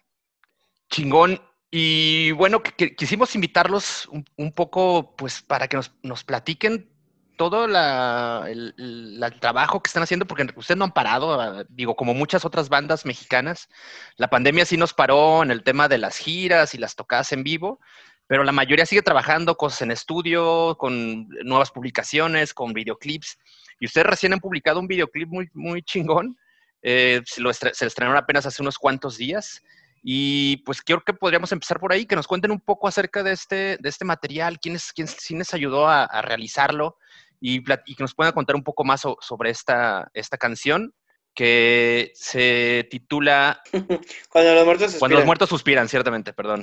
Chingón. 0.89 1.41
y 1.72 2.32
bueno, 2.32 2.64
quisimos 2.64 3.36
invitarlos 3.36 4.10
un, 4.38 4.52
poco, 4.52 5.16
pues, 5.16 5.41
para 5.41 5.68
que 5.68 5.80
nos, 6.02 6.24
platiquen 6.24 6.89
todo 7.38 7.66
el, 7.66 9.39
trabajo 9.39 9.82
que 9.82 9.88
están 9.88 10.04
haciendo, 10.04 10.26
porque 10.26 10.47
ustedes 10.56 10.78
no 10.78 10.86
han 10.86 10.91
parado, 10.91 11.39
ah, 11.39 11.64
digo, 11.70 11.95
como 11.95 12.14
muchas 12.14 12.43
otras 12.43 12.68
bandas 12.68 13.06
mexicanas. 13.06 13.70
La 14.18 14.30
pandemia 14.30 14.66
sí 14.66 14.76
nos 14.78 14.93
paró 14.93 15.43
en 15.43 15.52
el 15.52 15.64
tema 15.64 15.88
de 15.88 16.00
las 16.00 16.18
giras 16.18 16.74
y 16.74 16.80
las 16.80 16.95
tocadas 16.95 17.32
en 17.32 17.43
vivo, 17.43 17.80
pero 18.28 18.43
la 18.43 18.52
mayoría 18.52 18.86
sigue 18.86 19.02
trabajando 19.02 19.56
cosas 19.56 19.84
en 19.84 19.91
estudio, 19.91 20.76
con 20.78 21.30
nuevas 21.45 21.72
publicaciones, 21.72 22.54
con 22.54 22.74
videoclips. 22.74 23.38
Y 23.80 23.86
ustedes 23.86 24.08
recién 24.08 24.34
han 24.34 24.40
publicado 24.40 24.80
un 24.80 24.88
videoclip 24.88 25.28
muy, 25.30 25.50
muy 25.54 25.82
chingón. 25.82 26.38
Eh, 26.82 27.22
se, 27.26 27.42
lo 27.42 27.52
se 27.54 27.86
estrenaron 27.86 28.18
apenas 28.18 28.46
hace 28.46 28.62
unos 28.62 28.78
cuantos 28.78 29.18
días. 29.18 29.62
Y 30.02 30.58
pues 30.58 30.82
creo 30.82 31.02
que 31.02 31.14
podríamos 31.14 31.52
empezar 31.52 31.80
por 31.80 31.92
ahí, 31.92 32.06
que 32.06 32.16
nos 32.16 32.28
cuenten 32.28 32.52
un 32.52 32.62
poco 32.62 32.88
acerca 32.88 33.24
de 33.24 33.34
este, 33.34 33.78
de 33.78 33.90
este 33.90 34.06
material, 34.06 34.60
quién, 34.60 34.76
es, 34.76 34.94
quién, 34.94 35.08
les 35.38 35.54
ayudó 35.54 35.88
a, 35.88 36.22
realizarlo 36.22 36.98
y, 37.42 37.64
que 37.64 37.96
nos 38.00 38.16
puedan 38.16 38.34
contar 38.34 38.56
un 38.56 38.64
poco 38.64 38.84
más 38.84 39.02
sobre 39.20 39.50
esta, 39.50 40.10
esta 40.14 40.38
canción 40.38 40.94
que 41.36 42.12
se 42.16 42.88
titula 42.90 43.62
Cuando 44.30 44.56
los 44.56 44.66
muertos 44.66 44.92
suspiran. 44.92 45.00
Cuando 45.00 45.18
los 45.18 45.26
muertos 45.26 45.50
suspiran, 45.50 45.88
ciertamente, 45.90 46.34
perdón. 46.34 46.62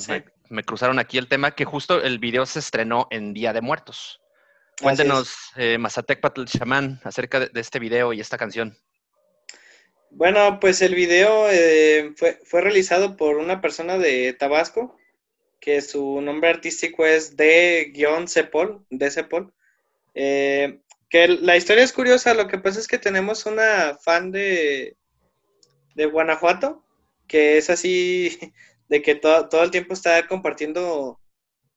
Me, 0.48 0.64
cruzaron 0.64 0.98
aquí 0.98 1.18
el 1.18 1.28
tema, 1.28 1.52
que 1.52 1.64
justo 1.64 2.02
el 2.02 2.18
video 2.18 2.46
se 2.46 2.58
estrenó 2.58 3.06
en 3.10 3.32
Día 3.32 3.52
de 3.52 3.60
Muertos. 3.60 4.20
Cuéntenos, 4.80 5.52
eh, 5.56 5.78
Mazatec 5.78 6.20
Patl 6.20 6.44
Shaman, 6.44 7.00
acerca 7.04 7.40
de, 7.40 7.60
este 7.60 7.78
video 7.78 8.12
y 8.12 8.20
esta 8.20 8.36
canción. 8.36 8.76
Bueno, 10.10 10.60
pues 10.60 10.82
el 10.82 10.94
video 10.94 11.48
eh, 11.50 12.12
fue, 12.16 12.38
fue, 12.44 12.60
realizado 12.60 13.16
por 13.16 13.36
una 13.38 13.60
persona 13.60 13.96
de 13.98 14.32
Tabasco, 14.34 14.96
que 15.60 15.80
su 15.80 16.20
nombre 16.20 16.50
artístico 16.50 17.06
es 17.06 17.36
D-Cepol, 17.36 18.84
de 18.90 19.10
Cepol. 19.10 19.52
Eh, 20.14 20.80
que 21.08 21.28
la 21.28 21.56
historia 21.56 21.84
es 21.84 21.92
curiosa, 21.92 22.34
lo 22.34 22.46
que 22.48 22.58
pasa 22.58 22.78
es 22.78 22.86
que 22.86 22.98
tenemos 22.98 23.46
una 23.46 23.96
fan 24.00 24.30
de, 24.30 24.96
de 25.94 26.06
Guanajuato, 26.06 26.84
que 27.26 27.58
es 27.58 27.70
así, 27.70 28.38
de 28.88 29.02
que 29.02 29.14
todo, 29.14 29.48
todo 29.48 29.62
el 29.62 29.70
tiempo 29.70 29.94
está 29.94 30.26
compartiendo 30.26 31.18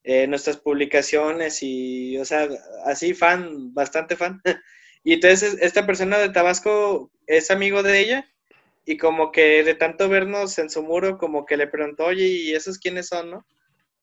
eh, 0.03 0.27
nuestras 0.27 0.57
publicaciones 0.57 1.61
y, 1.61 2.17
o 2.17 2.25
sea, 2.25 2.47
así 2.85 3.13
fan, 3.13 3.73
bastante 3.73 4.15
fan. 4.15 4.41
Y 5.01 5.13
entonces 5.13 5.57
esta 5.61 5.85
persona 5.85 6.17
de 6.17 6.27
Tabasco 6.27 7.09
es 7.25 7.51
amigo 7.51 7.83
de 7.83 7.99
ella 8.01 8.29
y 8.85 8.97
como 8.97 9.31
que 9.31 9.63
de 9.63 9.73
tanto 9.73 10.09
vernos 10.09 10.59
en 10.59 10.69
su 10.69 10.83
muro, 10.83 11.17
como 11.17 11.45
que 11.45 11.55
le 11.55 11.67
preguntó, 11.67 12.05
oye, 12.05 12.25
¿y 12.25 12.53
esos 12.53 12.77
quiénes 12.79 13.07
son, 13.07 13.31
no? 13.31 13.45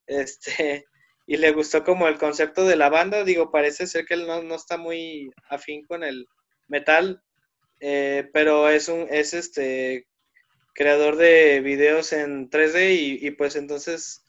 Este, 0.07 0.87
y 1.27 1.37
le 1.37 1.53
gustó 1.53 1.85
como 1.85 2.09
el 2.09 2.19
concepto 2.19 2.65
de 2.67 2.77
la 2.77 2.89
banda, 2.89 3.25
digo, 3.25 3.51
parece 3.51 3.87
ser 3.87 4.07
que 4.07 4.15
él 4.15 4.27
no, 4.27 4.55
está 4.55 4.79
muy 4.79 5.31
afín 5.51 5.85
con 5.85 6.05
el 6.05 6.27
metal, 6.69 7.23
eh, 7.81 8.31
pero 8.33 8.69
es 8.71 8.89
un, 8.89 9.07
es 9.11 9.35
este 9.35 10.07
creador 10.73 11.17
de 11.17 11.61
videos 11.61 12.13
en 12.13 12.49
3D 12.49 13.19
y, 13.23 13.31
pues 13.33 13.57
entonces, 13.57 14.23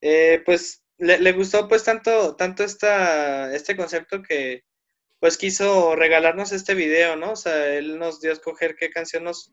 eh, 0.00 0.42
pues 0.46 0.82
le, 1.00 1.18
le, 1.18 1.32
gustó 1.32 1.68
pues 1.68 1.82
tanto, 1.82 2.36
tanto 2.36 2.62
esta, 2.62 3.54
este 3.54 3.76
concepto 3.76 4.22
que 4.22 4.64
pues 5.18 5.36
quiso 5.36 5.96
regalarnos 5.96 6.52
este 6.52 6.74
video, 6.74 7.16
¿no? 7.16 7.32
O 7.32 7.36
sea, 7.36 7.74
él 7.74 7.98
nos 7.98 8.20
dio 8.20 8.30
a 8.30 8.34
escoger 8.34 8.76
qué 8.76 8.90
canción 8.90 9.24
nos, 9.24 9.52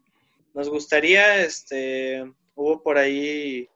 nos 0.54 0.70
gustaría, 0.70 1.44
este, 1.44 2.24
hubo 2.56 2.82
por 2.84 2.98
ahí 2.98 3.70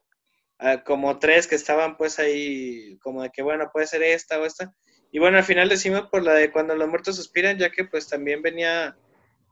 ah, 0.60 0.84
como 0.84 1.20
tres 1.20 1.48
que 1.48 1.56
estaban 1.56 1.98
pues 1.98 2.20
ahí 2.20 2.98
como 3.02 3.24
de 3.24 3.30
que 3.30 3.42
bueno, 3.42 3.70
puede 3.72 3.88
ser 3.88 4.04
esta 4.04 4.40
o 4.40 4.46
esta. 4.46 4.74
Y 5.12 5.20
bueno, 5.20 5.38
al 5.38 5.44
final 5.44 5.68
decimos 5.68 6.08
por 6.10 6.24
la 6.24 6.34
de 6.34 6.52
cuando 6.52 6.76
los 6.76 6.88
muertos 6.88 7.18
suspiran, 7.18 7.58
ya 7.58 7.70
que 7.72 7.84
pues 7.84 8.08
también 8.08 8.42
venía 8.42 8.98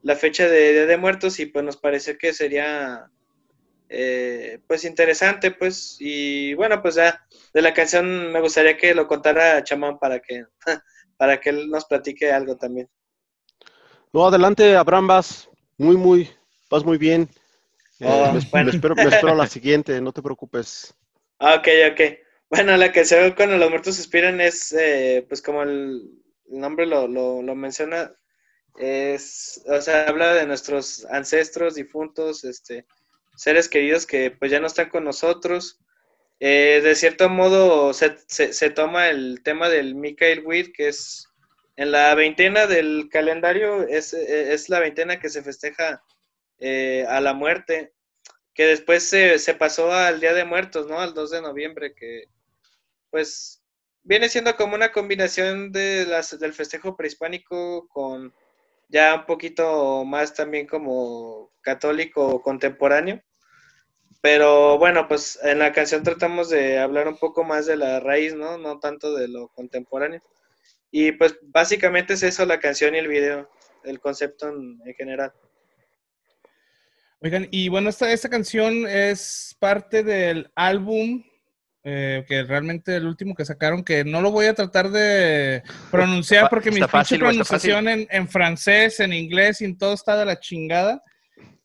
la 0.01 0.15
fecha 0.15 0.47
de 0.47 0.73
Día 0.73 0.85
de 0.85 0.97
Muertos 0.97 1.39
y 1.39 1.45
pues 1.45 1.65
nos 1.65 1.77
pareció 1.77 2.17
que 2.17 2.33
sería 2.33 3.11
eh, 3.89 4.59
pues 4.67 4.85
interesante 4.85 5.51
pues 5.51 5.97
y 5.99 6.53
bueno 6.53 6.81
pues 6.81 6.95
ya 6.95 7.25
de 7.53 7.61
la 7.61 7.73
canción 7.73 8.31
me 8.31 8.39
gustaría 8.39 8.77
que 8.77 8.93
lo 8.93 9.07
contara 9.07 9.63
Chamán 9.63 9.97
para 9.97 10.19
que 10.19 10.45
para 11.17 11.39
que 11.39 11.49
él 11.49 11.69
nos 11.69 11.85
platique 11.85 12.31
algo 12.31 12.55
también. 12.55 12.89
No, 14.13 14.25
adelante, 14.25 14.75
Abraham, 14.75 15.07
vas 15.07 15.49
muy, 15.77 15.97
muy, 15.97 16.29
vas 16.69 16.83
muy 16.83 16.97
bien. 16.97 17.29
Eh, 17.99 18.07
oh, 18.07 18.31
me, 18.31 18.39
espero, 18.39 18.95
me 18.95 19.35
la 19.35 19.47
siguiente, 19.47 19.99
no 19.99 20.13
te 20.13 20.21
preocupes. 20.21 20.95
Ah, 21.37 21.55
ok, 21.55 21.67
ok. 21.91 22.01
Bueno, 22.49 22.75
la 22.77 22.87
ve 22.87 23.33
cuando 23.35 23.57
los 23.57 23.69
muertos 23.69 23.97
suspiran 23.97 24.39
es, 24.41 24.71
eh, 24.71 25.25
pues 25.27 25.41
como 25.41 25.61
el, 25.61 26.09
nombre 26.47 26.87
lo, 26.87 27.07
lo, 27.07 27.43
lo, 27.43 27.53
menciona, 27.53 28.11
es, 28.77 29.61
o 29.67 29.79
sea, 29.81 30.07
habla 30.07 30.33
de 30.33 30.47
nuestros 30.47 31.05
ancestros 31.11 31.75
difuntos, 31.75 32.45
este, 32.45 32.87
seres 33.39 33.69
queridos 33.69 34.05
que 34.05 34.31
pues 34.31 34.51
ya 34.51 34.59
no 34.59 34.67
están 34.67 34.89
con 34.89 35.05
nosotros, 35.05 35.79
eh, 36.41 36.81
de 36.83 36.95
cierto 36.95 37.29
modo 37.29 37.93
se, 37.93 38.17
se, 38.27 38.69
toma 38.69 39.07
el 39.09 39.41
tema 39.43 39.69
del 39.69 39.95
Michael 39.95 40.43
Witt, 40.45 40.75
que 40.75 40.89
es 40.89 41.27
en 41.77 41.91
la 41.91 42.13
veintena 42.15 42.67
del 42.67 43.07
calendario, 43.09 43.87
es, 43.87 44.13
es 44.13 44.67
la 44.67 44.81
veintena 44.81 45.19
que 45.21 45.29
se 45.29 45.41
festeja 45.41 46.03
eh, 46.59 47.05
a 47.07 47.21
la 47.21 47.33
muerte, 47.33 47.93
que 48.53 48.65
después 48.65 49.03
se, 49.03 49.39
se, 49.39 49.53
pasó 49.53 49.91
al 49.93 50.19
Día 50.19 50.33
de 50.33 50.43
Muertos, 50.43 50.87
¿no? 50.87 50.99
Al 50.99 51.13
2 51.13 51.31
de 51.31 51.41
noviembre, 51.41 51.93
que 51.93 52.25
pues 53.09 53.63
viene 54.03 54.27
siendo 54.27 54.57
como 54.57 54.75
una 54.75 54.91
combinación 54.91 55.71
de 55.71 56.05
las, 56.05 56.37
del 56.37 56.51
festejo 56.51 56.97
prehispánico 56.97 57.87
con 57.87 58.33
ya 58.89 59.15
un 59.15 59.25
poquito 59.25 60.03
más 60.03 60.33
también 60.33 60.67
como 60.67 61.53
católico 61.61 62.41
contemporáneo. 62.41 63.23
Pero 64.21 64.77
bueno, 64.77 65.07
pues 65.07 65.39
en 65.43 65.59
la 65.59 65.71
canción 65.71 66.03
tratamos 66.03 66.49
de 66.49 66.77
hablar 66.77 67.07
un 67.07 67.17
poco 67.17 67.43
más 67.43 67.65
de 67.65 67.77
la 67.77 67.99
raíz, 67.99 68.35
¿no? 68.35 68.57
No 68.57 68.79
tanto 68.79 69.15
de 69.15 69.29
lo 69.29 69.47
contemporáneo. 69.49 70.21
Y 70.91 71.13
pues 71.13 71.37
básicamente 71.41 72.13
es 72.13 72.23
eso 72.23 72.45
la 72.45 72.59
canción 72.59 72.95
y 72.95 72.97
el 72.97 73.07
video, 73.07 73.49
el 73.85 73.99
concepto 73.99 74.49
en, 74.49 74.81
general. 74.97 75.31
Oigan, 77.21 77.47
y 77.51 77.69
bueno, 77.69 77.89
esta, 77.89 78.11
esta 78.11 78.29
canción 78.29 78.87
es 78.87 79.55
parte 79.59 80.03
del 80.03 80.51
álbum 80.55 81.23
eh, 81.85 82.25
que 82.27 82.43
realmente 82.43 82.95
el 82.97 83.05
último 83.05 83.35
que 83.35 83.45
sacaron, 83.45 83.83
que 83.83 84.03
no 84.03 84.21
lo 84.21 84.31
voy 84.31 84.47
a 84.47 84.53
tratar 84.53 84.89
de 84.89 85.63
pronunciar 85.91 86.49
porque 86.49 86.71
mi 86.71 86.81
pronunciación 86.81 87.87
en, 87.87 88.07
en, 88.09 88.27
francés, 88.27 88.99
en 88.99 89.13
inglés 89.13 89.61
y 89.61 89.65
en 89.65 89.77
todo 89.77 89.93
está 89.93 90.17
de 90.17 90.25
la 90.25 90.39
chingada. 90.39 91.01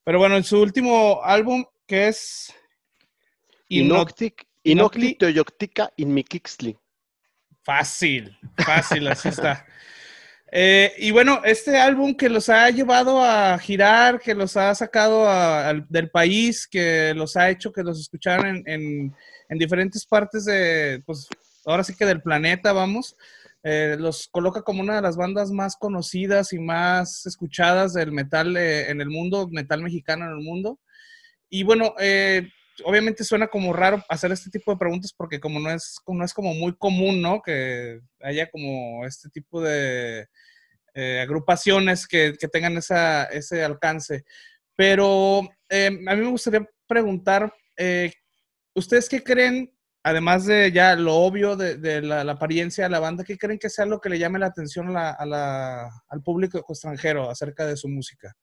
Pero 0.04 0.18
bueno, 0.18 0.36
en 0.36 0.44
su 0.44 0.60
último 0.60 1.20
álbum 1.24 1.64
que 1.86 2.08
es 2.08 2.52
Inoctic, 3.68 4.46
Inoctic 4.62 5.18
Toyoctica 5.18 5.90
Inmikixli. 5.96 6.76
Fácil, 7.62 8.36
fácil, 8.58 9.08
así 9.08 9.28
está. 9.28 9.66
Eh, 10.56 10.92
y 10.98 11.10
bueno, 11.10 11.40
este 11.44 11.78
álbum 11.78 12.14
que 12.14 12.28
los 12.28 12.48
ha 12.48 12.70
llevado 12.70 13.20
a 13.20 13.58
girar, 13.58 14.20
que 14.20 14.36
los 14.36 14.56
ha 14.56 14.72
sacado 14.74 15.26
del 15.88 16.10
país, 16.10 16.68
que 16.68 17.12
los 17.12 17.36
ha 17.36 17.50
hecho 17.50 17.72
que 17.72 17.82
los 17.82 18.00
escucharan 18.00 18.62
en, 18.66 19.12
diferentes 19.48 20.06
partes 20.06 20.44
de, 20.44 21.02
pues 21.06 21.28
ahora 21.66 21.82
sí 21.82 21.96
que 21.96 22.06
del 22.06 22.22
planeta, 22.22 22.72
vamos, 22.72 23.16
eh, 23.64 23.96
los 23.98 24.28
coloca 24.28 24.62
como 24.62 24.80
una 24.80 24.94
de 24.94 25.02
las 25.02 25.16
bandas 25.16 25.50
más 25.50 25.74
conocidas 25.74 26.52
y 26.52 26.60
más 26.60 27.26
escuchadas 27.26 27.92
del 27.92 28.12
metal 28.12 28.56
eh, 28.56 28.90
en 28.90 29.00
el 29.00 29.10
mundo, 29.10 29.48
metal 29.50 29.82
mexicano 29.82 30.24
en 30.26 30.38
el 30.38 30.44
mundo. 30.44 30.78
Y 31.54 31.62
bueno, 31.62 31.94
eh, 32.00 32.50
obviamente 32.82 33.22
suena 33.22 33.46
como 33.46 33.72
raro 33.72 34.02
hacer 34.08 34.32
este 34.32 34.50
tipo 34.50 34.72
de 34.72 34.76
preguntas 34.76 35.12
porque 35.16 35.38
como 35.38 35.60
no 35.60 35.70
es, 35.70 36.00
no 36.04 36.24
es 36.24 36.34
como 36.34 36.52
muy 36.52 36.74
común, 36.76 37.22
¿no? 37.22 37.40
Que 37.42 38.00
haya 38.20 38.50
como 38.50 39.06
este 39.06 39.28
tipo 39.28 39.62
de 39.62 40.26
eh, 40.94 41.20
agrupaciones 41.20 42.08
que, 42.08 42.32
tengan 42.50 42.76
esa, 42.76 43.26
ese 43.26 43.62
alcance. 43.62 44.24
Pero 44.74 45.48
eh, 45.68 45.96
a 46.08 46.16
mí 46.16 46.22
me 46.22 46.30
gustaría 46.30 46.68
preguntar, 46.88 47.54
¿ustedes 48.74 49.08
qué 49.08 49.22
creen, 49.22 49.72
además 50.02 50.46
de 50.46 50.72
ya 50.72 50.96
lo 50.96 51.14
obvio 51.14 51.54
de, 51.54 52.02
la, 52.02 52.22
apariencia 52.22 52.82
de 52.82 52.90
la 52.90 52.98
banda, 52.98 53.22
qué 53.22 53.38
creen 53.38 53.60
que 53.60 53.70
sea 53.70 53.86
lo 53.86 54.00
que 54.00 54.08
le 54.08 54.18
llame 54.18 54.40
la 54.40 54.46
atención 54.46 54.92
al 54.96 56.22
público 56.24 56.58
extranjero 56.68 57.30
acerca 57.30 57.64
de 57.64 57.76
su 57.76 57.88
música? 57.88 58.34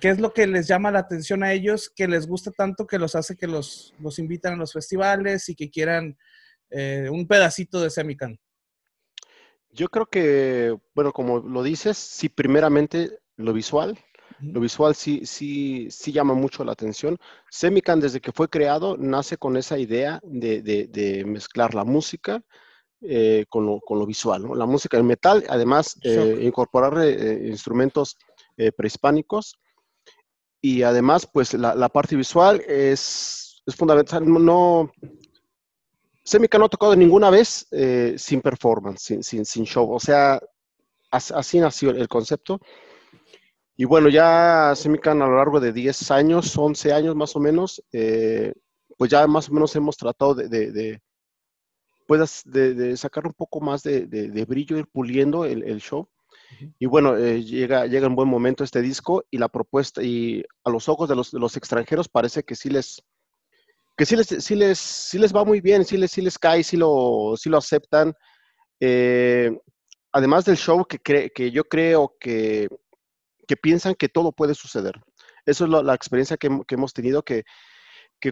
¿Qué 0.00 0.08
es 0.08 0.20
lo 0.20 0.32
que 0.32 0.46
les 0.46 0.68
llama 0.68 0.90
la 0.90 1.00
atención 1.00 1.42
a 1.42 1.52
ellos 1.52 1.90
que 1.94 2.08
les 2.08 2.26
gusta 2.26 2.50
tanto 2.50 2.86
que 2.86 2.98
los 2.98 3.14
hace 3.14 3.36
que 3.36 3.46
los, 3.46 3.94
los 3.98 4.18
invitan 4.18 4.54
a 4.54 4.56
los 4.56 4.72
festivales 4.72 5.48
y 5.48 5.54
que 5.54 5.70
quieran 5.70 6.16
eh, 6.70 7.08
un 7.10 7.26
pedacito 7.26 7.80
de 7.80 7.90
Semican? 7.90 8.38
Yo 9.70 9.88
creo 9.88 10.06
que, 10.06 10.76
bueno, 10.94 11.12
como 11.12 11.40
lo 11.40 11.62
dices, 11.62 11.96
sí, 11.96 12.28
primeramente 12.28 13.18
lo 13.36 13.52
visual. 13.52 13.98
Lo 14.40 14.60
visual 14.60 14.94
sí, 14.94 15.24
sí, 15.24 15.88
sí 15.90 16.10
llama 16.12 16.34
mucho 16.34 16.64
la 16.64 16.72
atención. 16.72 17.18
Semican, 17.50 18.00
desde 18.00 18.20
que 18.20 18.32
fue 18.32 18.48
creado, 18.48 18.96
nace 18.98 19.36
con 19.36 19.56
esa 19.56 19.78
idea 19.78 20.20
de, 20.24 21.22
mezclar 21.26 21.74
la 21.74 21.84
música 21.84 22.42
eh, 23.02 23.44
con, 23.48 23.66
lo, 23.66 24.06
visual. 24.06 24.46
La 24.56 24.66
música 24.66 24.98
en 24.98 25.06
metal, 25.06 25.44
además, 25.48 25.96
eh, 26.02 26.40
incorporar 26.42 26.98
eh, 27.02 27.48
instrumentos 27.48 28.16
prehispánicos 28.76 29.58
y 30.62 30.82
además, 30.82 31.28
pues 31.30 31.52
la, 31.52 31.88
parte 31.90 32.16
visual 32.16 32.62
es, 32.66 33.62
es 33.66 33.76
fundamental. 33.76 34.24
No, 34.24 34.90
Semican 36.24 36.60
no 36.60 36.66
ha 36.66 36.70
tocado 36.70 36.96
ninguna 36.96 37.28
vez 37.28 37.66
sin 38.16 38.40
performance, 38.40 39.18
sin, 39.22 39.44
sin, 39.44 39.64
show. 39.64 39.92
O 39.92 40.00
sea, 40.00 40.40
así 41.10 41.60
nació 41.60 41.90
el 41.90 42.08
concepto. 42.08 42.60
Y 43.76 43.84
bueno, 43.84 44.08
ya 44.08 44.74
Semican 44.76 45.22
a 45.22 45.26
lo 45.26 45.36
largo 45.36 45.58
de 45.58 45.72
10 45.72 46.10
años, 46.10 46.56
11 46.56 46.92
años 46.92 47.16
más 47.16 47.34
o 47.34 47.40
menos, 47.40 47.82
eh, 47.92 48.52
pues 48.96 49.10
ya 49.10 49.26
más 49.26 49.48
o 49.48 49.52
menos 49.52 49.74
hemos 49.74 49.96
tratado 49.96 50.34
de, 50.34 50.48
de, 50.48 51.00
pues 52.06 52.42
de, 52.44 52.96
sacar 52.96 53.26
un 53.26 53.32
poco 53.32 53.60
más 53.60 53.82
de, 53.82 54.46
brillo, 54.46 54.76
ir 54.76 54.86
puliendo 54.86 55.44
el, 55.44 55.80
show. 55.80 56.08
Y 56.78 56.86
bueno, 56.86 57.16
eh, 57.16 57.42
llega, 57.42 57.86
llega 57.86 58.06
en 58.06 58.14
buen 58.14 58.28
momento 58.28 58.64
este 58.64 58.82
disco 58.82 59.24
y 59.30 59.38
la 59.38 59.48
propuesta, 59.48 60.02
y 60.02 60.44
a 60.64 60.70
los 60.70 60.88
ojos 60.88 61.08
de 61.08 61.16
los, 61.16 61.32
los 61.32 61.56
extranjeros 61.56 62.08
parece 62.08 62.42
que 62.42 62.54
sí 62.54 62.70
les, 62.70 63.02
que 63.96 64.06
sí 64.06 64.16
les, 64.16 64.26
sí 64.26 64.54
les, 64.54 64.78
sí 64.78 65.18
les 65.18 65.34
va 65.34 65.44
muy 65.44 65.60
bien, 65.60 65.84
sí 65.84 65.96
les, 65.96 66.10
sí 66.10 66.22
les 66.22 66.38
cae, 66.38 66.62
sí 66.62 66.76
lo, 66.76 67.34
sí 67.36 67.48
lo 67.50 67.58
aceptan. 67.58 68.14
Eh, 68.80 69.50
además 70.12 70.44
del 70.44 70.56
show 70.56 70.84
que, 70.84 70.98
que 71.30 71.50
yo 71.50 71.64
creo 71.64 72.14
que 72.20 72.68
que 73.46 73.56
piensan 73.56 73.94
que 73.94 74.08
todo 74.08 74.32
puede 74.32 74.54
suceder. 74.54 74.94
Eso 75.44 75.64
es 75.64 75.70
la, 75.70 75.94
experiencia 75.94 76.36
que, 76.36 76.48
hemos 76.70 76.92
tenido, 76.92 77.22
que, 77.22 77.44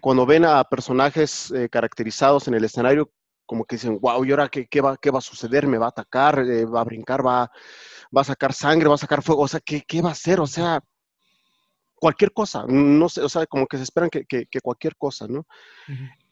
cuando 0.00 0.26
ven 0.26 0.44
a 0.44 0.62
personajes 0.64 1.50
eh, 1.50 1.68
caracterizados 1.68 2.46
en 2.48 2.54
el 2.54 2.64
escenario, 2.64 3.10
como 3.50 3.64
que 3.64 3.74
dicen, 3.74 3.98
wow, 4.00 4.24
¿y 4.24 4.30
ahora 4.30 4.48
qué, 4.48 4.68
qué, 4.68 4.80
va, 4.80 4.96
qué 4.96 5.10
va 5.10 5.18
a 5.18 5.22
suceder? 5.22 5.66
¿Me 5.66 5.76
va 5.76 5.86
a 5.86 5.88
atacar? 5.88 6.38
Eh, 6.38 6.64
¿Va 6.64 6.82
a 6.82 6.84
brincar? 6.84 7.26
¿Va, 7.26 7.50
¿Va 8.16 8.20
a 8.20 8.24
sacar 8.24 8.52
sangre? 8.52 8.88
¿Va 8.88 8.94
a 8.94 8.98
sacar 8.98 9.24
fuego? 9.24 9.42
O 9.42 9.48
sea, 9.48 9.58
¿qué, 9.58 9.82
qué 9.88 10.00
va 10.00 10.10
a 10.10 10.12
hacer? 10.12 10.38
O 10.38 10.46
sea, 10.46 10.80
cualquier 11.96 12.32
cosa, 12.32 12.64
no 12.68 13.08
sé, 13.08 13.22
o 13.22 13.28
sea, 13.28 13.44
como 13.46 13.66
que 13.66 13.76
se 13.76 13.82
esperan 13.82 14.08
que, 14.08 14.46
cualquier 14.62 14.94
cosa, 14.94 15.26
¿no? 15.26 15.48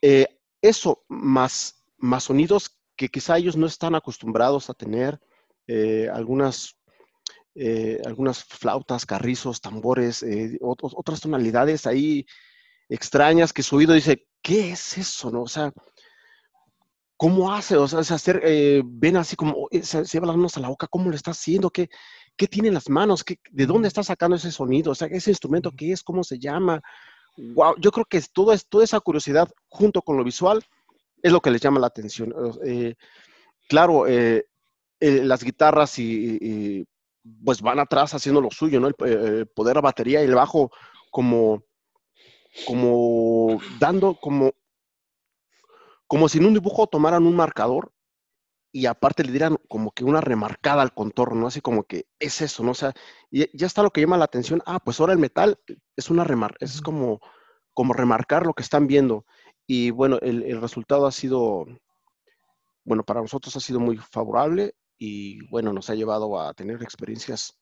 Eh, 0.00 0.28
eso, 0.62 1.02
más, 1.08 1.84
más 1.96 2.22
sonidos 2.22 2.78
que 2.94 3.08
quizá 3.08 3.36
ellos 3.36 3.56
no 3.56 3.66
están 3.66 3.96
acostumbrados 3.96 4.70
a 4.70 4.74
tener, 4.74 5.18
algunas 6.14 6.78
eh, 7.56 8.00
algunas 8.06 8.44
flautas, 8.44 9.04
carrizos, 9.04 9.60
tambores, 9.60 10.24
otras 10.60 11.20
tonalidades 11.20 11.84
ahí 11.84 12.24
extrañas 12.88 13.52
que 13.52 13.64
su 13.64 13.74
oído 13.74 13.94
dice, 13.94 14.28
¿qué 14.40 14.70
es 14.70 14.96
eso? 14.96 15.32
No? 15.32 15.42
O 15.42 15.48
sea, 15.48 15.72
¿cómo 17.18 17.52
hace? 17.52 17.76
O 17.76 17.86
sea, 17.86 18.00
hacer, 18.00 18.40
eh, 18.44 18.80
ven 18.84 19.16
así 19.18 19.36
como, 19.36 19.68
se, 19.82 20.04
lleva 20.04 20.28
las 20.28 20.36
manos 20.36 20.56
a 20.56 20.60
la 20.60 20.68
boca, 20.68 20.86
¿cómo 20.86 21.10
lo 21.10 21.16
está 21.16 21.32
haciendo? 21.32 21.68
¿Qué, 21.68 21.90
qué 22.36 22.46
tiene 22.46 22.68
en 22.68 22.74
las 22.74 22.88
manos? 22.88 23.24
¿Qué, 23.24 23.38
¿De 23.50 23.66
dónde 23.66 23.88
está 23.88 24.02
sacando 24.02 24.36
ese 24.36 24.52
sonido? 24.52 24.92
O 24.92 24.94
sea, 24.94 25.08
ese 25.08 25.30
instrumento, 25.30 25.72
¿qué 25.76 25.92
es? 25.92 26.02
¿Cómo 26.02 26.24
se 26.24 26.38
llama? 26.38 26.80
Wow, 27.36 27.74
yo 27.78 27.90
creo 27.90 28.06
que 28.06 28.22
todo 28.32 28.56
toda 28.68 28.84
esa 28.84 29.00
curiosidad 29.00 29.48
junto 29.68 30.00
con 30.00 30.16
lo 30.16 30.24
visual 30.24 30.64
es 31.22 31.32
lo 31.32 31.40
que 31.40 31.50
les 31.50 31.60
llama 31.60 31.80
la 31.80 31.88
atención. 31.88 32.32
claro, 33.68 34.06
las 35.00 35.44
guitarras 35.44 35.98
y, 35.98 36.86
pues 37.44 37.60
van 37.60 37.78
atrás 37.80 38.14
haciendo 38.14 38.40
lo 38.40 38.50
suyo, 38.50 38.80
¿no? 38.80 38.88
El, 38.88 38.94
eh, 39.04 39.44
poder 39.54 39.78
a 39.78 39.80
batería 39.80 40.22
y 40.22 40.24
el 40.24 40.34
bajo 40.34 40.70
como, 41.10 41.62
como 42.66 43.60
dando, 43.78 44.14
como, 44.14 44.52
como 46.08 46.28
si 46.28 46.38
en 46.38 46.46
un 46.46 46.54
dibujo 46.54 46.86
tomaran 46.88 47.26
un 47.26 47.36
marcador 47.36 47.92
y 48.72 48.86
aparte 48.86 49.24
le 49.24 49.30
dieran 49.30 49.58
como 49.68 49.92
que 49.92 50.04
una 50.04 50.20
remarcada 50.20 50.82
al 50.82 50.94
contorno, 50.94 51.40
¿no? 51.40 51.46
Así 51.48 51.60
como 51.60 51.84
que 51.84 52.06
es 52.18 52.40
eso, 52.42 52.64
¿no? 52.64 52.72
O 52.72 52.74
sea, 52.74 52.92
y 53.30 53.56
ya 53.56 53.66
está 53.66 53.82
lo 53.82 53.90
que 53.90 54.00
llama 54.00 54.18
la 54.18 54.24
atención. 54.24 54.62
Ah, 54.66 54.80
pues 54.80 55.00
ahora 55.00 55.12
el 55.12 55.18
metal 55.18 55.58
es 55.96 56.10
una 56.10 56.24
remar, 56.24 56.56
es 56.60 56.80
como, 56.82 57.20
como 57.74 57.92
remarcar 57.92 58.46
lo 58.46 58.54
que 58.54 58.62
están 58.62 58.86
viendo. 58.86 59.24
Y 59.66 59.90
bueno, 59.90 60.18
el, 60.22 60.42
el 60.44 60.60
resultado 60.60 61.06
ha 61.06 61.12
sido, 61.12 61.66
bueno, 62.84 63.04
para 63.04 63.20
nosotros 63.20 63.54
ha 63.56 63.60
sido 63.60 63.80
muy 63.80 63.98
favorable 63.98 64.74
y 64.98 65.46
bueno, 65.48 65.72
nos 65.72 65.90
ha 65.90 65.94
llevado 65.94 66.40
a 66.40 66.54
tener 66.54 66.82
experiencias 66.82 67.58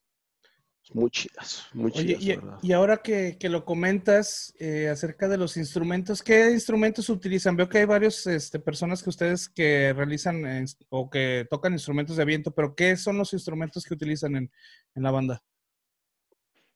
muy 0.93 1.11
chidas, 1.11 1.66
muy 1.72 1.91
chidas. 1.91 2.22
y, 2.22 2.39
y, 2.68 2.72
ahora 2.72 2.99
que, 2.99 3.37
que 3.39 3.49
lo 3.49 3.64
comentas 3.64 4.55
eh, 4.59 4.89
acerca 4.89 5.28
de 5.28 5.37
los 5.37 5.57
instrumentos, 5.57 6.22
¿qué 6.22 6.51
instrumentos 6.53 7.09
utilizan? 7.09 7.57
Veo 7.57 7.68
que 7.68 7.78
hay 7.78 7.84
varias 7.87 8.26
este, 8.26 8.61
personas 8.61 9.03
que 9.03 9.11
ustedes 9.11 9.49
que 9.49 9.93
realizan 9.93 10.47
eh, 10.47 10.64
o 10.89 11.11
que 11.11 11.47
tocan 11.51 11.72
instrumentos 11.72 12.16
de 12.16 12.24
viento, 12.24 12.53
pero 12.53 12.74
¿qué 12.76 12.97
son 12.97 13.18
los 13.18 13.32
instrumentos 13.32 13.84
que 13.84 13.95
utilizan 13.95 14.37
en, 14.37 14.51
en 14.95 15.03
la 15.03 15.11
banda? 15.11 15.43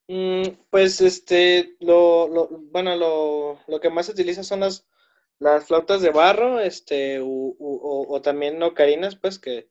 Mm, 0.09 0.43
pues 0.71 1.01
este, 1.01 1.77
lo, 1.79 2.27
lo, 2.27 2.49
bueno, 2.49 2.97
lo, 2.97 3.61
lo, 3.69 3.81
que 3.81 3.91
más 3.91 4.07
se 4.07 4.13
utiliza 4.13 4.43
son 4.43 4.61
las, 4.61 4.89
las 5.39 5.67
flautas 5.67 6.03
de 6.03 6.11
barro, 6.11 6.59
este, 6.59 7.21
o, 7.21 7.55
o 7.61 8.21
también 8.23 8.61
ocarinas, 8.61 9.15
pues 9.15 9.39
que 9.39 9.69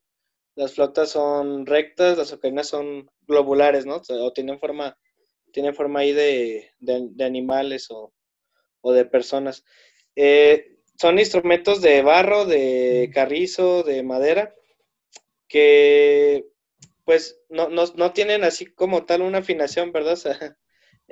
las 0.55 0.73
flautas 0.73 1.11
son 1.11 1.65
rectas, 1.65 2.17
las 2.17 2.33
ocarinas 2.33 2.67
son 2.67 3.09
globulares, 3.27 3.85
¿no? 3.85 4.01
O 4.09 4.33
tienen 4.33 4.59
forma, 4.59 4.97
tienen 5.51 5.73
forma 5.73 6.01
ahí 6.01 6.13
de, 6.13 6.71
animales 7.21 7.87
o, 7.91 8.13
de 8.91 9.05
personas. 9.05 9.63
Eh, 10.15 10.79
son 10.99 11.19
instrumentos 11.19 11.81
de 11.81 12.01
barro, 12.01 12.45
de 12.45 13.09
carrizo, 13.13 13.83
de 13.83 14.03
madera, 14.03 14.53
que 15.47 16.45
pues 17.05 17.41
no, 17.49 17.69
no, 17.69 18.13
tienen 18.13 18.43
así 18.43 18.67
como 18.67 19.05
tal 19.05 19.21
una 19.21 19.39
afinación, 19.39 19.91
¿verdad? 19.91 20.17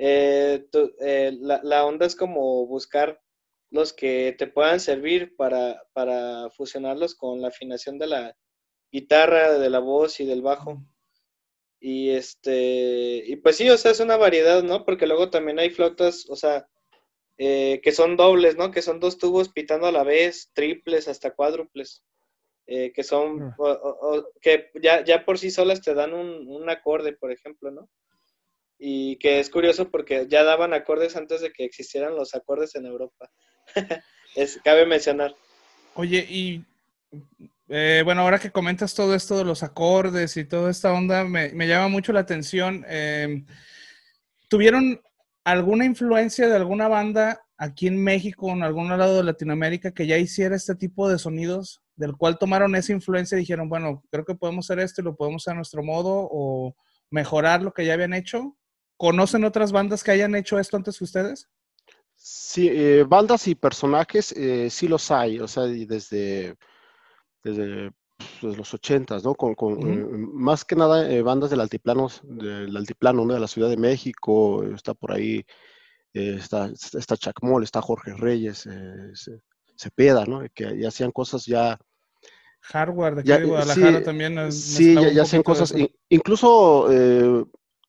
eh, 0.04 0.64
eh, 1.00 1.32
la, 1.40 1.60
la, 1.64 1.84
onda 1.84 2.06
es 2.06 2.14
como 2.14 2.64
buscar 2.68 3.20
los 3.70 3.92
que 3.92 4.32
te 4.38 4.46
puedan 4.46 4.78
servir 4.78 5.34
para, 5.34 5.82
para 5.92 6.50
fusionarlos 6.50 7.16
con 7.16 7.42
la 7.42 7.48
afinación 7.48 7.98
de 7.98 8.06
la, 8.06 8.36
guitarra, 8.90 9.58
de 9.58 9.70
la 9.70 9.78
voz 9.78 10.20
y 10.20 10.26
del 10.26 10.42
bajo. 10.42 10.82
Y 11.80 12.10
este, 12.10 13.22
y 13.26 13.36
pues 13.36 13.56
sí, 13.56 13.68
o 13.70 13.76
sea, 13.76 13.92
es 13.92 14.00
una 14.00 14.16
variedad, 14.16 14.62
¿no? 14.62 14.84
Porque 14.84 15.06
luego 15.06 15.30
también 15.30 15.58
hay 15.58 15.70
flautas, 15.70 16.26
o 16.28 16.36
sea, 16.36 16.66
eh, 17.36 17.80
que 17.82 17.92
son 17.92 18.16
dobles, 18.16 18.56
¿no? 18.56 18.70
Que 18.72 18.82
son 18.82 18.98
dos 18.98 19.18
tubos 19.18 19.48
pitando 19.50 19.86
a 19.86 19.92
la 19.92 20.02
vez, 20.02 20.50
triples, 20.54 21.06
hasta 21.06 21.34
cuádruples. 21.34 22.02
Eh, 22.70 22.92
que 22.92 23.02
son, 23.02 23.54
que 24.42 24.70
ya, 24.82 25.02
ya 25.02 25.24
por 25.24 25.38
sí 25.38 25.50
solas 25.50 25.80
te 25.80 25.94
dan 25.94 26.12
un, 26.12 26.46
un, 26.48 26.68
acorde, 26.68 27.14
por 27.14 27.32
ejemplo, 27.32 27.70
¿no? 27.70 27.88
Y 28.78 29.16
que 29.16 29.40
es 29.40 29.48
curioso 29.48 29.90
porque 29.90 30.26
ya 30.28 30.44
daban 30.44 30.74
acordes 30.74 31.16
antes 31.16 31.40
de 31.40 31.50
que 31.50 31.64
existieran 31.64 32.14
los 32.14 32.34
acordes 32.34 32.74
en 32.74 32.84
Europa. 32.84 33.30
es, 34.36 34.60
cabe 34.62 34.84
mencionar. 34.84 35.34
Oye, 35.94 36.26
y 36.28 36.62
eh, 37.68 38.02
bueno, 38.04 38.22
ahora 38.22 38.38
que 38.38 38.50
comentas 38.50 38.94
todo 38.94 39.14
esto 39.14 39.36
de 39.36 39.44
los 39.44 39.62
acordes 39.62 40.36
y 40.36 40.44
toda 40.44 40.70
esta 40.70 40.92
onda, 40.92 41.24
me, 41.24 41.66
llama 41.66 41.88
mucho 41.88 42.12
la 42.12 42.20
atención. 42.20 42.84
Em, 42.88 43.44
¿Tuvieron 44.48 45.00
alguna 45.44 45.84
influencia 45.84 46.48
de 46.48 46.56
alguna 46.56 46.88
banda 46.88 47.42
aquí 47.58 47.88
en 47.88 48.02
México 48.02 48.46
o 48.46 48.52
en 48.52 48.62
algún 48.62 48.88
lado 48.88 49.16
de 49.16 49.24
Latinoamérica 49.24 49.92
que 49.92 50.06
ya 50.06 50.16
hiciera 50.16 50.56
este 50.56 50.74
tipo 50.76 51.08
de 51.08 51.18
sonidos, 51.18 51.82
del 51.96 52.16
cual 52.16 52.38
tomaron 52.38 52.74
esa 52.76 52.92
influencia 52.92 53.36
y 53.36 53.40
dijeron, 53.40 53.68
bueno, 53.68 54.02
creo 54.10 54.24
que 54.24 54.34
podemos 54.34 54.66
hacer 54.66 54.78
esto 54.78 55.00
y 55.00 55.04
lo 55.04 55.16
podemos 55.16 55.42
hacer 55.42 55.52
a 55.52 55.56
nuestro 55.56 55.82
modo 55.82 56.28
o 56.30 56.74
mejorar 57.10 57.62
lo 57.62 57.72
que 57.72 57.84
ya 57.84 57.94
habían 57.94 58.14
hecho? 58.14 58.56
¿Conocen 58.96 59.44
otras 59.44 59.72
bandas 59.72 60.02
que 60.02 60.12
hayan 60.12 60.34
hecho 60.34 60.58
esto 60.58 60.76
antes 60.76 60.98
que 60.98 61.04
ustedes? 61.04 61.48
Sí, 62.14 62.68
eh, 62.70 63.04
bandas 63.06 63.46
y 63.46 63.54
personajes 63.54 64.32
eh, 64.32 64.68
sí 64.70 64.88
los 64.88 65.10
hay, 65.10 65.38
o 65.38 65.46
sea, 65.46 65.64
desde 65.64 66.56
desde, 67.42 67.90
pues, 68.40 68.56
los 68.56 68.74
ochentas, 68.74 69.24
¿no? 69.24 69.34
Con, 69.34 69.54
eh, 69.88 70.06
más 70.32 70.64
que 70.64 70.76
nada 70.76 71.10
eh, 71.10 71.22
bandas 71.22 71.50
del 71.50 71.60
altiplano, 71.60 72.08
del 72.22 72.76
altiplano, 72.76 73.24
¿no? 73.24 73.34
De 73.34 73.40
la 73.40 73.48
Ciudad 73.48 73.68
de 73.68 73.76
México, 73.76 74.64
está 74.64 74.94
por 74.94 75.12
ahí, 75.12 75.44
eh, 76.14 76.36
está, 76.38 76.66
está 76.66 77.16
Chacmol, 77.16 77.62
está 77.62 77.80
Jorge 77.80 78.14
Reyes, 78.14 78.68
Cepeda, 79.76 80.24
¿no? 80.24 80.42
Que 80.52 80.78
ya 80.78 80.88
hacían 80.88 81.12
cosas 81.12 81.46
ya... 81.46 81.78
Hardware 82.60 83.14
de, 83.14 83.20
aquí 83.20 83.42
de 83.42 83.48
Guadalajara 83.48 84.02
también. 84.02 84.52
Sí, 84.52 84.94
ya, 84.94 85.22
hacían 85.22 85.44
cosas, 85.44 85.72
incluso 86.08 86.88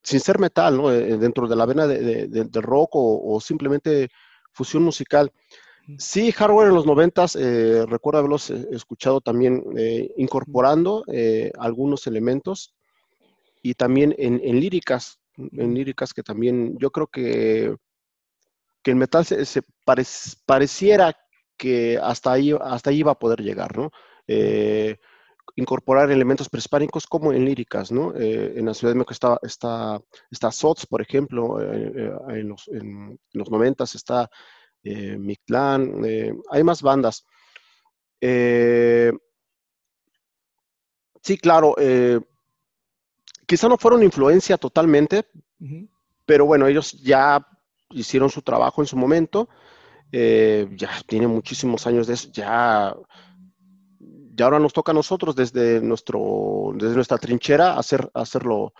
sin 0.03 0.19
ser 0.19 0.39
metal, 0.39 0.77
¿no? 0.77 0.89
dentro 0.89 1.47
de 1.47 1.55
la 1.55 1.65
vena 1.65 1.87
de, 1.87 2.27
de, 2.27 2.61
rock 2.61 2.95
o, 2.95 3.35
o 3.35 3.41
simplemente 3.41 4.09
fusión 4.53 4.83
musical. 4.83 5.31
Sí, 5.97 6.31
hardware 6.31 6.69
en 6.69 6.75
los 6.75 6.85
noventas, 6.85 7.35
eh, 7.35 7.85
recuerdo 7.87 8.19
haberlos 8.19 8.49
eh, 8.51 8.67
escuchado 8.71 9.21
también 9.21 9.63
eh, 9.77 10.11
incorporando 10.17 11.03
algunos 11.57 12.05
elementos 12.07 12.75
y 13.61 13.73
también 13.73 14.13
en, 14.17 14.37
líricas. 14.59 15.19
en 15.37 15.73
líricas 15.73 16.13
que 16.13 16.23
también 16.23 16.77
yo 16.77 16.91
creo 16.91 17.07
que, 17.07 17.75
que 18.83 18.91
el 18.91 18.97
metal 18.97 19.25
se, 19.25 19.61
pareciera 20.45 21.15
que 21.57 21.99
hasta 22.01 22.31
ahí, 22.31 22.55
hasta 22.59 22.89
ahí 22.89 22.99
iba 22.99 23.11
a 23.11 23.19
poder 23.19 23.41
llegar, 23.41 23.77
¿no? 23.77 23.91
Eh, 24.27 24.97
incorporar 25.55 26.09
elementos 26.09 26.47
prehispánicos 26.49 27.05
como 27.05 27.33
en 27.33 27.43
líricas, 27.43 27.91
¿no? 27.91 28.13
Eh, 28.15 28.53
en 28.55 28.65
la 28.65 28.73
Ciudad 28.73 28.93
de 28.93 28.99
México 28.99 29.13
está, 29.13 29.39
está, 29.41 29.99
está 30.31 30.51
SOTS, 30.51 30.85
por 30.85 31.01
ejemplo, 31.01 31.61
eh, 31.61 32.13
en, 32.29 32.49
los, 32.49 32.67
en, 32.69 33.19
los 33.33 33.51
90 33.51 33.83
está 33.83 34.29
Mictlán, 34.83 36.03
hay 36.49 36.63
más 36.63 36.81
bandas. 36.81 37.25
sí, 41.21 41.37
claro, 41.37 41.75
quizá 43.45 43.67
no 43.67 43.77
fueron 43.77 44.03
influencia 44.03 44.57
totalmente, 44.57 45.25
pero 46.25 46.45
bueno, 46.45 46.67
ellos 46.67 46.93
ya 47.01 47.45
hicieron 47.89 48.29
su 48.29 48.41
trabajo 48.41 48.81
en 48.81 48.87
su 48.87 48.95
momento, 48.95 49.49
eh, 50.11 50.67
ya 50.75 50.89
tiene 51.07 51.27
muchísimos 51.27 51.85
años 51.87 52.07
de 52.07 52.13
eso, 52.13 52.29
ya, 52.31 52.95
ya 53.99 54.45
ahora 54.45 54.59
nos 54.59 54.73
toca 54.73 54.91
a 54.91 54.95
nosotros 54.95 55.35
desde, 55.35 55.81
nuestro, 55.81 56.71
desde 56.75 56.95
nuestra 56.95 57.17
trinchera 57.17 57.77
hacer, 57.77 58.09
hacerlo, 58.13 58.73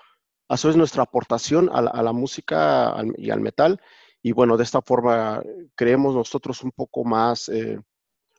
hacer 0.48 0.76
nuestra 0.76 1.04
aportación 1.04 1.70
a 1.74 1.82
la, 1.82 2.14
música 2.14 2.96
y 3.18 3.32
al 3.32 3.42
metal, 3.42 3.82
y 4.22 4.32
bueno, 4.32 4.58
de 4.58 4.64
esta 4.64 4.82
forma 4.82 5.42
creemos 5.76 6.16
nosotros 6.16 6.64
un 6.64 6.72
poco 6.72 7.04
más, 7.04 7.50
eh, 7.50 7.80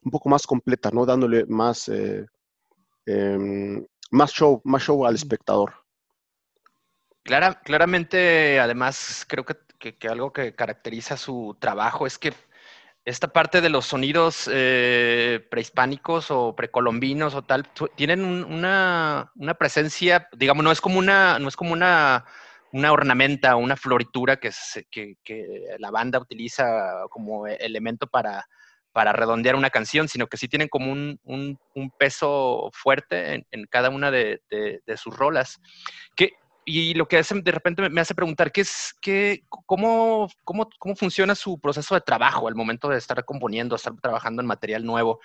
un 0.03 0.11
poco 0.11 0.29
más 0.29 0.47
completa, 0.47 0.91
¿no? 0.93 1.07
Dándole 1.07 1.45
más, 1.47 1.89
eh, 1.89 2.27
em, 3.07 3.87
más 4.11 4.33
show, 4.33 4.61
más 4.65 4.83
show 4.83 5.07
al 5.07 5.15
espectador 5.15 5.75
claramente, 7.65 8.61
además, 8.61 9.25
creo 9.29 9.45
que, 9.45 9.57
algo 10.09 10.33
que 10.33 10.55
caracteriza 10.55 11.17
su 11.17 11.57
trabajo 11.59 12.07
es 12.07 12.19
que 12.19 12.35
esta 13.05 13.29
parte 13.29 13.61
de 13.61 13.71
los 13.71 13.87
sonidos 13.87 14.49
eh, 14.53 15.47
prehispánicos 15.51 16.31
o 16.31 16.55
precolombinos 16.55 17.35
o 17.35 17.43
tal, 17.43 17.67
tienen 17.97 18.25
una, 18.25 19.33
presencia, 19.59 20.29
digamos, 20.37 20.65
no 20.65 20.73
es 20.73 20.81
como 20.81 20.99
una, 20.99 21.39
no 21.39 21.49
es 21.49 21.57
como 21.57 21.73
una, 21.73 22.27
una 22.73 22.93
ornamenta 22.93 23.57
una 23.57 23.77
floritura 23.77 24.37
que, 24.37 24.51
que, 24.91 25.17
la 25.79 25.91
banda 25.91 26.19
utiliza 26.19 27.03
como 27.11 27.47
elemento 27.47 28.07
para, 28.07 28.47
para 28.93 29.13
redondear 29.13 29.57
una 29.57 29.71
canción, 29.71 30.09
sino 30.09 30.27
que 30.27 30.37
sí 30.37 30.49
tienen 30.49 30.69
como 30.69 30.93
un, 30.93 31.59
peso 31.99 32.71
fuerte 32.73 33.45
en, 33.51 33.65
cada 33.67 33.91
una 33.91 34.11
de, 34.11 34.41
sus 34.97 35.17
rolas. 35.17 35.61
¿Qué, 36.17 36.33
y 36.65 36.95
lo 36.95 37.09
que 37.09 37.19
hace, 37.19 37.41
de 37.41 37.53
repente 37.53 37.89
me 37.89 38.01
hace 38.01 38.15
preguntar, 38.15 38.53
¿qué 38.53 38.61
es, 38.61 38.95
qué, 39.01 39.43
cómo, 39.49 40.29
cómo, 40.45 40.69
cómo, 40.79 40.95
funciona 40.95 41.35
su 41.35 41.59
proceso 41.59 41.95
de 41.95 42.01
trabajo 42.01 42.47
al 42.49 42.55
momento 42.55 42.89
de 42.89 42.99
estar 42.99 43.25
componiendo, 43.25 43.75
estar 43.75 43.95
trabajando 44.01 44.43
en 44.43 44.47
material 44.47 44.85
nuevo? 44.85 45.21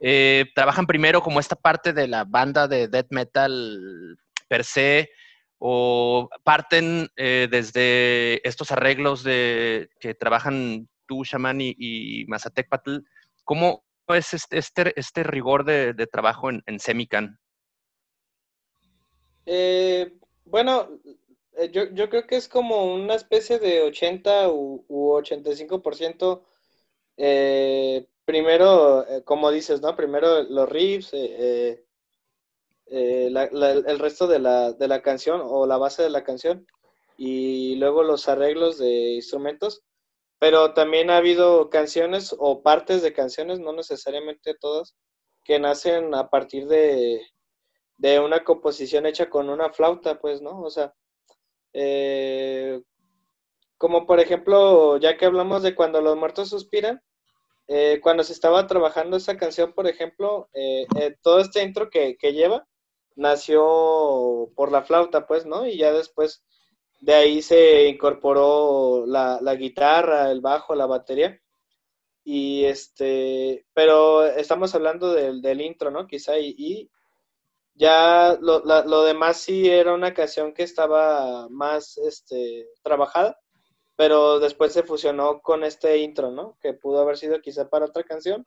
Eh, 0.00 0.46
¿Trabajan 0.54 0.86
primero 0.86 1.22
como 1.22 1.40
esta 1.40 1.56
parte 1.56 1.92
de 1.92 2.06
la 2.06 2.24
banda 2.24 2.68
de 2.68 2.88
death 2.88 3.08
metal 3.10 4.18
per 4.48 4.64
se? 4.64 5.10
¿O 5.58 6.28
parten 6.44 7.08
eh, 7.16 7.48
desde 7.50 8.46
estos 8.46 8.70
arreglos 8.72 9.22
de, 9.22 9.88
que 9.98 10.14
trabajan 10.14 10.88
tú, 11.06 11.24
Shaman 11.24 11.60
y, 11.60 11.74
y 11.78 12.26
Mazatec 12.26 12.68
¿Cómo 13.44 13.84
es 14.08 14.34
este, 14.34 14.92
este, 14.96 15.22
rigor 15.22 15.64
de, 15.64 15.94
trabajo 16.06 16.50
en, 16.50 16.80
Semican? 16.80 17.38
Eh, 19.46 20.12
bueno, 20.44 20.88
eh, 21.56 21.70
yo, 21.72 21.84
yo 21.92 22.08
creo 22.08 22.26
que 22.26 22.36
es 22.36 22.48
como 22.48 22.94
una 22.94 23.14
especie 23.14 23.58
de 23.58 23.82
80 23.82 24.48
u, 24.50 24.84
85%. 24.88 26.42
Eh, 27.16 28.06
primero, 28.24 29.06
eh, 29.08 29.22
como 29.24 29.50
dices, 29.50 29.80
¿no? 29.80 29.96
Primero 29.96 30.42
los 30.42 30.68
riffs, 30.68 31.12
el 32.86 33.98
resto 33.98 34.26
de 34.26 34.38
la, 34.38 34.72
de 34.72 34.88
la 34.88 35.02
canción 35.02 35.40
o 35.44 35.66
la 35.66 35.76
base 35.76 36.02
de 36.02 36.10
la 36.10 36.24
canción 36.24 36.66
y 37.16 37.76
luego 37.76 38.02
los 38.02 38.28
arreglos 38.28 38.78
de 38.78 39.14
instrumentos. 39.14 39.82
Pero 40.38 40.74
también 40.74 41.10
ha 41.10 41.16
habido 41.16 41.70
canciones 41.70 42.34
o 42.38 42.62
partes 42.62 43.02
de 43.02 43.12
canciones, 43.12 43.58
no 43.58 43.72
necesariamente 43.72 44.54
todas, 44.54 44.94
que 45.44 45.58
nacen 45.58 46.14
a 46.14 46.28
partir 46.28 46.66
de, 46.68 47.22
de 47.98 48.20
una 48.20 48.44
composición 48.44 49.06
hecha 49.06 49.30
con 49.30 49.48
una 49.48 49.72
flauta, 49.72 50.18
pues, 50.20 50.42
¿no? 50.42 50.60
O 50.60 50.70
sea, 50.70 50.92
eh, 51.72 52.80
como 53.78 54.06
por 54.06 54.20
ejemplo, 54.20 54.96
ya 54.98 55.16
que 55.16 55.26
hablamos 55.26 55.62
de 55.62 55.74
cuando 55.74 56.00
los 56.00 56.16
muertos 56.16 56.48
suspiran, 56.48 57.02
eh, 57.68 58.00
cuando 58.02 58.22
se 58.24 58.32
estaba 58.32 58.66
trabajando 58.66 59.16
esa 59.16 59.36
canción, 59.36 59.72
por 59.72 59.86
ejemplo, 59.86 60.48
eh, 60.54 60.86
todo 61.22 61.40
este 61.40 61.62
intro 61.62 61.90
que, 61.90 62.16
lleva 62.20 62.66
nació 63.16 64.50
por 64.54 64.70
la 64.70 64.82
flauta, 64.82 65.26
pues, 65.26 65.46
¿no? 65.46 65.66
Y 65.66 65.78
ya 65.78 65.92
después 65.92 66.44
de 67.00 67.14
ahí 67.14 67.42
se 67.42 67.88
incorporó 67.88 69.04
la, 69.06 69.54
guitarra, 69.56 70.30
el 70.30 70.40
bajo, 70.40 70.74
la 70.74 70.86
batería. 70.86 71.40
Y 72.24 72.64
este, 72.64 73.66
pero 73.72 74.24
estamos 74.24 74.74
hablando 74.74 75.12
del, 75.12 75.42
del 75.42 75.60
intro, 75.60 75.90
¿no? 75.90 76.06
Quizá, 76.06 76.38
y 76.38 76.90
ya 77.76 78.38
lo, 78.40 78.60
lo, 78.64 79.02
demás 79.04 79.38
sí 79.38 79.68
era 79.68 79.94
una 79.94 80.14
canción 80.14 80.54
que 80.54 80.62
estaba 80.62 81.48
más 81.50 81.98
este, 81.98 82.68
trabajada, 82.82 83.38
pero 83.96 84.40
después 84.40 84.72
se 84.72 84.82
fusionó 84.82 85.40
con 85.42 85.62
este 85.62 85.98
intro, 85.98 86.30
¿no? 86.30 86.58
Que 86.60 86.72
pudo 86.74 87.00
haber 87.00 87.18
sido 87.18 87.40
quizá 87.40 87.68
para 87.68 87.86
otra 87.86 88.02
canción, 88.04 88.46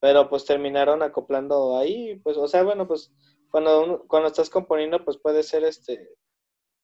pero 0.00 0.28
pues 0.28 0.44
terminaron 0.44 1.02
acoplando 1.02 1.76
ahí, 1.78 2.16
pues, 2.22 2.36
o 2.36 2.48
sea, 2.48 2.62
bueno, 2.62 2.86
pues 2.86 3.12
cuando, 3.50 4.04
cuando 4.08 4.28
estás 4.28 4.50
componiendo, 4.50 5.04
pues 5.04 5.18
puede 5.18 5.42
ser 5.42 5.64
este, 5.64 6.14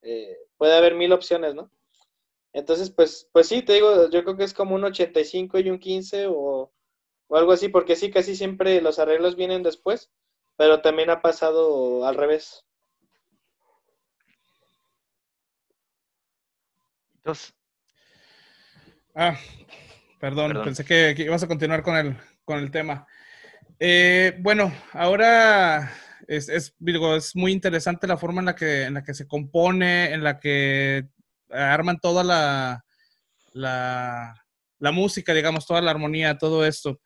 eh, 0.01 0.37
puede 0.57 0.75
haber 0.75 0.95
mil 0.95 1.13
opciones, 1.13 1.55
¿no? 1.55 1.71
Entonces, 2.53 2.91
pues, 2.91 3.29
pues 3.31 3.47
sí, 3.47 3.61
te 3.61 3.73
digo, 3.73 4.09
yo 4.09 4.23
creo 4.23 4.37
que 4.37 4.43
es 4.43 4.53
como 4.53 4.75
un 4.75 4.83
85 4.83 5.59
y 5.59 5.69
un 5.69 5.79
15 5.79 6.27
o, 6.27 6.71
o 7.27 7.37
algo 7.37 7.51
así, 7.51 7.69
porque 7.69 7.95
sí, 7.95 8.09
casi 8.11 8.35
siempre 8.35 8.81
los 8.81 8.99
arreglos 8.99 9.35
vienen 9.35 9.63
después 9.63 10.11
pero 10.57 10.81
también 10.81 11.09
ha 11.09 11.21
pasado 11.21 12.05
al 12.05 12.15
revés. 12.15 12.65
Entonces. 17.17 17.53
Ah, 19.13 19.37
perdón, 20.19 20.61
pensé 20.63 20.83
que, 20.83 21.15
ibas 21.17 21.43
a 21.43 21.47
continuar 21.47 21.83
con 21.83 21.95
el, 21.95 22.17
con 22.43 22.59
el 22.59 22.71
tema. 22.71 23.07
Eh, 23.79 24.35
bueno, 24.39 24.73
ahora 24.93 25.91
es, 26.27 26.49
es, 26.49 26.75
es 26.85 27.35
muy 27.35 27.51
interesante 27.51 28.05
la 28.05 28.17
forma 28.17 28.41
en 28.41 28.45
la, 28.45 28.55
que, 28.55 28.83
en 28.83 28.93
la 28.95 29.03
que 29.03 29.13
se 29.13 29.27
compone, 29.27 30.13
en 30.13 30.23
la 30.23 30.39
que 30.39 31.07
arman 31.49 31.99
toda 31.99 32.23
la, 32.23 32.85
la, 33.53 34.35
la 34.79 34.91
música, 34.91 35.33
digamos, 35.33 35.65
toda 35.65 35.81
la 35.81 35.91
armonía, 35.91 36.37
todo 36.37 36.65
esto. 36.65 36.99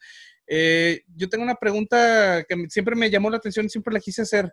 Eh, 0.48 1.04
yo 1.16 1.30
tengo 1.30 1.44
una 1.44 1.56
pregunta 1.56 2.44
que 2.48 2.66
siempre 2.70 2.96
me 2.96 3.10
llamó 3.10 3.30
la 3.30 3.38
atención, 3.38 3.70
siempre 3.70 3.94
la 3.94 4.00
quise 4.00 4.24
hacer. 4.24 4.52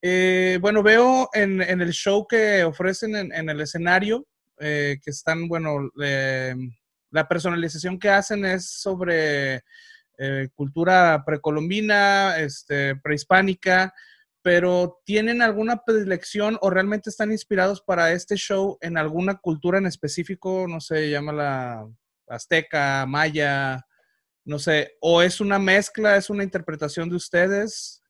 Eh, 0.00 0.58
bueno, 0.60 0.82
veo 0.82 1.28
en, 1.32 1.60
el 1.60 1.92
show 1.92 2.26
que 2.26 2.64
ofrecen 2.64 3.14
en, 3.14 3.48
el 3.50 3.60
escenario 3.60 4.26
eh, 4.58 4.98
que 5.02 5.10
están, 5.10 5.48
bueno, 5.48 5.90
la 5.96 7.28
personalización 7.28 7.98
que 7.98 8.08
hacen 8.08 8.44
es 8.44 8.70
sobre 8.70 9.62
cultura 10.54 11.22
precolombina, 11.26 12.38
este, 12.38 12.96
prehispánica, 12.96 13.92
pero 14.44 15.00
¿tienen 15.04 15.40
alguna 15.40 15.82
predilección 15.84 16.58
o 16.60 16.68
realmente 16.68 17.08
están 17.08 17.32
inspirados 17.32 17.80
para 17.80 18.12
este 18.12 18.36
show 18.36 18.76
en 18.82 18.98
alguna 18.98 19.36
cultura 19.36 19.78
en 19.78 19.86
específico? 19.86 20.66
No 20.68 20.82
sé, 20.82 21.08
la 21.08 21.88
azteca, 22.28 23.06
maya, 23.06 23.86
no 24.44 24.58
sé, 24.58 24.96
o 25.00 25.22
es 25.22 25.40
una 25.40 25.58
mezcla, 25.58 26.16
es 26.16 26.28
una 26.28 26.44
interpretación 26.44 27.08
de 27.08 27.16
ustedes. 27.16 28.02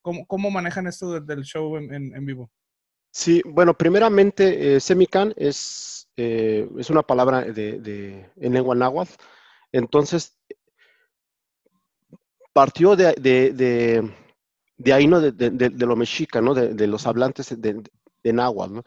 ¿Cómo, 0.00 0.50
manejan 0.50 0.86
esto 0.86 1.20
del 1.20 1.42
show 1.42 1.76
en, 1.76 2.24
vivo? 2.24 2.50
Sí, 3.10 3.42
bueno, 3.44 3.76
primeramente, 3.76 4.76
eh, 4.76 4.80
Semican 4.80 5.34
es, 5.36 6.08
eh, 6.16 6.68
es 6.78 6.88
una 6.88 7.02
palabra 7.02 7.42
de, 7.42 8.30
en 8.36 8.54
lengua 8.54 8.76
náhuatl. 8.76 9.12
Entonces, 9.72 10.38
partió 12.52 12.96
de, 12.96 13.14
de, 14.76 14.92
ahí, 14.92 15.06
¿no? 15.06 15.20
De, 15.20 15.70
lo 15.86 15.96
mexica, 15.96 16.40
¿no? 16.40 16.54
De, 16.54 16.86
los 16.86 17.06
hablantes 17.06 17.54
de, 17.60 17.82
náhuatl. 18.32 18.80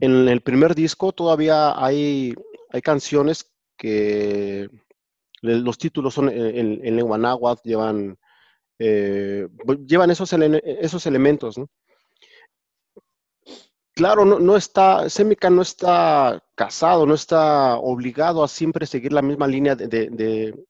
En 0.00 0.28
el 0.28 0.40
primer 0.40 0.74
disco 0.74 1.12
todavía 1.12 1.82
hay, 1.82 2.34
hay 2.70 2.82
canciones 2.82 3.50
que 3.76 4.68
los 5.42 5.78
títulos 5.78 6.14
son 6.14 6.30
en, 6.30 6.96
lengua 6.96 7.18
náhuatl, 7.18 7.68
llevan, 7.68 8.18
eh, 8.78 9.48
llevan 9.86 10.10
esos, 10.10 10.32
esos 10.32 11.06
elementos. 11.06 11.56
claro, 13.94 14.24
no, 14.24 14.38
no 14.38 14.56
está, 14.56 15.08
Semica 15.10 15.50
no 15.50 15.62
está 15.62 16.42
casado, 16.54 17.06
no 17.06 17.14
está 17.14 17.76
obligado 17.76 18.42
a 18.42 18.48
siempre 18.48 18.86
seguir 18.86 19.12
la 19.12 19.22
misma 19.22 19.46
línea 19.46 19.76
de, 19.76 19.86
de, 19.86 20.08
de, 20.10 20.64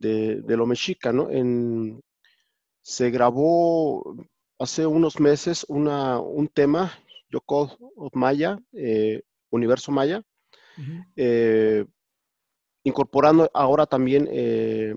de, 0.00 0.42
de 0.42 0.58
lo 0.58 0.66
mexica, 0.66 1.12
¿no? 1.12 1.30
En, 1.30 2.02
se 2.82 3.10
grabó 3.10 4.16
hace 4.58 4.86
unos 4.86 5.20
meses 5.20 5.64
una, 5.68 6.20
un 6.20 6.48
tema, 6.48 6.92
Yoko 7.30 7.76
Maya, 8.14 8.58
eh, 8.72 9.22
Universo 9.50 9.92
Maya, 9.92 10.22
eh, 11.16 11.86
incorporando 12.84 13.50
ahora 13.54 13.86
también 13.86 14.28
eh, 14.30 14.94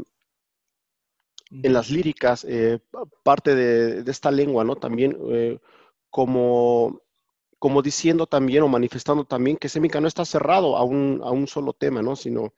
en 1.61 1.73
las 1.73 1.89
líricas 1.89 2.45
pa- 2.91 3.05
parte 3.23 3.55
de, 3.55 4.03
de 4.03 4.11
esta 4.11 4.31
lengua, 4.31 4.63
¿no? 4.63 4.75
También 4.75 5.17
como, 6.09 7.01
como 7.59 7.81
diciendo 7.81 8.27
también 8.27 8.63
o 8.63 8.67
manifestando 8.69 9.25
también 9.25 9.57
que 9.57 9.69
Semica 9.69 10.01
no 10.01 10.07
está 10.07 10.25
cerrado 10.25 10.77
a 10.77 10.83
un, 10.83 11.21
a 11.23 11.31
un 11.31 11.47
solo 11.47 11.73
tema, 11.73 12.01
¿no? 12.03 12.15
Sino 12.15 12.53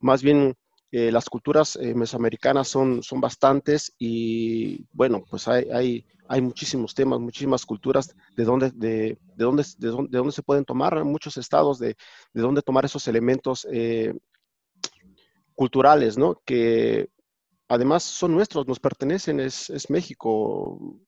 más 0.00 0.22
bien 0.22 0.56
eh, 0.92 1.12
las 1.12 1.28
culturas 1.28 1.76
eh, 1.76 1.94
mesoamericanas 1.94 2.68
son, 2.68 3.02
son 3.02 3.20
bastantes 3.20 3.94
y 3.98 4.84
bueno, 4.92 5.24
pues 5.30 5.46
hay, 5.48 5.68
hay, 5.70 6.06
hay 6.28 6.40
muchísimos 6.40 6.94
temas, 6.94 7.20
muchísimas 7.20 7.64
culturas 7.64 8.14
de 8.36 8.44
dónde, 8.44 8.70
de, 8.72 9.18
de 9.36 9.44
dónde, 9.44 9.64
de 9.78 10.32
se 10.32 10.42
pueden 10.42 10.64
tomar, 10.64 11.04
muchos 11.04 11.36
estados 11.36 11.78
de, 11.78 11.96
de 12.32 12.42
dónde 12.42 12.62
tomar 12.62 12.84
esos 12.84 13.06
elementos 13.08 13.66
eh, 13.70 14.14
culturales, 15.54 16.16
¿no? 16.18 16.40
Que 16.44 17.08
además 17.68 18.02
son 18.02 18.32
nuestros, 18.32 18.66
nos 18.66 18.80
pertenecen, 18.80 19.40
es, 19.40 19.70
es 19.70 19.90
México. 19.90 20.98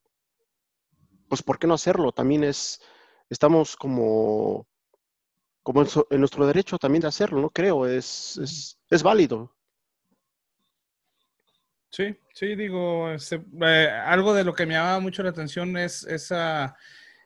Pues, 1.28 1.42
¿por 1.42 1.58
qué 1.58 1.66
no 1.66 1.74
hacerlo? 1.74 2.12
También 2.12 2.44
es, 2.44 2.80
estamos 3.30 3.76
como, 3.76 4.66
como 5.62 5.82
en 6.10 6.20
nuestro 6.20 6.46
derecho 6.46 6.78
también 6.78 7.02
de 7.02 7.08
hacerlo, 7.08 7.40
¿no? 7.40 7.50
Creo, 7.50 7.86
es, 7.86 8.36
es, 8.38 8.78
es 8.90 9.02
válido. 9.02 9.51
Sí, 11.92 12.16
sí, 12.32 12.56
digo, 12.56 13.10
este, 13.10 13.42
eh, 13.60 13.88
algo 14.06 14.32
de 14.32 14.44
lo 14.44 14.54
que 14.54 14.64
me 14.64 14.72
llamaba 14.72 14.98
mucho 14.98 15.22
la 15.22 15.28
atención 15.28 15.76
es 15.76 16.04
esa, 16.04 16.74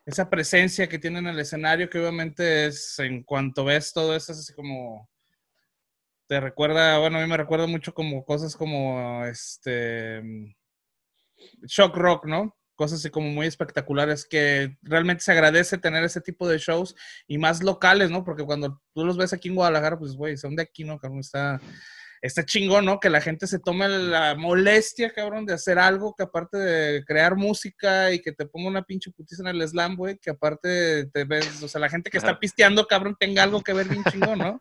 esa 0.05 0.29
presencia 0.29 0.89
que 0.89 0.99
tiene 0.99 1.21
en 1.21 1.29
el 1.29 1.39
escenario, 1.39 1.89
que 1.89 2.01
obviamente 2.01 2.67
es, 2.67 2.99
en 2.99 3.23
cuanto 3.23 3.65
ves 3.65 3.93
todo 3.93 4.17
eso, 4.17 4.33
es 4.33 4.41
así 4.41 4.53
como, 4.55 5.09
te 6.27 6.41
recuerda, 6.41 6.99
bueno, 6.99 7.19
a 7.19 7.21
mí 7.23 7.29
me 7.29 7.37
recuerda 7.37 7.69
mucho 7.69 7.95
como 7.95 8.25
cosas 8.25 8.57
como, 8.57 9.25
este, 9.25 10.21
shock 11.69 11.97
rock, 11.97 12.27
¿no? 12.27 12.57
Cosas 12.75 12.99
así 12.99 13.11
como 13.11 13.29
muy 13.31 13.47
espectaculares 13.47 14.27
que 14.27 14.77
realmente 14.83 15.23
se 15.23 15.31
agradece 15.31 15.79
tener 15.79 16.03
ese 16.03 16.21
tipo 16.21 16.49
de 16.49 16.59
shows 16.59 16.97
y 17.29 17.39
más 17.39 17.63
locales, 17.63 18.11
¿no? 18.11 18.25
Porque 18.25 18.45
cuando 18.45 18.83
tú 18.93 19.05
los 19.05 19.17
ves 19.17 19.33
aquí 19.33 19.49
en 19.49 19.55
Guadalajara, 19.55 19.97
pues, 19.97 20.15
güey, 20.15 20.37
son 20.37 20.57
de 20.57 20.63
aquí, 20.63 20.83
¿no? 20.83 20.99
Cabrón, 20.99 21.21
está, 21.21 21.61
está 22.23 22.45
chingón, 22.45 22.85
¿no? 22.85 22.99
Que 23.01 23.11
la 23.11 23.21
gente 23.21 23.47
se 23.47 23.59
tome 23.59 23.89
la 23.89 24.35
molestia, 24.35 25.11
cabrón, 25.13 25.47
de 25.47 25.55
hacer 25.55 25.79
algo 25.79 26.15
que 26.17 26.23
aparte 26.25 26.57
de 26.59 27.05
crear 27.05 27.37
música 27.37 28.13
y 28.13 28.21
que 28.21 28.33
te 28.33 28.47
ponga 28.47 28.69
una 28.69 28.83
pinche 28.83 29.11
putiza 29.11 29.43
en 29.43 29.49
el 29.61 29.69
slam, 29.69 29.97
güey, 29.97 30.19
que 30.19 30.31
aparte 30.31 31.07
te 31.07 31.25
ves, 31.25 31.63
o 31.63 31.69
sea, 31.69 31.81
la 31.81 31.89
gente 31.91 32.11
que 32.11 32.19
está 32.19 32.39
pisteando, 32.39 32.87
cabrón, 32.87 33.17
tenga 33.19 33.43
algo 33.43 33.63
que 33.63 33.73
ver 33.73 33.89
bien 33.89 34.05
chingón, 34.11 34.39
¿no? 34.39 34.61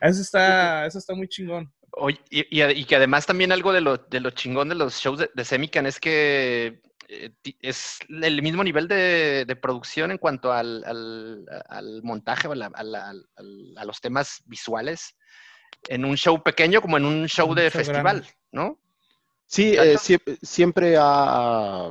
Eso 0.00 0.20
está, 0.22 0.86
eso 0.86 0.98
está 0.98 1.14
muy 1.14 1.28
chingón. 1.28 1.72
Oye, 1.96 2.18
y, 2.30 2.58
y 2.58 2.60
a- 2.62 2.72
y 2.72 2.84
que 2.84 2.96
además 2.96 3.24
también 3.26 3.52
algo 3.52 3.72
de 3.72 3.80
lo, 3.80 3.96
de 3.98 4.20
lo 4.20 4.30
chingón 4.30 4.68
de 4.68 4.74
los 4.74 4.96
shows 4.96 5.18
de, 5.20 5.30
de 5.32 5.44
Semican 5.44 5.86
es 5.86 6.00
que 6.00 6.80
eh, 7.08 7.30
es 7.60 7.98
el 8.08 8.42
mismo 8.42 8.64
nivel 8.64 8.88
de, 8.88 9.44
de 9.46 9.56
producción 9.56 10.10
en 10.10 10.18
cuanto 10.18 10.52
al, 10.52 10.82
al- 10.84 11.44
al 11.68 12.02
montaje, 12.02 12.48
a, 12.48 12.54
la- 12.54 12.70
a 12.74 12.82
la- 12.82 13.10
al- 13.10 13.74
a 13.76 13.84
los 13.84 14.00
temas 14.00 14.42
visuales, 14.46 15.16
en 15.88 16.04
un 16.04 16.16
show 16.16 16.42
pequeño 16.42 16.80
como 16.80 16.96
en 16.96 17.04
un 17.04 17.26
show 17.26 17.48
Un 17.50 17.54
de 17.56 17.62
show 17.70 17.78
festival, 17.78 18.02
grande. 18.02 18.28
¿no? 18.52 18.78
Sí, 19.46 19.74
eh, 19.78 19.96
sie- 19.98 20.38
siempre 20.42 20.96
ha, 20.98 21.90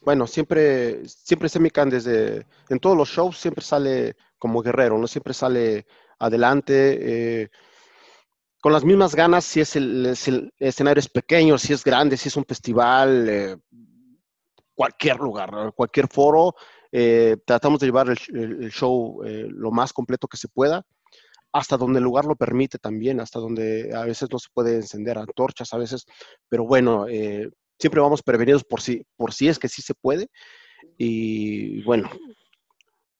bueno, 0.00 0.26
siempre, 0.26 1.06
siempre 1.08 1.48
Semican 1.48 1.90
desde, 1.90 2.46
en 2.68 2.78
todos 2.78 2.96
los 2.96 3.08
shows 3.08 3.38
siempre 3.38 3.62
sale 3.64 4.16
como 4.38 4.62
guerrero, 4.62 4.96
¿no? 4.98 5.06
Siempre 5.06 5.34
sale 5.34 5.86
adelante, 6.18 7.42
eh, 7.42 7.48
con 8.60 8.72
las 8.72 8.84
mismas 8.84 9.14
ganas, 9.14 9.44
si 9.44 9.60
es 9.60 9.76
el, 9.76 10.06
es 10.06 10.26
el 10.28 10.52
escenario 10.58 10.98
es 11.00 11.08
pequeño, 11.08 11.58
si 11.58 11.72
es 11.72 11.84
grande, 11.84 12.16
si 12.16 12.28
es 12.28 12.36
un 12.36 12.44
festival, 12.44 13.28
eh, 13.28 13.56
cualquier 14.74 15.16
lugar, 15.18 15.72
cualquier 15.74 16.08
foro, 16.08 16.54
eh, 16.90 17.36
tratamos 17.44 17.78
de 17.80 17.86
llevar 17.86 18.08
el, 18.08 18.18
el- 18.34 18.62
el 18.64 18.70
show 18.72 19.22
eh, 19.24 19.46
lo 19.48 19.70
más 19.70 19.92
completo 19.92 20.26
que 20.26 20.36
se 20.36 20.48
pueda, 20.48 20.84
hasta 21.52 21.76
donde 21.76 21.98
el 21.98 22.04
lugar 22.04 22.24
lo 22.24 22.36
permite 22.36 22.78
también, 22.78 23.20
hasta 23.20 23.38
donde 23.38 23.94
a 23.94 24.04
veces 24.04 24.28
no 24.30 24.38
se 24.38 24.48
puede 24.52 24.76
encender 24.76 25.18
antorchas, 25.18 25.72
a 25.72 25.78
veces, 25.78 26.04
pero 26.48 26.64
bueno, 26.64 27.06
eh, 27.08 27.50
siempre 27.78 28.00
vamos 28.00 28.22
prevenidos 28.22 28.64
por 28.64 28.80
si, 28.80 29.04
por 29.16 29.32
si 29.32 29.48
es 29.48 29.58
que 29.58 29.68
sí 29.68 29.82
se 29.82 29.94
puede. 29.94 30.28
Y 30.96 31.82
bueno, 31.84 32.10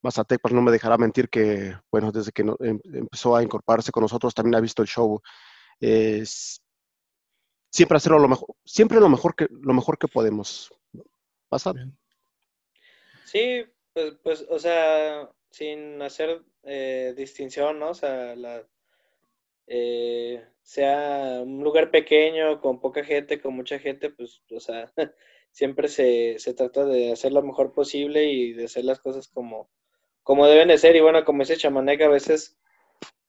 Mazatec 0.01 0.39
pues, 0.41 0.53
no 0.53 0.61
me 0.61 0.71
dejará 0.71 0.97
mentir 0.97 1.29
que, 1.29 1.75
bueno, 1.91 2.11
desde 2.11 2.31
que 2.31 2.43
no- 2.43 2.57
em- 2.59 2.79
empezó 2.85 3.35
a 3.35 3.43
incorporarse 3.43 3.91
con 3.91 4.03
nosotros, 4.03 4.33
también 4.33 4.55
ha 4.55 4.61
visto 4.61 4.81
el 4.81 4.87
show. 4.87 5.21
Es, 5.79 6.61
siempre 7.71 7.97
hacerlo 7.97 8.19
lo 8.19 8.27
mejor, 8.27 8.55
siempre 8.65 8.99
lo 8.99 9.09
mejor 9.09 9.35
que, 9.35 9.47
lo 9.49 9.73
mejor 9.73 9.97
que 9.97 10.07
podemos. 10.07 10.71
Pasa. 11.49 11.73
Bien. 11.73 11.97
Sí, 13.25 13.65
pues, 13.93 14.15
pues, 14.23 14.45
o 14.49 14.59
sea, 14.59 15.29
sin 15.51 16.01
hacer 16.01 16.43
eh, 16.63 17.13
distinción, 17.17 17.79
¿no? 17.79 17.89
O 17.91 17.93
sea, 17.93 18.35
la, 18.35 18.65
eh, 19.67 20.43
sea 20.61 21.41
un 21.43 21.63
lugar 21.63 21.91
pequeño, 21.91 22.59
con 22.61 22.79
poca 22.79 23.03
gente, 23.03 23.41
con 23.41 23.55
mucha 23.55 23.79
gente, 23.79 24.09
pues, 24.09 24.41
o 24.51 24.59
sea, 24.59 24.91
siempre 25.51 25.87
se, 25.87 26.39
se 26.39 26.53
trata 26.53 26.85
de 26.85 27.11
hacer 27.11 27.31
lo 27.33 27.41
mejor 27.43 27.73
posible 27.73 28.25
y 28.31 28.53
de 28.53 28.65
hacer 28.65 28.85
las 28.85 28.99
cosas 28.99 29.27
como, 29.27 29.69
como 30.23 30.47
deben 30.47 30.69
de 30.69 30.77
ser. 30.77 30.95
Y 30.95 31.01
bueno, 31.01 31.25
como 31.25 31.41
dice 31.43 31.57
Chamanec, 31.57 32.01
a 32.01 32.09
veces 32.09 32.57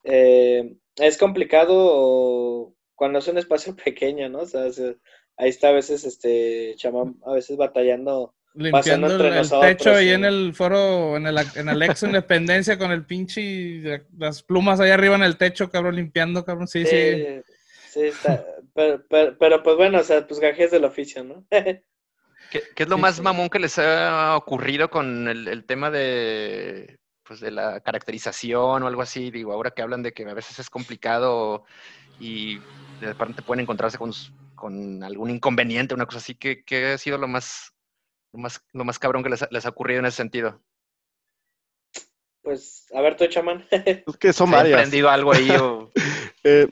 eh, 0.04 0.76
es 0.96 1.18
complicado 1.18 2.74
cuando 2.96 3.20
es 3.20 3.28
un 3.28 3.38
espacio 3.38 3.76
pequeño, 3.84 4.28
¿no? 4.28 4.40
O 4.40 4.46
sea, 4.46 4.70
se- 4.72 4.98
ahí 5.36 5.50
está 5.50 5.70
a 5.70 5.72
veces 5.72 6.04
este 6.04 6.74
chamán, 6.76 7.18
a 7.24 7.34
veces 7.34 7.56
batallando. 7.56 8.34
Limpiando 8.54 9.06
el, 9.06 9.48
techo 9.48 9.92
ahí 9.92 10.08
sí. 10.08 10.12
en 10.12 10.24
el 10.24 10.52
foro, 10.54 11.16
en 11.16 11.26
el, 11.26 11.38
en 11.54 11.68
el 11.68 11.82
ex 11.82 12.02
Independencia 12.02 12.76
con 12.76 12.90
el 12.90 13.04
pinche, 13.04 13.40
y 13.40 13.82
las 14.18 14.42
plumas 14.42 14.80
ahí 14.80 14.90
arriba 14.90 15.14
en 15.14 15.22
el 15.22 15.36
techo, 15.36 15.70
cabrón, 15.70 15.96
limpiando, 15.96 16.44
cabrón. 16.44 16.66
Sí, 16.66 16.84
sí. 16.84 16.90
Sí, 16.90 17.42
sí, 17.90 18.00
está. 18.06 18.44
Pero, 18.74 19.04
pero, 19.08 19.38
pero, 19.38 19.62
pues 19.62 19.76
bueno, 19.76 20.00
o 20.00 20.02
sea, 20.02 20.26
pues 20.26 20.40
gajes 20.40 20.70
del 20.70 20.84
oficio, 20.84 21.22
¿no? 21.22 21.44
¿Qué, 21.50 22.62
qué 22.74 22.82
es 22.82 22.88
lo 22.88 22.96
Sí, 22.96 23.02
más 23.02 23.16
sí. 23.16 23.22
mamón 23.22 23.48
que 23.48 23.60
les 23.60 23.78
ha 23.78 24.36
ocurrido 24.36 24.90
con 24.90 25.28
el, 25.28 25.46
el 25.46 25.64
tema 25.64 25.90
de, 25.90 26.98
pues, 27.22 27.38
de 27.38 27.52
la 27.52 27.80
caracterización 27.80 28.82
o 28.82 28.86
algo 28.88 29.02
así? 29.02 29.30
Digo, 29.30 29.52
ahora 29.52 29.70
que 29.70 29.82
hablan 29.82 30.02
de 30.02 30.12
que 30.12 30.24
a 30.28 30.34
veces 30.34 30.58
es 30.58 30.68
complicado 30.68 31.64
y 32.18 32.58
de 33.00 33.06
repente 33.06 33.42
pueden 33.42 33.62
encontrarse 33.62 33.98
con, 33.98 34.12
con 34.56 35.02
algún 35.04 35.30
inconveniente, 35.30 35.94
una 35.94 36.06
cosa 36.06 36.18
así, 36.18 36.34
¿qué, 36.34 36.64
qué 36.64 36.92
ha 36.92 36.98
sido 36.98 37.18
lo 37.18 37.28
más, 37.28 37.72
lo 38.32 38.38
más, 38.40 38.62
lo 38.72 38.84
más 38.84 38.98
cabrón 38.98 39.22
que 39.22 39.30
les 39.30 39.42
ha, 39.42 39.48
les 39.50 39.66
ha 39.66 39.70
ocurrido 39.70 40.00
en 40.00 40.06
ese 40.06 40.16
sentido? 40.18 40.60
Pues, 42.42 42.86
a 42.94 43.00
ver, 43.00 43.16
tú, 43.16 43.26
chamán. 43.26 43.66
Es 44.06 44.16
que 44.18 44.32
son 44.32 44.48
¿Se 44.48 44.54
ha 44.54 44.58
varias. 44.58 44.78
emprendido 44.78 45.10
algo 45.10 45.32
ahí 45.32 45.50
o- 45.50 45.90
Eh, 46.44 46.66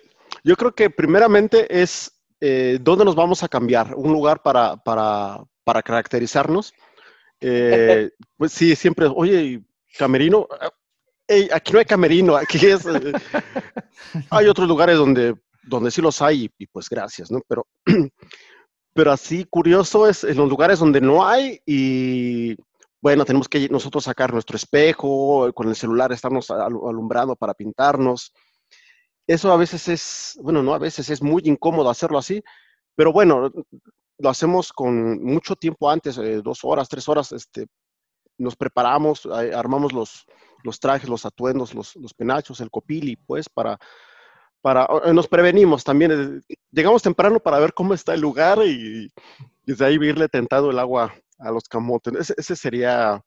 yo 0.45 0.57
creo 0.57 0.75
que 0.75 0.89
primeramente 0.89 1.67
es 1.83 2.11
eh, 2.41 2.79
dónde 2.81 3.05
nos 3.05 3.15
vamos 3.15 3.43
a 3.43 3.49
cambiar, 3.49 3.95
un 3.95 4.13
lugar 4.13 4.41
para, 4.43 4.77
para, 4.77 5.45
para 5.63 5.83
caracterizarnos. 5.83 6.73
Eh, 7.41 8.11
pues 8.39 8.53
sí, 8.53 8.75
siempre, 8.75 9.07
oye, 9.15 9.63
camerino, 9.99 10.49
Ah, 10.59 10.71
ey, 11.27 11.51
aquí 11.53 11.73
no 11.75 11.81
hay 11.81 11.85
camerino, 11.85 12.35
aquí 12.35 12.65
es... 12.67 12.87
eh, 12.87 13.13
hay 14.31 14.47
otros 14.47 14.67
lugares 14.67 14.97
donde, 14.97 15.35
donde 15.65 15.91
sí 15.91 16.01
los 16.01 16.23
hay 16.23 16.45
y, 16.45 16.51
y 16.65 16.67
pues 16.67 16.89
gracias, 16.89 17.31
¿no? 17.31 17.43
Pero, 17.47 17.67
pero 18.99 19.13
así 19.13 19.45
curioso 19.45 20.09
es 20.09 20.25
en 20.25 20.37
los 20.37 20.49
lugares 20.49 20.81
donde 20.81 21.01
no 21.01 21.25
hay 21.25 21.61
y 21.65 22.57
bueno, 23.01 23.25
tenemos 23.25 23.49
que 23.49 23.69
nosotros 23.69 24.03
sacar 24.03 24.33
nuestro 24.33 24.57
espejo, 24.57 25.53
con 25.53 25.69
el 25.69 25.77
celular 25.77 26.11
estarnos 26.11 26.51
alu- 26.51 26.91
alumbrando 26.91 27.37
para 27.37 27.55
pintarnos. 27.55 28.33
Eso 29.25 29.53
a 29.53 29.57
veces 29.57 29.87
es, 29.87 30.37
bueno, 30.43 30.65
no 30.65 30.75
a 30.75 30.81
veces 30.81 31.11
es 31.11 31.23
muy 31.23 31.43
incómodo 31.45 31.89
hacerlo 31.89 32.19
así, 32.19 32.43
pero 32.97 33.13
bueno, 33.13 33.53
lo 34.19 34.29
hacemos 34.29 34.73
con 34.73 35.23
mucho 35.23 35.55
tiempo 35.55 35.89
antes, 35.89 36.19
eh, 36.19 36.41
dos 36.43 36.65
horas, 36.65 36.89
tres 36.89 37.09
horas, 37.09 37.31
este, 37.31 37.69
nos 38.37 38.57
preparamos, 38.57 39.27
eh, 39.27 39.55
armamos 39.55 39.93
los, 39.93 40.27
los 40.65 40.81
trajes, 40.81 41.09
los 41.09 41.25
atuendos, 41.25 41.73
los, 41.73 41.95
los 41.95 42.13
penachos, 42.15 42.61
el 42.61 42.71
copili, 42.73 43.15
pues, 43.15 43.49
para, 43.49 43.79
para, 44.61 44.89
eh, 45.05 45.13
nos 45.13 45.29
prevenimos 45.29 45.85
también, 45.85 46.43
llegamos 46.71 47.03
temprano 47.03 47.41
para 47.41 47.59
ver 47.59 47.73
cómo 47.73 47.95
está 47.95 48.15
el 48.15 48.21
lugar 48.21 48.59
y 48.65 49.11
desde 49.65 49.85
ahí 49.85 49.95
irle 49.95 50.29
tentado 50.29 50.71
el 50.71 50.79
agua 50.79 51.15
a 51.39 51.51
los 51.51 51.65
camotes. 51.69 52.15
Ese, 52.15 52.35
ese 52.37 52.57
sería, 52.57 53.23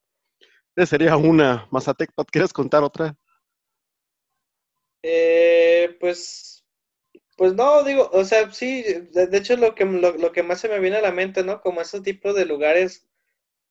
Esa 0.75 0.85
sería 0.85 1.15
una. 1.17 1.67
Mazatec, 1.71 2.11
¿quieres 2.31 2.53
contar 2.53 2.83
otra? 2.83 3.15
Eh, 5.03 5.97
pues, 5.99 6.65
pues 7.37 7.53
no, 7.55 7.83
digo, 7.83 8.09
o 8.13 8.23
sea, 8.23 8.51
sí, 8.51 8.83
de, 8.83 9.37
hecho 9.37 9.57
lo 9.57 9.73
que, 9.73 9.85
lo, 9.85 10.11
lo 10.17 10.31
que 10.31 10.43
más 10.43 10.59
se 10.59 10.69
me 10.69 10.79
viene 10.79 10.97
a 10.97 11.01
la 11.01 11.11
mente, 11.11 11.43
¿no? 11.43 11.61
Como 11.61 11.81
esos 11.81 12.03
tipos 12.03 12.35
de 12.35 12.45
lugares 12.45 13.07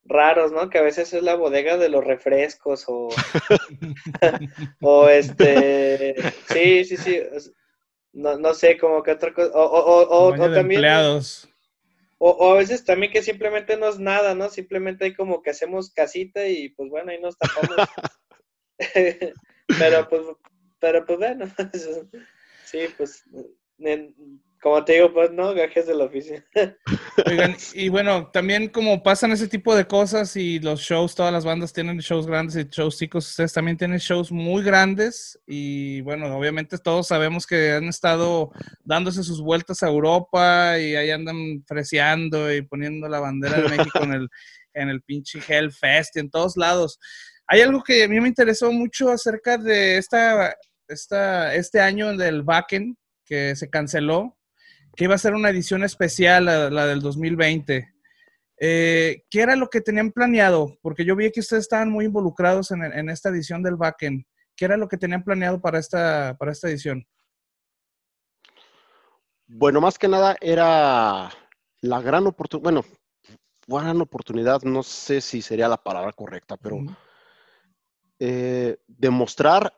raros, 0.04 0.52
¿no? 0.52 0.70
Que 0.70 0.78
a 0.78 0.82
veces 0.82 1.12
es 1.12 1.22
la 1.22 1.34
bodega 1.34 1.76
de 1.76 1.88
los 1.88 2.04
refrescos 2.04 2.84
o, 2.88 3.08
o 4.80 5.08
este, 5.08 6.14
sí, 6.48 6.84
sí, 6.84 6.96
sí, 6.96 7.20
no, 8.12 8.38
no 8.38 8.54
sé, 8.54 8.78
como 8.78 9.02
que 9.02 9.12
otra 9.12 9.32
cosa, 9.32 9.52
o, 9.54 9.62
o, 9.62 10.02
o, 10.02 10.26
o 10.28 10.32
de 10.32 10.38
también, 10.38 10.78
empleados. 10.78 11.48
o, 12.18 12.30
o 12.30 12.54
a 12.54 12.56
veces 12.56 12.84
también 12.84 13.12
que 13.12 13.22
simplemente 13.22 13.76
no 13.76 13.88
es 13.88 13.98
nada, 13.98 14.34
¿no? 14.34 14.48
Simplemente 14.48 15.04
hay 15.04 15.14
como 15.14 15.42
que 15.42 15.50
hacemos 15.50 15.90
casita 15.92 16.46
y 16.46 16.70
pues 16.70 16.90
bueno, 16.90 17.10
ahí 17.12 17.20
nos 17.20 17.36
tapamos. 17.38 17.76
pero 19.78 20.08
pues, 20.08 20.22
pero 20.80 21.04
pues 21.04 21.18
bueno, 21.18 21.46
sí, 22.64 22.78
pues, 22.96 23.24
como 24.60 24.84
te 24.84 24.94
digo, 24.94 25.12
pues 25.12 25.30
no, 25.30 25.54
gajes 25.54 25.86
del 25.86 26.02
oficio. 26.02 26.42
Oigan, 27.26 27.56
y 27.72 27.88
bueno, 27.88 28.30
también 28.30 28.68
como 28.68 29.02
pasan 29.02 29.32
ese 29.32 29.48
tipo 29.48 29.74
de 29.74 29.86
cosas 29.86 30.36
y 30.36 30.58
los 30.58 30.80
shows, 30.80 31.14
todas 31.14 31.32
las 31.32 31.46
bandas 31.46 31.72
tienen 31.72 31.98
shows 31.98 32.26
grandes 32.26 32.56
y 32.56 32.68
shows 32.68 32.98
chicos, 32.98 33.28
ustedes 33.28 33.54
también 33.54 33.78
tienen 33.78 33.98
shows 33.98 34.30
muy 34.30 34.62
grandes 34.62 35.40
y 35.46 36.02
bueno, 36.02 36.36
obviamente 36.36 36.76
todos 36.78 37.08
sabemos 37.08 37.46
que 37.46 37.72
han 37.72 37.84
estado 37.84 38.50
dándose 38.84 39.22
sus 39.22 39.40
vueltas 39.40 39.82
a 39.82 39.88
Europa 39.88 40.78
y 40.78 40.94
ahí 40.94 41.10
andan 41.10 41.64
freseando 41.66 42.52
y 42.52 42.60
poniendo 42.60 43.08
la 43.08 43.20
bandera 43.20 43.62
de 43.62 43.68
México 43.68 44.02
en 44.02 44.12
el, 44.12 44.28
en 44.74 44.90
el 44.90 45.02
pinche 45.02 45.40
Hellfest 45.46 46.16
y 46.16 46.20
en 46.20 46.30
todos 46.30 46.58
lados. 46.58 46.98
Hay 47.46 47.62
algo 47.62 47.82
que 47.82 48.04
a 48.04 48.08
mí 48.08 48.20
me 48.20 48.28
interesó 48.28 48.70
mucho 48.70 49.10
acerca 49.10 49.56
de 49.56 49.96
esta, 49.96 50.54
esta, 50.86 51.54
este 51.54 51.80
año 51.80 52.14
del 52.14 52.42
Wacken 52.42 52.96
que 53.24 53.56
se 53.56 53.70
canceló 53.70 54.36
que 55.00 55.04
iba 55.04 55.14
a 55.14 55.18
ser 55.18 55.32
una 55.32 55.48
edición 55.48 55.82
especial, 55.82 56.44
la, 56.44 56.68
la 56.68 56.84
del 56.84 57.00
2020. 57.00 57.90
Eh, 58.58 59.24
¿Qué 59.30 59.40
era 59.40 59.56
lo 59.56 59.70
que 59.70 59.80
tenían 59.80 60.12
planeado? 60.12 60.76
Porque 60.82 61.06
yo 61.06 61.16
vi 61.16 61.32
que 61.32 61.40
ustedes 61.40 61.62
estaban 61.62 61.90
muy 61.90 62.04
involucrados 62.04 62.70
en, 62.70 62.82
en 62.82 63.08
esta 63.08 63.30
edición 63.30 63.62
del 63.62 63.76
Backend. 63.76 64.26
¿Qué 64.54 64.66
era 64.66 64.76
lo 64.76 64.88
que 64.88 64.98
tenían 64.98 65.24
planeado 65.24 65.58
para 65.58 65.78
esta, 65.78 66.36
para 66.38 66.52
esta 66.52 66.68
edición? 66.68 67.06
Bueno, 69.46 69.80
más 69.80 69.98
que 69.98 70.06
nada 70.06 70.36
era 70.38 71.30
la 71.80 72.02
gran 72.02 72.26
oportunidad, 72.26 72.62
bueno, 72.62 72.84
gran 73.66 74.02
oportunidad, 74.02 74.60
no 74.64 74.82
sé 74.82 75.22
si 75.22 75.40
sería 75.40 75.66
la 75.66 75.82
palabra 75.82 76.12
correcta, 76.12 76.58
pero 76.58 76.76
eh, 78.18 78.76
demostrar 78.86 79.72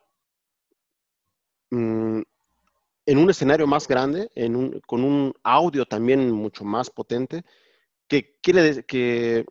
mm, 1.71 2.23
en 3.07 3.19
un 3.19 3.31
escenario 3.31 3.67
más 3.67 3.89
grande, 3.89 4.31
en 4.35 4.57
un- 4.57 4.81
con 4.87 5.05
un 5.05 5.35
audio 5.43 5.87
también 5.87 6.31
mucho 6.31 6.65
más 6.65 6.91
potente, 6.91 7.45
que 8.09 8.37
quiere 8.43 8.63
decir 8.63 8.85
que, 8.87 9.47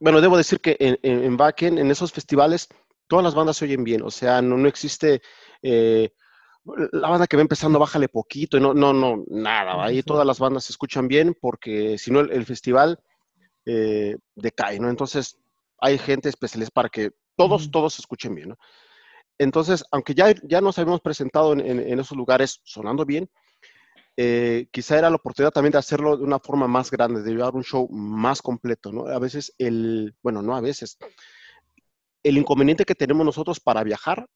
bueno, 0.00 0.20
debo 0.20 0.36
decir 0.36 0.60
que 0.60 0.76
en, 0.80 0.98
en, 1.02 1.24
en 1.24 1.36
Backend, 1.36 1.78
en 1.78 1.90
esos 1.90 2.12
festivales, 2.12 2.68
todas 3.08 3.24
las 3.24 3.34
bandas 3.34 3.56
se 3.56 3.64
oyen 3.66 3.84
bien, 3.84 4.02
o 4.02 4.10
sea, 4.10 4.42
no, 4.42 4.56
no 4.56 4.68
existe 4.68 5.22
eh, 5.62 6.10
la 6.92 7.08
banda 7.08 7.26
que 7.26 7.36
va 7.36 7.42
empezando, 7.42 7.78
bájale 7.78 8.08
poquito, 8.08 8.60
no, 8.60 8.72
no, 8.74 8.92
no, 8.92 9.24
nada, 9.28 9.84
ahí 9.84 10.02
todas 10.02 10.26
las 10.26 10.38
bandas 10.38 10.64
se 10.64 10.72
escuchan 10.72 11.08
bien, 11.08 11.36
porque 11.40 11.98
si 11.98 12.10
no 12.10 12.20
el, 12.20 12.30
el 12.32 12.44
festival 12.46 13.00
eh, 13.66 14.16
decae, 14.34 14.78
¿no? 14.80 14.88
Entonces, 14.90 15.38
hay 15.78 15.98
gente 15.98 16.28
especialista 16.28 16.72
para 16.72 16.88
que 16.88 17.12
todos, 17.36 17.70
todos 17.70 17.94
se 17.94 18.02
escuchen 18.02 18.34
bien, 18.34 18.50
¿no? 18.50 18.58
Entonces, 19.42 19.84
aunque 19.90 20.14
ya, 20.14 20.32
ya 20.44 20.60
nos 20.60 20.78
habíamos 20.78 21.00
presentado 21.00 21.52
en, 21.52 21.98
esos 21.98 22.16
lugares 22.16 22.60
sonando 22.64 23.04
bien, 23.04 23.28
eh, 24.16 24.68
quizá 24.70 24.98
era 24.98 25.10
la 25.10 25.16
oportunidad 25.16 25.52
también 25.52 25.72
de 25.72 25.78
hacerlo 25.78 26.16
de 26.16 26.24
una 26.24 26.38
forma 26.38 26.68
más 26.68 26.90
grande, 26.90 27.22
de 27.22 27.30
llevar 27.32 27.54
un 27.54 27.64
show 27.64 27.88
más 27.90 28.40
completo, 28.40 28.92
¿no? 28.92 29.06
A 29.06 29.18
veces 29.18 29.54
el, 29.58 30.14
bueno, 30.22 30.42
no 30.42 30.54
a 30.54 30.60
veces, 30.60 30.98
el 32.22 32.38
inconveniente 32.38 32.84
que 32.84 32.94
tenemos 32.94 33.26
nosotros 33.26 33.58
para 33.58 33.82
viajar 33.82 34.26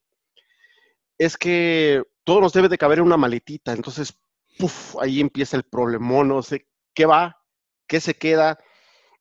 es 1.19 1.37
que 1.37 2.03
todo 2.25 2.41
nos 2.41 2.53
debe 2.53 2.69
de 2.69 2.79
caber 2.79 2.99
en 2.99 3.05
una 3.05 3.17
maletita, 3.17 3.73
entonces, 3.73 4.19
ahí 5.01 5.21
empieza 5.21 5.57
el 5.57 5.65
problemón, 5.65 6.29
no 6.29 6.43
sé 6.43 6.67
qué 6.95 7.07
va, 7.07 7.37
qué 7.87 8.01
se 8.01 8.15
queda, 8.15 8.59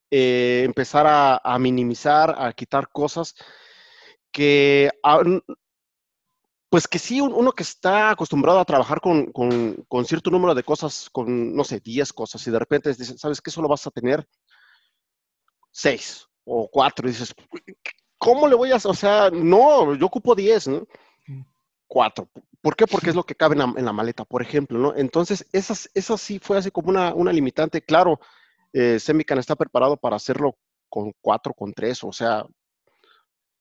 eh, 0.09 0.63
empezar 0.65 1.05
a, 1.07 1.59
minimizar, 1.59 2.35
a 2.37 2.53
quitar 2.53 2.89
cosas 2.89 3.35
que 4.31 4.89
ah, 5.03 5.21
pues 6.75 6.89
que 6.89 6.99
sí, 6.99 7.21
un- 7.21 7.31
uno 7.31 7.53
que 7.53 7.63
está 7.63 8.09
acostumbrado 8.09 8.59
a 8.59 8.65
trabajar 8.65 8.99
con, 8.99 9.31
con- 9.31 9.85
con 9.87 10.03
cierto 10.03 10.29
número 10.29 10.53
de 10.53 10.61
cosas, 10.61 11.09
con, 11.09 11.55
no 11.55 11.63
sé, 11.63 11.79
10 11.79 12.11
cosas, 12.11 12.45
y 12.45 12.51
de 12.51 12.59
repente 12.59 12.89
dices, 12.89 13.17
¿sabes 13.17 13.39
qué? 13.39 13.49
Solo 13.49 13.69
vas 13.69 13.87
a 13.87 13.91
tener 13.91 14.27
6 15.71 16.27
o 16.43 16.67
4, 16.69 17.07
y 17.07 17.11
dices, 17.11 17.33
¿cómo 18.17 18.49
le 18.49 18.55
voy 18.55 18.73
a? 18.73 18.75
O 18.75 18.93
sea, 18.93 19.29
no, 19.31 19.95
yo 19.95 20.05
ocupo 20.05 20.35
10, 20.35 20.67
¿no? 20.67 20.85
Mm. 21.27 21.43
4. 21.87 22.27
¿Por 22.61 22.75
qué? 22.75 22.85
Porque 22.87 23.09
es 23.11 23.15
lo 23.15 23.23
que 23.23 23.35
cabe 23.35 23.53
en 23.55 23.59
la, 23.59 23.73
en 23.77 23.85
la 23.85 23.93
maleta, 23.93 24.25
por 24.25 24.41
ejemplo, 24.41 24.77
¿no? 24.77 24.93
Entonces, 24.97 25.47
esas, 25.53 25.89
esa 25.93 26.17
sí 26.17 26.39
fue 26.39 26.57
así 26.57 26.71
como 26.71 26.89
una, 26.89 27.13
una 27.13 27.31
limitante. 27.31 27.81
Claro, 27.83 28.19
eh, 28.73 28.99
Semican 28.99 29.39
está 29.39 29.55
preparado 29.55 29.95
para 29.95 30.17
hacerlo 30.17 30.57
con 30.89 31.13
4, 31.21 31.53
con 31.53 31.71
3, 31.71 32.03
o 32.03 32.11
sea, 32.11 32.45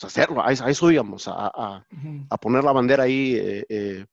hacerlo, 0.03 0.41
a 0.43 0.49
a 0.49 0.71
eso 0.71 0.91
íbamos, 0.91 1.29
a, 1.29 1.47
a- 1.47 1.87
poner 2.41 2.65
la 2.65 2.73
bandera 2.73 3.05
ahí 3.05 3.37
eh, 3.37 3.65
eh, 3.69 4.07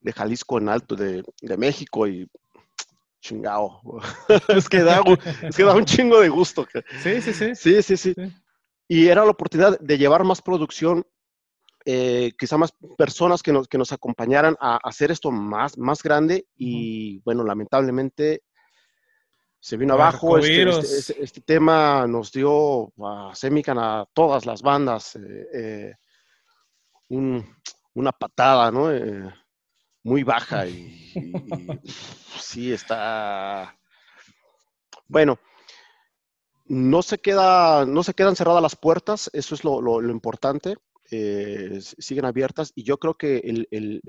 de 0.00 0.12
Jalisco 0.12 0.58
en 0.58 0.68
alto, 0.68 0.96
de, 0.96 1.22
de 1.42 1.56
México 1.56 2.06
y 2.08 2.26
chingao. 3.20 3.80
es, 4.48 4.68
que 4.68 4.82
da, 4.82 5.02
es 5.42 5.56
que 5.56 5.64
da 5.64 5.74
un 5.74 5.84
chingo 5.84 6.20
de 6.20 6.28
gusto. 6.28 6.66
sí, 7.02 7.20
sí. 7.20 7.32
Sí, 7.54 7.82
sí, 7.82 7.96
sí. 7.96 8.14
Sí. 8.14 8.32
Y 8.88 9.06
era 9.08 9.24
la 9.24 9.30
oportunidad 9.30 9.78
de 9.78 9.98
llevar 9.98 10.24
más 10.24 10.42
producción, 10.42 11.06
eh, 11.84 12.32
quizá 12.38 12.56
más 12.56 12.72
personas 12.98 13.42
que 13.42 13.52
nos, 13.52 13.68
que 13.68 13.78
nos 13.78 13.92
acompañaran 13.92 14.56
a 14.60 14.78
hacer 14.82 15.10
esto 15.10 15.30
más, 15.30 15.78
más 15.78 16.02
grande 16.02 16.46
y 16.56 17.20
bueno, 17.20 17.44
lamentablemente 17.44 18.42
se 19.60 19.76
vino 19.76 19.94
abajo. 19.94 20.38
Este, 20.38 20.54
este- 20.80 20.98
este- 20.98 21.24
este 21.24 21.40
tema 21.42 22.06
nos 22.06 22.32
dio 22.32 22.92
a 23.04 23.32
Semican, 23.34 23.78
a 23.78 24.06
todas 24.12 24.46
las 24.46 24.62
bandas, 24.62 25.16
eh, 25.16 25.46
eh, 25.54 25.94
un- 27.08 27.44
una 27.94 28.12
patada, 28.12 28.70
¿no? 28.70 28.92
Eh, 28.92 29.30
muy 30.04 30.22
baja 30.22 30.66
y, 30.66 31.12
y- 31.14 31.78
y, 31.82 31.82
sí 32.40 32.72
está... 32.72 33.76
Bueno, 35.06 35.38
no 36.66 37.02
se, 37.02 37.18
queda, 37.18 37.84
no 37.84 38.02
se 38.02 38.14
quedan 38.14 38.36
cerradas 38.36 38.62
las 38.62 38.76
puertas, 38.76 39.28
eso 39.32 39.54
es 39.54 39.64
lo, 39.64 39.82
lo- 39.82 40.00
lo 40.00 40.10
importante, 40.12 40.76
eh, 41.10 41.80
siguen 41.80 42.24
abiertas 42.24 42.72
y 42.76 42.84
yo 42.84 42.98
creo 42.98 43.14
que 43.14 43.38
el, 43.38 43.66
el, 43.72 44.00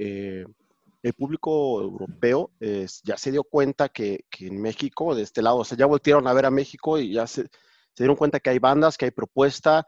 el 1.04 1.14
público 1.14 1.82
europeo 1.82 2.52
eh, 2.60 2.86
ya 3.04 3.18
se 3.18 3.32
dio 3.32 3.44
cuenta 3.44 3.90
que, 3.90 4.26
que 4.30 4.48
en 4.48 4.62
México, 4.62 5.16
de 5.16 5.24
este 5.24 5.42
lado, 5.42 5.58
o 5.58 5.66
sea, 5.66 5.78
ya 5.78 5.86
voltearon 5.86 6.28
a 6.28 6.34
ver 6.34 6.46
a 6.46 6.52
México 6.52 7.00
y 7.00 7.14
ya 7.14 7.26
se, 7.28 7.50
dieron 7.98 8.16
cuenta 8.16 8.40
que 8.40 8.50
hay 8.50 8.60
bandas, 8.60 8.98
que 8.98 9.06
hay 9.06 9.12
propuesta 9.12 9.86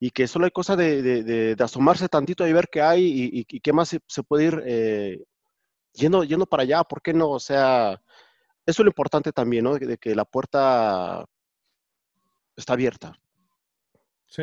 y 0.00 0.10
que 0.10 0.26
solo 0.26 0.44
hay 0.46 0.50
cosa 0.50 0.76
de, 0.76 1.02
de- 1.02 1.22
de- 1.54 1.64
asomarse 1.64 2.08
tantito 2.08 2.46
y 2.46 2.52
ver 2.52 2.68
qué 2.70 2.82
hay 2.82 3.04
y, 3.04 3.46
y- 3.48 3.60
qué 3.60 3.72
más 3.72 3.88
se, 3.88 4.22
puede 4.22 4.44
ir 4.46 4.62
eh, 4.66 5.24
yendo, 5.92 6.24
yendo 6.24 6.46
para 6.46 6.62
allá, 6.64 6.82
¿por 6.84 7.00
qué 7.02 7.12
no? 7.14 7.30
O 7.30 7.40
sea, 7.40 7.92
eso 8.66 8.82
es 8.82 8.84
lo 8.84 8.88
importante 8.88 9.32
también, 9.32 9.64
¿no? 9.64 9.74
De 9.78 9.98
que 9.98 10.14
la 10.14 10.24
puerta 10.24 11.24
está 12.56 12.72
abierta. 12.72 13.18
Sí. 14.26 14.42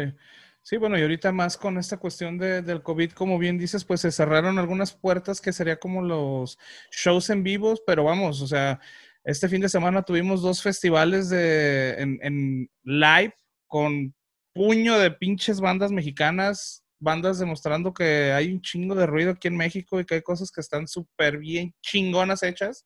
Sí, 0.63 0.77
bueno, 0.77 0.97
y 0.97 1.01
ahorita 1.01 1.31
más 1.31 1.57
con 1.57 1.77
esta 1.77 1.97
cuestión 1.97 2.37
de- 2.37 2.61
del 2.61 2.83
COVID, 2.83 3.11
como 3.13 3.39
bien 3.39 3.57
dices, 3.57 3.83
pues 3.83 4.01
se 4.01 4.11
cerraron 4.11 4.59
algunas 4.59 4.93
puertas 4.93 5.41
que 5.41 5.53
sería 5.53 5.79
como 5.79 6.01
los 6.03 6.57
shows 6.91 7.29
en 7.31 7.43
vivos, 7.43 7.81
pero 7.85 8.03
vamos, 8.03 8.41
o 8.41 8.47
sea, 8.47 8.79
este 9.23 9.49
fin 9.49 9.61
de 9.61 9.69
semana 9.69 10.03
tuvimos 10.03 10.41
dos 10.41 10.61
festivales 10.61 11.29
de, 11.29 11.93
en, 12.01 12.19
en 12.21 12.69
live 12.83 13.33
con 13.67 14.13
puño 14.53 14.99
de 14.99 15.11
pinches 15.11 15.59
bandas 15.61 15.91
mexicanas, 15.91 16.83
bandas 16.99 17.39
demostrando 17.39 17.93
que 17.93 18.31
hay 18.33 18.51
un 18.53 18.61
chingo 18.61 18.93
de 18.95 19.07
ruido 19.07 19.31
aquí 19.31 19.47
en 19.47 19.57
México 19.57 19.99
y 19.99 20.05
que 20.05 20.15
hay 20.15 20.21
cosas 20.21 20.51
que 20.51 20.61
están 20.61 20.87
súper 20.87 21.37
bien 21.39 21.73
chingonas 21.81 22.43
hechas. 22.43 22.85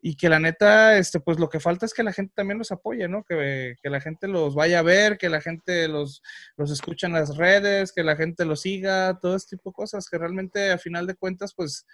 Y 0.00 0.16
que 0.16 0.28
la 0.28 0.38
neta, 0.38 0.96
este, 0.96 1.18
pues 1.18 1.40
lo 1.40 1.48
que 1.48 1.58
falta 1.58 1.84
es 1.84 1.92
que 1.92 2.04
la 2.04 2.12
gente 2.12 2.32
también 2.36 2.58
los 2.58 2.70
apoye, 2.70 3.08
¿no? 3.08 3.24
Que, 3.24 3.74
que 3.82 3.90
la 3.90 4.00
gente 4.00 4.28
los 4.28 4.54
vaya 4.54 4.78
a 4.78 4.82
ver, 4.82 5.18
que 5.18 5.28
la 5.28 5.40
gente 5.40 5.88
los, 5.88 6.22
los 6.56 6.70
escuche 6.70 7.06
en 7.08 7.14
las 7.14 7.36
redes, 7.36 7.92
que 7.92 8.04
la 8.04 8.14
gente 8.14 8.44
los 8.44 8.60
siga, 8.60 9.18
todo 9.20 9.34
este 9.34 9.56
tipo 9.56 9.70
de 9.70 9.74
cosas, 9.74 10.08
que 10.08 10.16
realmente 10.18 10.70
a 10.70 10.78
final 10.78 11.06
de 11.06 11.16
cuentas, 11.16 11.52
pues 11.52 11.84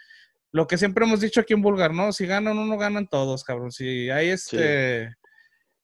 lo 0.53 0.67
que 0.67 0.77
siempre 0.77 1.07
hemos 1.07 1.21
dicho 1.21 1.41
aquí 1.41 1.55
en 1.55 1.63
Vulgar, 1.63 1.95
¿no? 1.95 2.13
Si 2.13 2.27
ganan 2.27 2.59
uno, 2.59 2.77
ganan 2.77 3.09
todos, 3.09 3.43
cabrón. 3.43 3.73
Si 3.73 4.11
hay 4.11 4.29
este, 4.29 5.15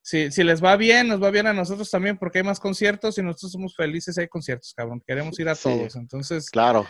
si, 0.03 0.31
si 0.31 0.45
les 0.45 0.63
va 0.63 0.77
bien, 0.77 1.09
nos 1.09 1.23
va 1.23 1.31
bien 1.31 1.47
a 1.47 1.55
nosotros 1.55 1.91
también 1.91 2.19
porque 2.19 2.39
hay 2.41 2.45
más 2.45 2.61
conciertos 2.61 3.17
y 3.17 3.23
nosotros 3.23 3.53
somos 3.53 3.75
felices 3.75 4.19
hay 4.19 4.29
conciertos, 4.29 4.75
cabrón. 4.75 5.03
Queremos 5.07 5.41
ir 5.41 5.49
a 5.49 5.55
Sí. 5.55 5.63
todos. 5.65 5.97
Entonces, 5.97 6.51
Claro. 6.51 6.87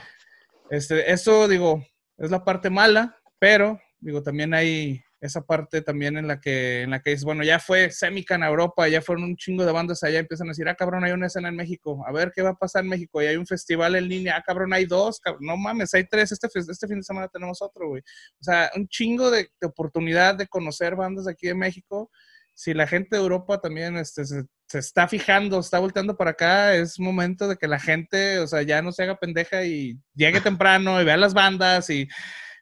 este, 0.71 1.13
esto, 1.13 1.47
digo, 1.47 1.87
es 2.19 2.31
la 2.33 2.45
parte 2.45 2.69
mala, 2.69 3.17
pero, 3.39 3.81
digo, 4.01 4.23
también 4.25 4.53
hay 4.55 5.03
esa 5.21 5.43
parte 5.43 5.83
también 5.83 6.17
en 6.17 6.27
la 6.27 6.41
que, 6.41 6.83
en 6.83 6.91
la 6.91 7.01
que 7.01 7.13
es, 7.13 7.25
bueno, 7.25 7.45
ya 7.45 7.59
fue 7.59 7.91
Semican 7.91 8.43
a 8.43 8.49
Europa, 8.49 8.89
ya 8.89 9.03
fueron 9.03 9.25
un 9.25 9.37
chingo 9.37 9.67
de 9.67 9.73
bandas 9.73 10.03
allá, 10.03 10.19
empiezan 10.19 10.49
a 10.49 10.53
decir, 10.53 10.69
ah, 10.69 10.75
cabrón, 10.75 11.05
hay 11.05 11.13
una 11.13 11.27
escena 11.27 11.49
en 11.49 11.57
México, 11.57 12.03
a 12.07 12.13
ver 12.13 12.33
qué 12.35 12.43
va 12.43 12.51
a 12.51 12.55
pasar 12.55 12.85
en 12.85 12.91
México, 12.91 13.23
y 13.23 13.27
hay 13.27 13.37
un 13.37 13.47
festival 13.47 13.97
en 13.97 14.09
línea, 14.09 14.37
ah, 14.37 14.43
cabrón, 14.45 14.73
hay 14.73 14.87
dos, 14.87 15.21
cabrón, 15.21 15.43
no 15.45 15.57
mames, 15.57 15.93
hay 15.95 16.05
tres, 16.09 16.33
este, 16.33 16.49
este 16.55 16.89
fin 16.89 16.99
de 16.99 17.03
semana 17.03 17.29
tenemos 17.29 17.61
otro, 17.61 17.89
güey. 17.89 18.03
O 18.41 18.45
sea, 18.45 18.71
un 18.75 18.89
chingo 18.89 19.31
de, 19.31 19.51
de 19.61 19.67
oportunidad 19.67 20.37
de 20.37 20.47
conocer 20.47 20.97
bandas 20.97 21.27
de 21.27 21.33
aquí 21.33 21.49
de 21.49 21.55
México. 21.55 22.11
Si 22.55 22.75
la 22.75 22.87
gente 22.87 23.17
de 23.17 23.23
Europa 23.23 23.61
también 23.61 23.97
este, 23.97 24.25
se, 24.25 24.45
se 24.67 24.79
está 24.79 25.09
fijando, 25.09 25.61
está 25.61 25.79
volteando 25.79 26.17
para 26.17 26.33
acá, 26.33 26.75
es 26.75 26.99
momento 26.99 27.49
de 27.49 27.57
que 27.57 27.67
la 27.69 27.79
gente, 27.79 28.39
o 28.39 28.47
sea, 28.47 28.63
ya 28.63 28.83
no 28.83 28.93
se 28.93 29.03
haga 29.03 29.19
pendeja 29.19 29.65
y 29.65 29.99
llegue 30.15 30.41
temprano 30.41 31.01
y 31.01 31.05
vea 31.05 31.17
las 31.17 31.35
bandas 31.35 31.91
y 31.91 32.09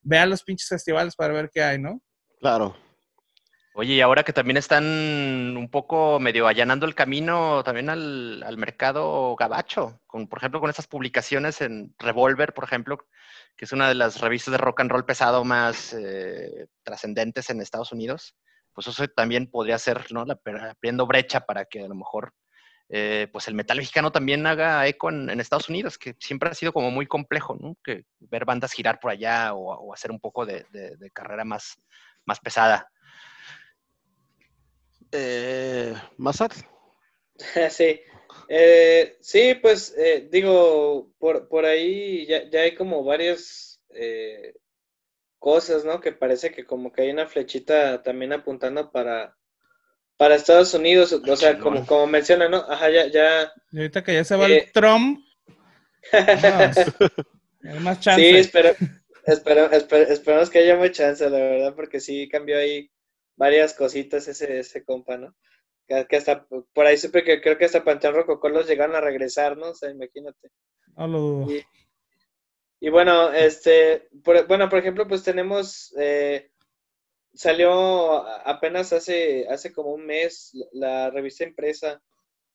vea 0.02 0.26
los 0.26 0.42
pinches 0.42 0.68
festivales 0.68 1.14
para 1.14 1.34
ver 1.34 1.50
qué 1.52 1.62
hay, 1.62 1.78
¿no? 1.78 2.00
Claro. 2.40 2.76
Oye, 3.74 3.94
y 3.94 4.00
ahora 4.00 4.24
que 4.24 4.32
también 4.32 4.56
están 4.56 4.84
un 5.56 5.68
poco 5.70 6.18
medio 6.18 6.48
allanando 6.48 6.84
el 6.84 6.96
camino 6.96 7.62
también 7.62 7.88
al, 7.88 8.42
al 8.42 8.56
mercado 8.56 9.36
gabacho, 9.36 10.00
con, 10.06 10.26
por 10.26 10.40
ejemplo, 10.40 10.58
con 10.58 10.68
estas 10.68 10.88
publicaciones 10.88 11.60
en 11.60 11.94
Revolver, 11.96 12.52
por 12.54 12.64
ejemplo, 12.64 12.98
que 13.56 13.64
es 13.64 13.72
una 13.72 13.88
de 13.88 13.94
las 13.94 14.20
revistas 14.20 14.50
de 14.50 14.58
rock 14.58 14.80
and 14.80 14.90
roll 14.90 15.04
pesado 15.04 15.44
más 15.44 15.92
eh, 15.92 16.66
trascendentes 16.82 17.50
en 17.50 17.60
Estados 17.60 17.92
Unidos, 17.92 18.34
pues 18.72 18.88
eso 18.88 19.06
también 19.08 19.48
podría 19.48 19.78
ser, 19.78 20.10
¿no? 20.10 20.24
La, 20.24 20.40
abriendo 20.72 21.06
brecha 21.06 21.46
para 21.46 21.64
que 21.64 21.84
a 21.84 21.88
lo 21.88 21.94
mejor, 21.94 22.34
eh, 22.88 23.28
pues 23.32 23.46
el 23.46 23.54
metal 23.54 23.76
mexicano 23.76 24.10
también 24.10 24.44
haga 24.46 24.86
eco 24.88 25.08
en, 25.10 25.38
Estados 25.38 25.68
Unidos, 25.68 25.98
que 25.98 26.16
siempre 26.18 26.50
ha 26.50 26.54
sido 26.54 26.72
como 26.72 26.90
muy 26.90 27.06
complejo, 27.06 27.56
¿no? 27.60 27.76
Que 27.84 28.06
ver 28.18 28.44
bandas 28.44 28.72
girar 28.72 28.98
por 28.98 29.12
allá 29.12 29.54
o, 29.54 29.94
hacer 29.94 30.10
un 30.10 30.18
poco 30.18 30.46
de 30.46 30.64
carrera 31.12 31.44
más, 31.44 31.78
más 32.28 32.40
pesada. 32.40 32.90
Eh, 35.10 35.94
sí. 37.70 38.00
Eh, 38.50 39.16
sí, 39.20 39.54
pues 39.60 39.94
eh, 39.96 40.28
digo, 40.30 41.10
por, 41.18 41.48
por 41.48 41.64
ahí 41.64 42.26
ya, 42.26 42.48
ya, 42.50 42.60
hay 42.60 42.74
como 42.74 43.02
varias 43.02 43.80
eh, 43.90 44.54
cosas, 45.38 45.84
¿no? 45.84 46.00
Que 46.00 46.12
parece 46.12 46.50
que 46.50 46.64
como 46.64 46.92
que 46.92 47.02
hay 47.02 47.10
una 47.10 47.26
flechita 47.26 48.02
también 48.02 48.32
apuntando 48.32 48.90
para, 48.90 49.36
para 50.16 50.34
Estados 50.34 50.72
Unidos, 50.74 51.12
o 51.12 51.36
sea, 51.36 51.58
como, 51.58 51.86
como 51.86 52.06
menciona, 52.06 52.48
¿no? 52.48 52.58
Ajá, 52.68 52.90
ya, 52.90 53.06
ya. 53.06 53.52
Y 53.72 53.78
ahorita 53.78 54.04
que 54.04 54.14
ya 54.14 54.24
se 54.24 54.36
va 54.36 54.46
el 54.46 54.70
Trump. 54.72 55.20
hay 56.12 57.80
más 57.80 58.00
chance. 58.00 58.22
Sí, 58.22 58.36
espero, 58.36 58.74
espero, 59.28 60.50
que 60.50 60.58
haya 60.58 60.76
más 60.76 60.92
chance, 60.92 61.28
la 61.28 61.38
verdad, 61.38 61.74
porque 61.74 62.00
sí 62.00 62.28
cambió 62.28 62.58
ahí 62.58 62.90
varias 63.36 63.74
cositas 63.74 64.26
ese, 64.26 64.58
ese 64.58 64.84
compa, 64.84 65.16
¿no? 65.16 65.34
Que, 65.86 66.06
que, 66.06 66.16
hasta 66.16 66.46
por 66.46 66.86
ahí 66.86 66.96
supe 66.96 67.22
que 67.24 67.40
creo 67.40 67.56
que 67.58 67.66
hasta 67.66 67.84
Panteón 67.84 68.14
Rococó 68.14 68.48
los 68.48 68.66
llegaron 68.66 68.96
a 68.96 69.00
regresar, 69.00 69.56
¿no? 69.56 69.70
O 69.70 69.74
sea, 69.74 69.90
imagínate. 69.90 70.50
No 70.96 71.06
lo 71.06 71.18
dudo. 71.18 71.52
Y, 71.52 71.64
y 72.80 72.90
bueno, 72.90 73.32
este, 73.32 74.08
por, 74.24 74.46
bueno, 74.46 74.68
por 74.68 74.78
ejemplo, 74.78 75.06
pues 75.06 75.22
tenemos, 75.22 75.94
eh, 75.98 76.50
salió 77.34 78.26
apenas 78.46 78.92
hace, 78.92 79.46
hace 79.48 79.72
como 79.72 79.92
un 79.92 80.06
mes 80.06 80.52
la 80.72 81.10
revista 81.10 81.44
impresa 81.44 82.02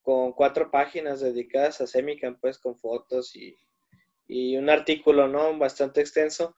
con 0.01 0.33
cuatro 0.33 0.69
páginas 0.69 1.21
dedicadas 1.21 1.81
a 1.81 1.87
Semican, 1.87 2.39
pues 2.39 2.57
con 2.59 2.77
fotos 2.77 3.35
y, 3.35 3.57
y 4.27 4.57
un 4.57 4.69
artículo, 4.69 5.27
¿no? 5.27 5.57
Bastante 5.57 6.01
extenso. 6.01 6.55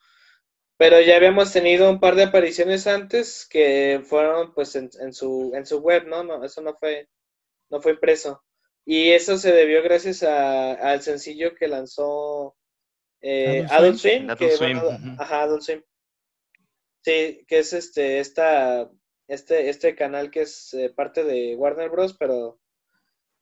Pero 0.78 0.99
ya 0.99 1.16
habíamos 1.16 1.53
tenido 1.53 1.89
un 1.89 1.99
par 1.99 2.16
de 2.16 2.24
apariciones 2.24 2.86
antes 2.86 3.47
que 3.49 4.01
fueron 4.03 4.53
pues 4.53 4.76
en, 4.76 4.89
en, 4.99 5.13
su, 5.13 5.51
en 5.55 5.66
su 5.66 5.80
web, 5.80 6.05
¿no? 6.07 6.24
no 6.24 6.43
eso 6.43 6.61
no 6.61 6.76
fue, 6.76 7.07
no 7.70 7.82
fue 7.82 7.93
impreso. 7.93 8.43
Y 8.86 9.11
eso 9.11 9.38
se 9.38 9.51
debió 9.53 9.82
gracias 9.82 10.22
a, 10.24 10.74
al 10.74 11.01
sencillo 11.01 11.55
que 11.55 11.68
lanzó 11.68 12.55
eh, 13.22 13.66
Adult 13.70 13.97
Swim. 13.97 14.30
Adult 14.30 14.39
que, 14.39 14.51
Swim. 14.51 14.78
Ajá, 15.18 15.43
Adult 15.43 15.61
Swim. 15.63 15.82
Sí, 17.03 17.45
que 17.47 17.59
es 17.59 17.74
este, 17.74 18.20
esta, 18.20 18.89
este, 19.28 19.70
este 19.70 19.95
canal 19.95 20.30
que 20.30 20.41
es 20.41 20.74
eh, 20.74 20.89
parte 20.89 21.24
de 21.24 21.55
Warner 21.55 21.89
Bros., 21.89 22.16
pero 22.18 22.59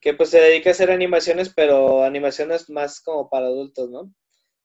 que 0.04 0.14
pues 0.14 0.32
se 0.32 0.42
dedica 0.42 0.70
a 0.70 0.74
hacer 0.74 0.92
animaciones, 0.92 1.54
pero 1.56 2.04
animaciones 2.04 2.70
más 2.70 3.00
como 3.00 3.30
para 3.30 3.46
adultos, 3.46 3.90
¿no? 3.90 4.14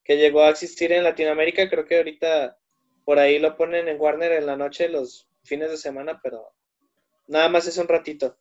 Que 0.03 0.17
llegó 0.17 0.43
a 0.43 0.51
existir 0.51 0.91
en 0.91 1.05
Latinoamérica, 1.05 1.71
creo 1.71 1.87
que 1.87 1.99
ahorita 1.99 2.59
por 3.05 3.21
ahí 3.21 3.39
lo 3.39 3.57
ponen 3.57 3.87
en 3.87 4.01
Warner 4.01 4.33
en 4.33 4.47
la 4.47 4.57
noche 4.57 4.89
los 4.89 5.31
fines 5.45 5.71
de 5.71 5.77
semana, 5.77 6.19
pero 6.25 6.45
nada 7.29 7.49
más 7.49 7.69
es 7.69 7.79
un 7.79 7.87
ratito. 7.87 8.37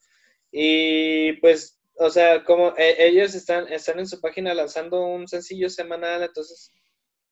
Y 0.52 1.34
pues, 1.34 1.80
o 1.98 2.10
sea, 2.10 2.44
como 2.44 2.74
eh, 2.78 2.96
ellos 2.98 3.36
están, 3.36 3.72
están 3.72 4.00
en 4.00 4.08
su 4.08 4.20
página 4.20 4.56
lanzando 4.56 5.06
un 5.06 5.28
sencillo 5.28 5.70
semanal, 5.70 6.24
entonces, 6.24 6.72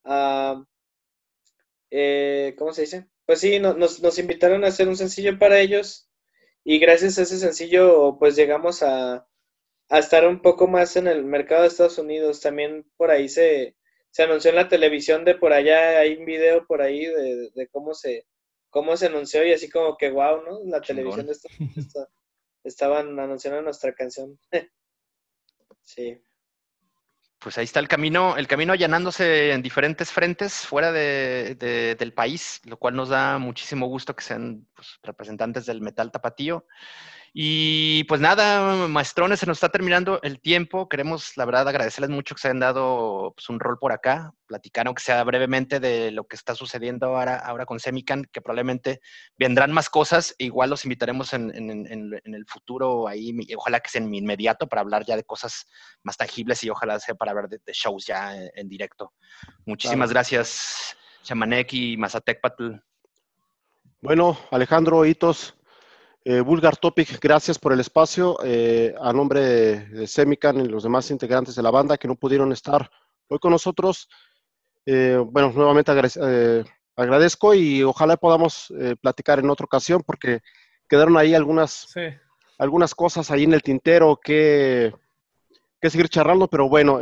uh, 0.04 0.64
eh, 1.90 2.54
¿cómo 2.56 2.72
se 2.72 2.82
dice? 2.82 3.08
Pues 3.26 3.40
sí, 3.40 3.58
no, 3.58 3.74
nos, 3.74 4.00
nos 4.00 4.16
invitaron 4.20 4.64
a 4.64 4.68
hacer 4.68 4.86
un 4.86 4.96
sencillo 4.96 5.36
para 5.40 5.58
ellos 5.58 6.08
y 6.62 6.78
gracias 6.78 7.18
a 7.18 7.22
ese 7.22 7.38
sencillo 7.38 8.16
pues 8.20 8.36
llegamos 8.36 8.84
a, 8.84 9.26
a 9.88 9.98
estar 9.98 10.26
un 10.26 10.40
poco 10.40 10.66
más 10.66 10.96
en 10.96 11.06
el 11.06 11.24
mercado 11.24 11.62
de 11.62 11.68
Estados 11.68 11.98
Unidos. 11.98 12.40
También 12.40 12.84
por 12.96 13.10
ahí 13.10 13.28
se, 13.28 13.76
se 14.10 14.22
anunció 14.22 14.50
en 14.50 14.56
la 14.56 14.68
televisión 14.68 15.24
de 15.24 15.34
por 15.34 15.52
allá, 15.52 15.98
hay 16.00 16.16
un 16.16 16.24
video 16.24 16.66
por 16.66 16.82
ahí 16.82 17.06
de, 17.06 17.50
de 17.54 17.68
cómo 17.68 17.94
se 17.94 18.26
cómo 18.70 18.94
se 18.94 19.06
anunció 19.06 19.42
y 19.42 19.54
así 19.54 19.70
como 19.70 19.96
que 19.96 20.10
wow, 20.10 20.42
¿no? 20.42 20.60
La 20.66 20.82
Chingón. 20.82 20.84
televisión 20.84 21.26
de 21.26 21.32
esta, 21.32 21.48
esta, 21.76 22.08
estaban 22.62 23.18
anunciando 23.18 23.62
nuestra 23.62 23.94
canción. 23.94 24.38
sí. 25.82 26.20
Pues 27.38 27.56
ahí 27.56 27.64
está 27.64 27.80
el 27.80 27.88
camino, 27.88 28.36
el 28.36 28.46
camino 28.46 28.74
allanándose 28.74 29.52
en 29.52 29.62
diferentes 29.62 30.10
frentes 30.10 30.66
fuera 30.66 30.92
de, 30.92 31.54
de, 31.54 31.94
del 31.94 32.12
país, 32.12 32.60
lo 32.64 32.78
cual 32.78 32.96
nos 32.96 33.08
da 33.10 33.38
muchísimo 33.38 33.86
gusto 33.86 34.14
que 34.14 34.24
sean 34.24 34.66
pues, 34.74 34.98
representantes 35.02 35.64
del 35.64 35.80
metal 35.80 36.10
tapatío. 36.10 36.66
Y 37.38 38.04
pues 38.04 38.18
nada, 38.18 38.88
maestrones, 38.88 39.40
se 39.40 39.44
nos 39.44 39.58
está 39.58 39.68
terminando 39.68 40.20
el 40.22 40.40
tiempo. 40.40 40.88
Queremos, 40.88 41.36
la 41.36 41.44
verdad, 41.44 41.68
agradecerles 41.68 42.08
mucho 42.08 42.34
que 42.34 42.40
se 42.40 42.48
hayan 42.48 42.60
dado 42.60 43.34
pues, 43.36 43.50
un 43.50 43.60
rol 43.60 43.78
por 43.78 43.92
acá. 43.92 44.32
Platicaron 44.46 44.94
que 44.94 45.02
sea 45.02 45.22
brevemente 45.22 45.78
de 45.78 46.12
lo 46.12 46.26
que 46.26 46.34
está 46.34 46.54
sucediendo 46.54 47.08
ahora, 47.08 47.36
ahora 47.36 47.66
con 47.66 47.78
Semican, 47.78 48.24
que 48.32 48.40
probablemente 48.40 49.02
vendrán 49.38 49.70
más 49.70 49.90
cosas. 49.90 50.34
E 50.38 50.46
igual 50.46 50.70
los 50.70 50.86
invitaremos 50.86 51.34
en, 51.34 51.54
en, 51.54 51.70
en, 51.70 52.18
en, 52.24 52.34
el 52.34 52.46
futuro 52.46 53.06
ahí, 53.06 53.36
ojalá 53.54 53.80
que 53.80 53.90
sea 53.90 54.00
en 54.00 54.14
inmediato 54.14 54.66
para 54.66 54.80
hablar 54.80 55.04
ya 55.04 55.14
de 55.14 55.24
cosas 55.24 55.66
más 56.04 56.16
tangibles 56.16 56.64
y 56.64 56.70
ojalá 56.70 56.98
sea 57.00 57.16
para 57.16 57.32
hablar 57.32 57.50
de, 57.50 57.58
de 57.58 57.72
shows 57.74 58.06
ya 58.06 58.34
en, 58.34 58.66
directo. 58.66 59.12
Muchísimas 59.66 60.08
claro. 60.08 60.14
gracias, 60.14 60.96
Chamanek 61.22 61.70
y 61.74 61.98
Mazatecpatl. 61.98 62.76
Bueno, 64.00 64.38
Alejandro 64.50 65.04
Hitos, 65.04 65.55
eh, 66.28 66.40
Vulgar 66.40 66.76
Topic, 66.76 67.20
gracias 67.20 67.56
por 67.56 67.72
el 67.72 67.78
espacio. 67.78 68.36
Eh, 68.42 68.92
a 69.00 69.12
nombre 69.12 69.40
de, 69.40 69.86
de, 69.90 70.06
Semican 70.08 70.60
y 70.60 70.66
los 70.66 70.82
demás 70.82 71.08
integrantes 71.12 71.54
de 71.54 71.62
la 71.62 71.70
banda 71.70 71.96
que 71.98 72.08
no 72.08 72.16
pudieron 72.16 72.50
estar 72.50 72.90
hoy 73.28 73.38
con 73.38 73.52
nosotros, 73.52 74.08
eh, 74.86 75.22
bueno, 75.24 75.52
nuevamente 75.52 75.92
agradezco, 76.96 77.54
y 77.54 77.84
ojalá 77.84 78.16
podamos 78.16 78.74
platicar 79.00 79.38
en 79.38 79.50
otra 79.50 79.66
ocasión 79.66 80.02
porque 80.04 80.40
quedaron 80.88 81.16
ahí 81.16 81.32
algunas, 81.32 81.90
sí. 81.94 82.00
algunas 82.58 82.92
cosas 82.96 83.30
ahí 83.30 83.44
en 83.44 83.54
el 83.54 83.62
tintero 83.62 84.18
que, 84.20 84.92
que 85.80 85.90
seguir 85.90 86.08
charlando, 86.08 86.48
pero 86.48 86.68
bueno, 86.68 87.00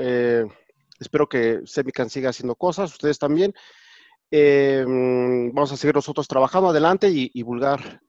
espero 1.01 1.27
que 1.31 1.63
Semican 1.65 2.11
siga 2.11 2.29
haciendo 2.29 2.57
cosas, 2.57 2.93
ustedes 2.93 3.19
también. 3.19 3.55
vamos 4.31 5.73
a 5.73 5.79
seguir 5.79 5.95
nosotros 5.95 6.29
trabajando 6.29 6.69
adelante 6.69 7.09
y, 7.09 7.31
y 7.33 7.43
Vulgar 7.43 8.03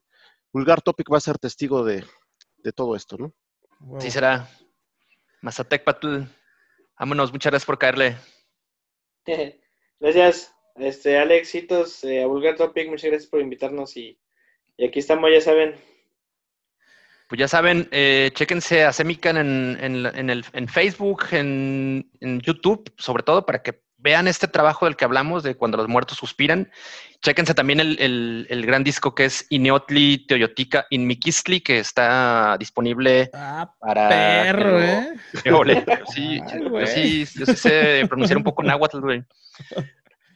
Vulgar 0.55 0.81
Topic 0.81 1.11
va 1.11 1.17
a 1.17 1.19
ser 1.19 1.37
testigo 1.37 1.83
de, 1.83 2.05
de 2.59 2.71
todo 2.71 2.95
esto, 2.95 3.17
¿no? 3.17 3.33
Wow. 3.81 3.99
Sí 3.99 4.09
será. 4.09 4.47
Mazatec 5.41 5.83
Patl. 5.83 6.21
Vámonos, 6.97 7.33
muchas 7.33 7.51
gracias 7.51 7.65
por 7.65 7.77
caerle. 7.77 8.15
Gracias, 9.99 10.53
este, 10.75 11.17
Alexitos, 11.17 12.03
eh, 12.05 12.23
a 12.23 12.27
Vulgar 12.27 12.55
Topic, 12.55 12.87
muchas 12.89 13.09
gracias 13.09 13.29
por 13.29 13.41
invitarnos 13.41 13.97
y, 13.97 14.19
y, 14.77 14.85
aquí 14.85 14.99
estamos, 14.99 15.29
ya 15.33 15.41
saben. 15.41 15.75
Pues 17.27 17.39
ya 17.39 17.47
saben, 17.47 17.89
eh, 17.91 18.29
chéquense 18.33 18.83
a 18.83 18.93
Semican 18.93 19.37
en, 19.37 19.77
en, 19.81 20.05
en, 20.05 20.29
el, 20.29 20.45
en 20.53 20.67
Facebook, 20.67 21.23
en, 21.31 22.11
en 22.19 22.39
YouTube, 22.41 22.93
sobre 22.97 23.23
todo 23.23 23.45
para 23.45 23.63
que 23.63 23.81
vean 24.05 24.27
este 24.27 24.47
trabajo 24.47 24.85
del 24.85 24.95
que 24.95 25.03
hablamos, 25.03 25.41
de 25.41 25.55
cuando 25.55 25.77
los 25.77 25.87
muertos 25.87 26.19
suspiran. 26.19 26.71
Chéquense 27.23 27.55
también 27.55 27.79
el, 27.79 28.45
el, 28.47 28.65
gran 28.67 28.83
disco 28.83 29.15
que 29.15 29.25
es 29.25 29.47
Ineotli 29.49 30.27
Teoyotica 30.27 30.85
in 30.91 31.07
Mikistli, 31.07 31.59
que 31.59 31.79
está 31.79 32.55
disponible 32.59 33.31
ah, 33.33 33.73
para. 33.79 34.07
Perro, 34.07 34.79
¿eh? 34.79 35.15
sí, 36.13 36.39
sí, 36.85 37.25
yo 37.35 37.45
sí 37.47 37.55
sé 37.55 38.05
pronunciar 38.07 38.37
un 38.37 38.43
poco 38.43 38.61
náhuatl, 38.61 38.99
güey. 38.99 39.23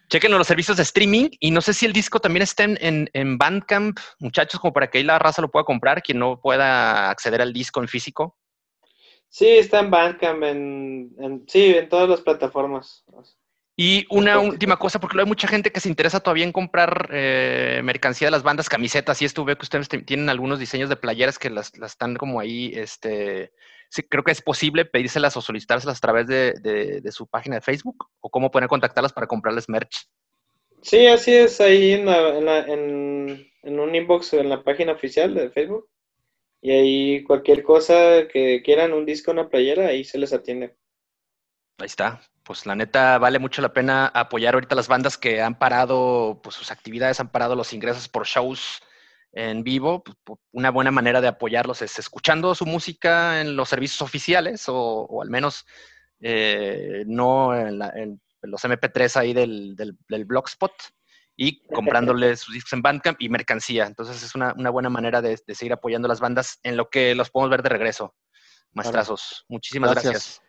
Chequen 0.09 0.31
los 0.31 0.47
servicios 0.47 0.75
de 0.77 0.83
streaming 0.83 1.29
y 1.39 1.51
no 1.51 1.61
sé 1.61 1.75
si 1.75 1.85
el 1.85 1.93
disco 1.93 2.19
también 2.19 2.41
está 2.41 2.63
en, 2.63 3.07
en, 3.13 3.37
Bandcamp, 3.37 3.99
muchachos, 4.17 4.59
como 4.59 4.73
para 4.73 4.89
que 4.89 4.97
ahí 4.97 5.03
la 5.03 5.19
raza 5.19 5.43
lo 5.43 5.51
pueda 5.51 5.63
comprar, 5.65 6.01
quien 6.01 6.17
no 6.17 6.41
pueda 6.41 7.11
acceder 7.11 7.39
al 7.43 7.53
disco 7.53 7.79
en 7.81 7.87
físico. 7.87 8.35
Sí, 9.27 9.47
está 9.47 9.81
en 9.81 9.91
Bandcamp, 9.91 10.41
en, 10.41 11.43
sí, 11.47 11.75
en 11.75 11.87
todas 11.87 12.09
las 12.09 12.21
plataformas. 12.21 13.05
Y 13.81 14.05
una 14.09 14.39
última 14.39 14.75
cosa, 14.75 14.99
porque 14.99 15.17
hay 15.17 15.25
mucha 15.25 15.47
gente 15.47 15.71
que 15.71 15.79
se 15.79 15.87
interesa 15.87 16.19
todavía 16.19 16.43
en 16.43 16.51
comprar 16.51 17.07
eh, 17.13 17.79
mercancía 17.81 18.27
de 18.27 18.31
las 18.31 18.43
bandas, 18.43 18.67
camisetas, 18.67 19.21
y 19.21 19.25
esto 19.25 19.45
veo 19.45 19.55
que 19.55 19.63
ustedes 19.63 19.87
tienen 20.05 20.27
algunos 20.27 20.59
diseños 20.59 20.89
de 20.89 20.97
playeras 20.97 21.39
que 21.39 21.49
las, 21.49 21.77
las 21.77 21.91
están 21.91 22.17
como 22.17 22.41
ahí, 22.41 22.73
este, 22.75 23.53
sí, 23.87 24.03
creo 24.03 24.25
que 24.25 24.33
es 24.33 24.41
posible 24.41 24.83
pedírselas 24.83 25.37
o 25.37 25.41
solicitárselas 25.41 25.95
a 25.95 26.01
través 26.01 26.27
de, 26.27 27.01
su 27.09 27.25
página 27.27 27.55
de 27.55 27.61
Facebook 27.61 28.09
o 28.19 28.29
cómo 28.29 28.51
pueden 28.51 28.67
contactarlas 28.67 29.13
para 29.13 29.27
comprarles 29.27 29.69
merch. 29.69 30.09
Sí, 30.81 31.07
así 31.07 31.33
es, 31.33 31.61
ahí 31.61 31.93
en, 31.93 32.09
en, 32.09 33.79
un 33.79 33.95
inbox 33.95 34.33
en 34.33 34.49
la 34.49 34.61
página 34.61 34.91
oficial 34.91 35.33
de 35.33 35.51
Facebook. 35.51 35.87
Y 36.61 36.71
ahí 36.71 37.23
cualquier 37.23 37.63
cosa 37.63 38.27
que 38.27 38.61
quieran, 38.61 38.91
un 38.91 39.05
disco, 39.05 39.31
una 39.31 39.47
playera, 39.47 39.87
ahí 39.87 40.03
se 40.03 40.17
les 40.17 40.33
atiende. 40.33 40.75
Ahí 41.77 41.85
está. 41.85 42.19
Pues 42.49 42.65
la 42.65 42.73
neta 42.73 43.19
vale 43.19 43.37
mucho 43.37 43.61
la 43.61 43.73
pena 43.73 44.07
apoyar 44.07 44.55
ahorita 44.55 44.73
las 44.73 44.87
bandas 44.87 45.19
que 45.19 45.39
han 45.39 45.59
parado 45.59 46.39
pues, 46.41 46.55
sus 46.55 46.71
actividades, 46.71 47.19
han 47.19 47.29
parado 47.29 47.55
los 47.55 47.73
ingresos 47.73 48.09
por 48.09 48.25
shows 48.25 48.81
en 49.31 49.63
vivo, 49.63 50.03
pues, 50.03 50.39
una 50.51 50.71
buena 50.71 50.89
manera 50.89 51.21
de 51.21 51.27
apoyarlos 51.27 51.83
es 51.83 51.99
escuchando 51.99 52.55
su 52.55 52.65
música 52.65 53.39
en 53.39 53.55
los 53.55 53.69
servicios 53.69 54.01
oficiales 54.01 54.63
o, 54.65 55.21
al 55.21 55.29
menos 55.29 55.67
eh, 56.21 57.03
no 57.05 57.55
en, 57.55 57.77
los 58.41 58.65
MP3 58.65 59.15
ahí 59.17 59.33
del, 59.33 59.75
del, 59.75 60.25
Blogspot 60.25 60.73
y 61.35 61.61
comprándoles 61.67 62.39
sus 62.39 62.55
discos 62.55 62.73
en 62.73 62.81
Bandcamp 62.81 63.21
y 63.21 63.29
mercancía. 63.29 63.85
Entonces 63.85 64.23
es 64.23 64.33
una, 64.33 64.53
buena 64.71 64.89
manera 64.89 65.21
de, 65.21 65.37
seguir 65.53 65.73
apoyando 65.73 66.07
las 66.07 66.19
bandas 66.19 66.59
en 66.63 66.77
lo 66.77 66.89
que 66.89 67.13
los 67.13 67.29
podemos 67.29 67.51
ver 67.51 67.61
de 67.61 67.69
regreso. 67.69 68.15
Maestrazos, 68.73 69.45
muchísimas 69.49 69.91
gracias. 69.91 70.13
Gracias. 70.13 70.48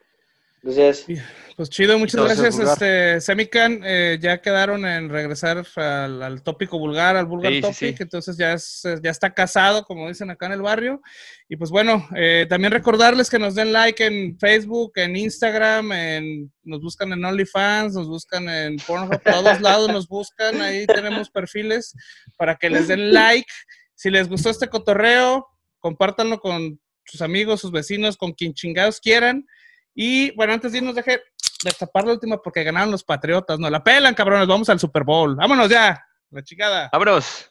Pues 1.56 1.70
chido, 1.70 1.98
muchas 1.98 2.22
gracias, 2.22 2.58
este, 2.58 3.20
Semican. 3.20 3.80
Eh, 3.84 4.18
ya 4.20 4.40
quedaron 4.40 4.84
en 4.84 5.08
regresar 5.08 5.64
al, 5.76 6.42
tópico 6.42 6.78
vulgar, 6.78 7.16
al 7.16 7.26
vulgar 7.26 7.52
topic, 7.60 8.00
entonces 8.00 8.36
ya, 8.36 8.56
ya 9.02 9.10
está 9.10 9.32
casado, 9.32 9.84
como 9.84 10.08
dicen 10.08 10.30
acá 10.30 10.46
en 10.46 10.52
el 10.52 10.62
barrio. 10.62 11.00
Y 11.48 11.56
pues 11.56 11.70
bueno, 11.70 12.06
eh, 12.14 12.46
también 12.48 12.72
recordarles 12.72 13.30
que 13.30 13.38
nos 13.38 13.54
den 13.54 13.72
like 13.72 14.04
en 14.04 14.38
Facebook, 14.38 14.92
en 14.96 15.16
Instagram, 15.16 15.92
en, 15.92 16.52
nos 16.62 16.80
buscan 16.80 17.12
en 17.12 17.24
OnlyFans, 17.24 17.94
nos 17.94 18.08
buscan 18.08 18.48
en 18.48 18.76
Pornhub, 18.76 19.20
todos 19.22 19.60
lados 19.60 19.90
nos 19.90 20.08
buscan, 20.08 20.60
ahí 20.60 20.86
tenemos 20.86 21.30
perfiles 21.30 21.94
para 22.36 22.56
que 22.56 22.70
les 22.70 22.88
den 22.88 23.12
like. 23.12 23.50
Si 23.94 24.10
les 24.10 24.28
gustó 24.28 24.50
este 24.50 24.68
cotorreo, 24.68 25.46
compártanlo 25.78 26.38
con 26.38 26.80
sus 27.04 27.22
amigos, 27.22 27.60
sus 27.60 27.72
vecinos, 27.72 28.16
con 28.16 28.32
quien 28.32 28.54
chingados 28.54 29.00
quieran. 29.00 29.46
Y 29.94 30.34
bueno, 30.36 30.52
antes 30.52 30.72
de 30.72 30.78
irnos, 30.78 30.94
deje 30.94 31.22
destapar 31.64 32.04
la 32.04 32.12
última 32.12 32.40
porque 32.40 32.64
ganaron 32.64 32.90
los 32.90 33.04
Patriotas. 33.04 33.58
No, 33.58 33.68
la 33.68 33.82
pelan, 33.82 34.14
cabrones. 34.14 34.46
Vamos 34.46 34.68
al 34.68 34.78
Super 34.80 35.04
Bowl. 35.04 35.36
Vámonos 35.36 35.68
ya. 35.68 36.04
La 36.30 36.42
chingada. 36.42 36.88
Vámonos. 36.92 37.50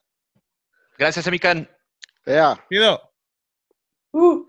Gracias, 0.97 1.25
Emican. 1.27 1.69
Vea. 2.25 2.65
Pido. 2.69 3.01
Uh. 4.11 4.45